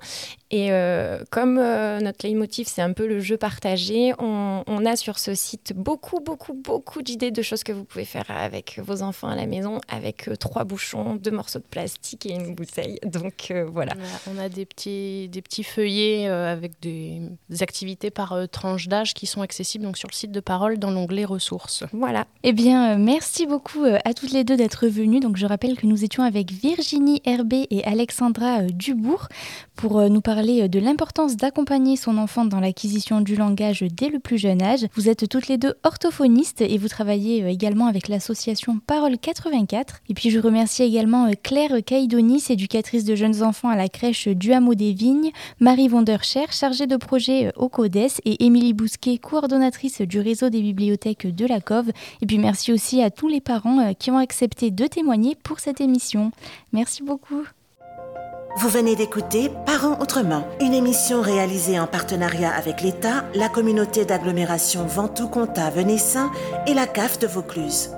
Et 0.53 0.69
euh, 0.71 1.25
comme 1.31 1.59
euh, 1.59 1.99
notre 2.01 2.27
leitmotiv, 2.27 2.69
c'est 2.69 2.83
un 2.83 2.93
peu 2.93 3.07
le 3.07 3.21
jeu 3.21 3.37
partagé, 3.37 4.13
on, 4.19 4.63
a 4.85 4.97
sur 4.97 5.19
ce 5.19 5.35
site 5.35 5.73
beaucoup, 5.77 6.21
beaucoup, 6.21 6.55
beaucoup 6.55 7.03
d'idées 7.03 7.31
de 7.31 7.41
choses 7.41 7.63
que 7.63 7.73
vous 7.73 7.85
pouvez 7.85 8.05
faire 8.05 8.25
avec 8.29 8.81
vos 8.83 9.03
enfants 9.03 9.29
à 9.29 9.37
la 9.37 9.47
maison, 9.47 9.81
avec 9.89 10.29
trois 10.39 10.65
bouchons, 10.65 11.15
deux 11.15 11.31
morceaux 11.31 11.61
de 11.61 11.65
plastique 11.65 12.27
et 12.27 12.35
une 12.35 12.55
bouteille. 12.55 12.99
Donc 13.05 13.53
voilà. 13.69 13.93
On 14.29 14.39
a, 14.39 14.49
des, 14.49 14.67
petits, 14.67 15.29
des 15.29 15.41
petits 15.41 15.63
feuillets 15.65 16.27
avec 16.27 16.81
des, 16.81 17.23
des, 17.49 17.63
activités 17.63 18.11
par 18.11 18.37
tranche 18.51 18.89
d'âge 18.89 19.15
qui 19.15 19.27
sont 19.27 19.41
accessibles 19.43 19.85
donc, 19.85 19.97
sur 19.97 20.09
le 20.09 20.15
site 20.15 20.33
de 20.33 20.41
Parole 20.41 20.79
dans 20.79 20.91
l'onglet 20.91 21.25
ressources. 21.25 21.85
Voilà. 21.93 22.27
Eh 22.43 22.53
bien, 22.53 22.93
euh, 22.93 22.97
merci 22.99 23.47
beaucoup 23.47 23.85
euh, 23.85 23.99
à 24.05 24.15
toutes 24.15 24.33
les 24.33 24.45
deux 24.45 24.57
d'être 24.57 24.87
venues. 24.87 25.21
Donc, 25.21 25.37
je 25.37 25.47
rappelle 25.47 25.77
que 25.77 25.87
nous 25.87 26.05
étions 26.05 26.23
avec 26.23 26.51
Virginie 26.51 27.23
Herbé 27.25 27.67
et 27.71 27.85
Alexandra 27.85 28.61
euh, 28.61 28.69
Dubourg 28.69 29.29
pour 29.77 30.03
nous 30.11 30.21
parler 30.21 30.42
de 30.69 30.79
l'importance 30.79 31.37
d'accompagner 31.37 31.97
son 31.97 32.19
enfant 32.19 32.45
dans 32.45 32.61
l'acquisition 32.61 33.21
du 33.21 33.35
langage 33.35 33.83
dès 33.83 34.09
le 34.09 34.19
plus 34.19 34.39
jeune 34.39 34.63
âge. 34.63 34.87
Vous 34.95 35.09
êtes 35.09 35.29
toutes 35.29 35.49
les 35.49 35.59
deux 35.59 35.75
orthophonistes 35.83 36.61
et 36.61 36.79
vous 36.79 36.89
travaillez 36.89 37.49
également 37.49 37.87
avec 37.87 38.09
l'association 38.09 38.79
Parole 38.87 39.19
84. 39.19 40.03
Et 40.09 40.15
puis, 40.15 40.31
je 40.31 40.39
remercie 40.39 40.83
également 40.83 41.31
Claire 41.43 41.83
Caïdonis, 41.85 42.45
éducatrice 42.51 43.05
de 43.05 43.15
jeunes 43.15 43.43
enfants 43.43 43.71
à 43.71 43.77
la 43.77 43.89
crèche 43.89 44.29
du 44.29 44.53
Hameau 44.53 44.75
des 44.75 44.93
Vignes, 44.93 45.31
Marie 45.59 45.89
Vondercher, 45.89 46.47
chargée 46.51 46.87
de 46.87 46.97
projet 46.97 47.53
au 47.57 47.69
CODES 47.69 48.21
et 48.25 48.45
Émilie 48.45 48.73
Bousquet, 48.73 49.19
coordonnatrice 49.19 50.03
du 50.03 50.21
réseau 50.21 50.49
des 50.49 50.61
bibliothèques 50.61 51.35
de 51.35 51.47
la 51.47 51.61
et 52.21 52.27
puis 52.27 52.39
merci 52.39 52.73
aussi 52.73 53.03
à 53.03 53.11
tous 53.11 53.29
les 53.29 53.41
parents 53.41 53.81
euh, 53.81 53.93
qui 53.93 54.11
ont 54.11 54.19
accepté 54.19 54.71
de 54.71 54.87
témoigner 54.87 55.35
pour 55.35 55.61
cette 55.61 55.81
émission. 55.81 56.33
Merci 56.73 57.03
beaucoup. 57.03 57.45
Vous 58.55 58.69
venez 58.69 58.97
d'écouter 58.97 59.51
Parents 59.65 59.99
autrement, 60.01 60.47
une 60.61 60.75
émission 60.75 61.23
réalisée 61.23 61.81
en 61.81 61.87
partenariat 61.87 62.53
avec 62.53 62.83
l'État, 62.83 63.25
la 63.35 63.49
communauté 63.49 64.05
d'agglomération 64.05 64.87
Ventoux-Comtat 64.87 65.71
Venessin 65.71 66.31
et 66.67 66.75
la 66.75 66.87
CAF 66.87 67.19
de 67.19 67.27
Vaucluse. 67.27 67.91